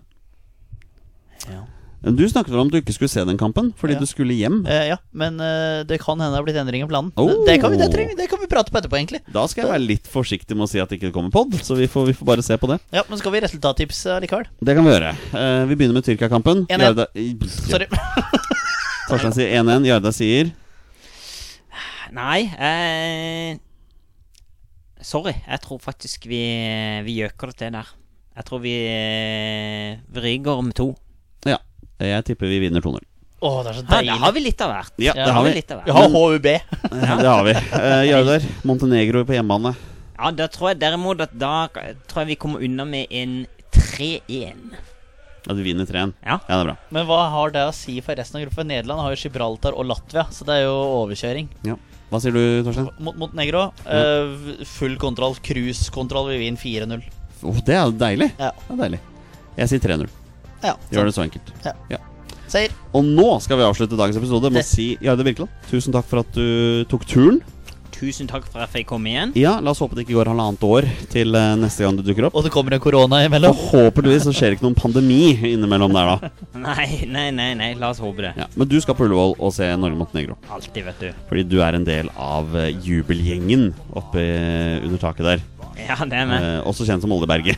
Ja. 1.51 1.65
Du 2.05 2.21
snakket 2.29 2.53
vel 2.53 2.61
om 2.61 2.69
at 2.69 2.75
du 2.75 2.79
ikke 2.83 2.93
skulle 2.93 3.09
se 3.09 3.23
den 3.25 3.39
kampen 3.41 3.71
fordi 3.81 3.95
Ja. 3.95 4.01
du 4.03 4.07
skulle 4.07 4.35
hjem. 4.37 4.59
Eh, 4.69 4.89
ja, 4.91 4.97
men 5.17 5.39
eh, 5.41 5.85
det 5.89 5.97
kan 6.03 6.19
hende 6.21 6.35
det 6.35 6.41
har 6.41 6.45
blitt 6.45 6.59
endring 6.61 6.83
i 6.85 6.89
planen. 6.91 7.13
Oh. 7.17 7.31
Det, 7.31 7.47
det, 7.49 7.55
kan 7.63 7.73
vi, 7.73 7.79
det, 7.81 7.89
trenger, 7.95 8.17
det 8.19 8.27
kan 8.29 8.41
vi 8.43 8.49
prate 8.51 8.71
på 8.75 8.79
etterpå, 8.81 8.99
egentlig. 9.01 9.23
Da 9.33 9.47
skal 9.49 9.65
jeg 9.65 9.73
være 9.73 9.87
litt 9.89 10.07
forsiktig 10.13 10.57
med 10.59 10.67
å 10.67 10.71
si 10.71 10.83
at 10.83 10.91
det 10.93 10.99
ikke 11.01 11.13
kommer 11.17 11.33
pod, 11.33 11.55
så 11.65 11.77
vi 11.79 11.87
får, 11.89 12.07
vi 12.11 12.17
får 12.19 12.29
bare 12.29 12.45
se 12.45 12.59
på 12.61 12.69
det. 12.69 12.77
Ja, 12.93 13.03
Men 13.09 13.19
skal 13.23 13.33
vi 13.33 13.41
resultattips 13.47 14.05
eh, 14.07 14.21
likevel? 14.27 14.45
Det 14.61 14.77
kan 14.77 14.85
vi 14.85 14.93
gjøre. 14.93 15.15
Eh, 15.33 15.65
vi 15.71 15.79
begynner 15.81 15.97
med 15.97 16.05
Tyrkia-kampen. 16.05 16.67
1-1. 16.69 16.85
Jarda- 16.85 17.09
Sorry. 17.71 17.89
Torstein 19.09 19.33
sier 19.37 19.57
1-1. 19.63 19.89
Jarda 19.89 20.13
sier 20.17 20.53
Nei 22.15 22.45
eh, 22.63 23.57
Sorry. 25.05 25.35
Jeg 25.49 25.61
tror 25.65 25.81
faktisk 25.83 26.29
vi, 26.31 26.41
vi 27.05 27.19
gjøker 27.21 27.51
det 27.51 27.57
til 27.61 27.75
der. 27.75 27.89
Jeg 28.35 28.47
tror 28.49 28.61
vi, 28.65 28.73
eh, 28.89 29.99
vi 30.15 30.23
ryker 30.25 30.63
med 30.65 30.75
to. 30.79 30.87
Ja. 31.47 31.59
Jeg 32.03 32.25
tipper 32.27 32.51
vi 32.51 32.59
vinner 32.65 32.83
2-0. 32.83 33.03
Oh, 33.45 33.59
det 33.63 33.75
er 33.75 33.77
så 33.77 33.83
Ja, 33.85 34.01
det 34.07 34.21
har 34.23 34.33
vi 34.33 34.41
litt 34.41 34.63
av 34.65 34.71
hvert. 34.73 34.95
Ja, 35.05 35.13
det 35.19 35.33
har 35.37 35.45
vi. 35.45 35.51
litt 35.59 35.71
av 35.75 35.81
hvert. 35.83 35.87
Vi 35.87 35.93
har 35.93 36.09
HUB. 36.15 36.47
Ja, 37.05 37.17
det 37.21 37.29
har 37.29 37.45
vi. 37.45 37.55
Uh, 37.75 38.05
Jardar, 38.09 38.47
Montenegro 38.65 39.25
på 39.29 39.37
hjemmebane. 39.37 39.75
Ja, 40.15 40.31
da 40.31 40.47
tror 40.49 40.71
jeg 40.73 40.81
derimot 40.81 41.21
at 41.21 41.35
da 41.37 41.67
tror 41.75 42.23
jeg 42.23 42.33
vi 42.33 42.37
kommer 42.41 42.63
unna 42.65 42.87
med 42.89 43.11
en 43.13 43.45
3-1. 43.75 44.75
At 45.45 45.59
vi 45.59 45.67
vinner 45.67 45.85
3-1. 45.85 46.15
Ja. 46.25 46.39
ja, 46.39 46.55
det 46.55 46.61
er 46.63 46.69
bra. 46.71 46.77
Men 46.97 47.09
hva 47.11 47.21
har 47.35 47.53
det 47.53 47.67
å 47.69 47.75
si 47.77 47.99
for 48.01 48.17
resten 48.17 48.41
av 48.41 48.47
gruppa? 48.47 48.65
Nederland 48.65 49.05
har 49.05 49.13
jo 49.13 49.21
Gibraltar 49.27 49.77
og 49.77 49.91
Latvia, 49.91 50.25
så 50.33 50.47
det 50.49 50.61
er 50.63 50.67
jo 50.71 50.79
overkjøring. 51.03 51.51
Ja. 51.69 51.77
Hva 52.09 52.21
sier 52.23 52.33
du, 52.37 52.43
Torstein? 52.65 52.89
Mot 53.05 53.17
Montenegro, 53.21 53.67
Uh, 53.85 54.65
full 54.79 54.97
kontroll. 55.03 55.37
Cruisekontroll. 55.45 56.31
Vi 56.33 56.41
vinner 56.47 56.61
4-0. 56.65 57.05
Oh, 57.45 57.59
det 57.67 57.77
er 57.77 57.93
deilig. 58.07 58.31
Ja. 58.41 58.55
Det 58.57 58.73
er 58.79 58.83
deilig. 58.87 59.01
Jeg 59.59 59.75
sier 59.75 59.85
3-0. 59.85 60.13
Ja, 60.65 60.77
Gjør 60.91 61.11
det 61.11 61.15
så 61.17 61.25
enkelt. 61.27 61.55
Seier. 62.55 62.71
Og 62.95 63.03
nå 63.07 63.41
skal 63.43 63.59
vi 63.59 63.65
avslutte 63.67 63.97
dagens 63.99 64.17
episode 64.21 64.51
med 64.53 64.61
å 64.61 64.63
Det- 64.63 64.69
si 64.69 64.97
Jarde 65.03 65.25
Birkeland, 65.27 65.51
tusen 65.71 65.93
takk 65.93 66.05
for 66.07 66.21
at 66.21 66.31
du 66.33 66.85
tok 66.89 67.05
turen. 67.09 67.41
Tusen 67.95 68.27
takk 68.27 68.45
for 68.51 68.59
at 68.61 68.71
jeg 68.73 68.85
fikk 68.85 68.89
komme 68.91 69.07
igjen. 69.07 69.33
Ja, 69.39 69.61
La 69.61 69.71
oss 69.71 69.79
håpe 69.79 69.95
det 69.95 70.05
ikke 70.07 70.17
går 70.19 70.27
halvannet 70.27 70.59
år 70.67 70.83
til 71.09 71.35
eh, 71.35 71.55
neste 71.57 71.85
gang 71.87 71.97
du 71.97 72.03
dukker 72.03 72.27
opp. 72.27 72.35
Og 72.35 72.43
det 72.45 72.51
kommer 72.53 72.75
en 72.75 72.81
korona 72.83 73.21
imellom. 73.25 73.55
Forhåpentligvis 73.55 74.27
så 74.27 74.33
skjer 74.35 74.51
det 74.51 74.59
ikke 74.59 74.67
noen 74.67 74.75
pandemi 74.75 75.33
innimellom 75.55 75.95
der, 75.95 76.11
da. 76.11 76.31
Nei, 76.67 77.07
nei, 77.07 77.31
nei, 77.31 77.55
nei, 77.55 77.71
la 77.79 77.91
oss 77.91 78.01
håpe 78.03 78.19
det. 78.27 78.33
Ja, 78.37 78.47
men 78.57 78.69
du 78.69 78.77
skal 78.83 78.95
på 78.99 79.07
Ullevål 79.07 79.37
og 79.39 79.53
se 79.55 79.71
Norge 79.79 79.97
mot 79.97 80.13
Negro. 80.13 80.37
Alltid, 80.51 80.85
vet 80.85 81.01
du. 81.01 81.13
Fordi 81.31 81.49
du 81.49 81.61
er 81.63 81.75
en 81.79 81.85
del 81.85 82.11
av 82.19 82.55
eh, 82.57 82.73
jubelgjengen 82.83 83.73
oppe 83.95 84.19
eh, 84.21 84.85
under 84.85 84.99
taket 84.99 85.25
der. 85.31 85.41
Ja, 85.87 85.95
det 86.05 86.13
er 86.19 86.27
med. 86.27 86.43
Eh, 86.43 86.63
også 86.67 86.85
kjent 86.87 87.01
som 87.07 87.15
Oljeberget. 87.15 87.57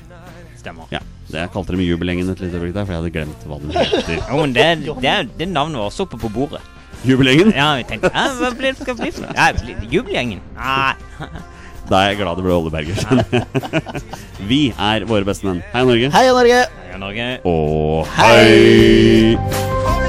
Stemmer. 0.60 0.84
Ja, 0.92 1.00
det 1.26 1.42
Jeg 1.42 1.50
kalte 1.54 1.74
dem 1.74 1.82
jubelgjengen 1.82 2.30
et 2.30 2.40
lite 2.40 2.58
øyeblikk 2.58 2.74
der, 2.76 2.86
for 2.86 2.94
jeg 2.94 3.02
hadde 3.02 3.14
glemt 3.14 3.46
hva 3.50 3.58
den 3.62 3.74
heter. 3.74 4.22
Jo, 4.22 4.38
men 4.40 4.54
det, 4.54 4.66
det, 5.02 5.14
det 5.40 5.48
navnet 5.50 5.80
var 5.80 5.90
også 5.90 6.06
oppe 6.06 6.20
på 6.22 6.30
bordet. 6.32 6.62
Jubelgjengen? 7.06 7.52
Ja, 7.54 7.74
vi 7.76 7.84
tenkte 7.86 8.10
ja, 8.14 8.24
Hva 8.38 8.50
blir 8.56 8.72
det 8.72 8.80
skal 8.80 8.96
bli 8.98 9.10
for? 9.14 9.28
Ja, 9.36 9.50
Jubelgjengen? 9.90 10.42
Nei. 10.56 10.94
Da 11.86 12.00
er 12.02 12.08
jeg 12.10 12.16
glad 12.18 12.34
det 12.34 12.42
ble 12.42 12.50
Olleberger. 12.56 12.98
Vi 14.50 14.72
er 14.74 15.06
våre 15.06 15.22
beste 15.28 15.46
menn. 15.46 15.62
Hei, 15.70 15.84
Norge. 15.86 16.10
Hei, 16.16 16.24
Norge! 16.34 16.64
Norge. 16.98 17.28
Og 17.46 18.10
hei! 18.16 20.05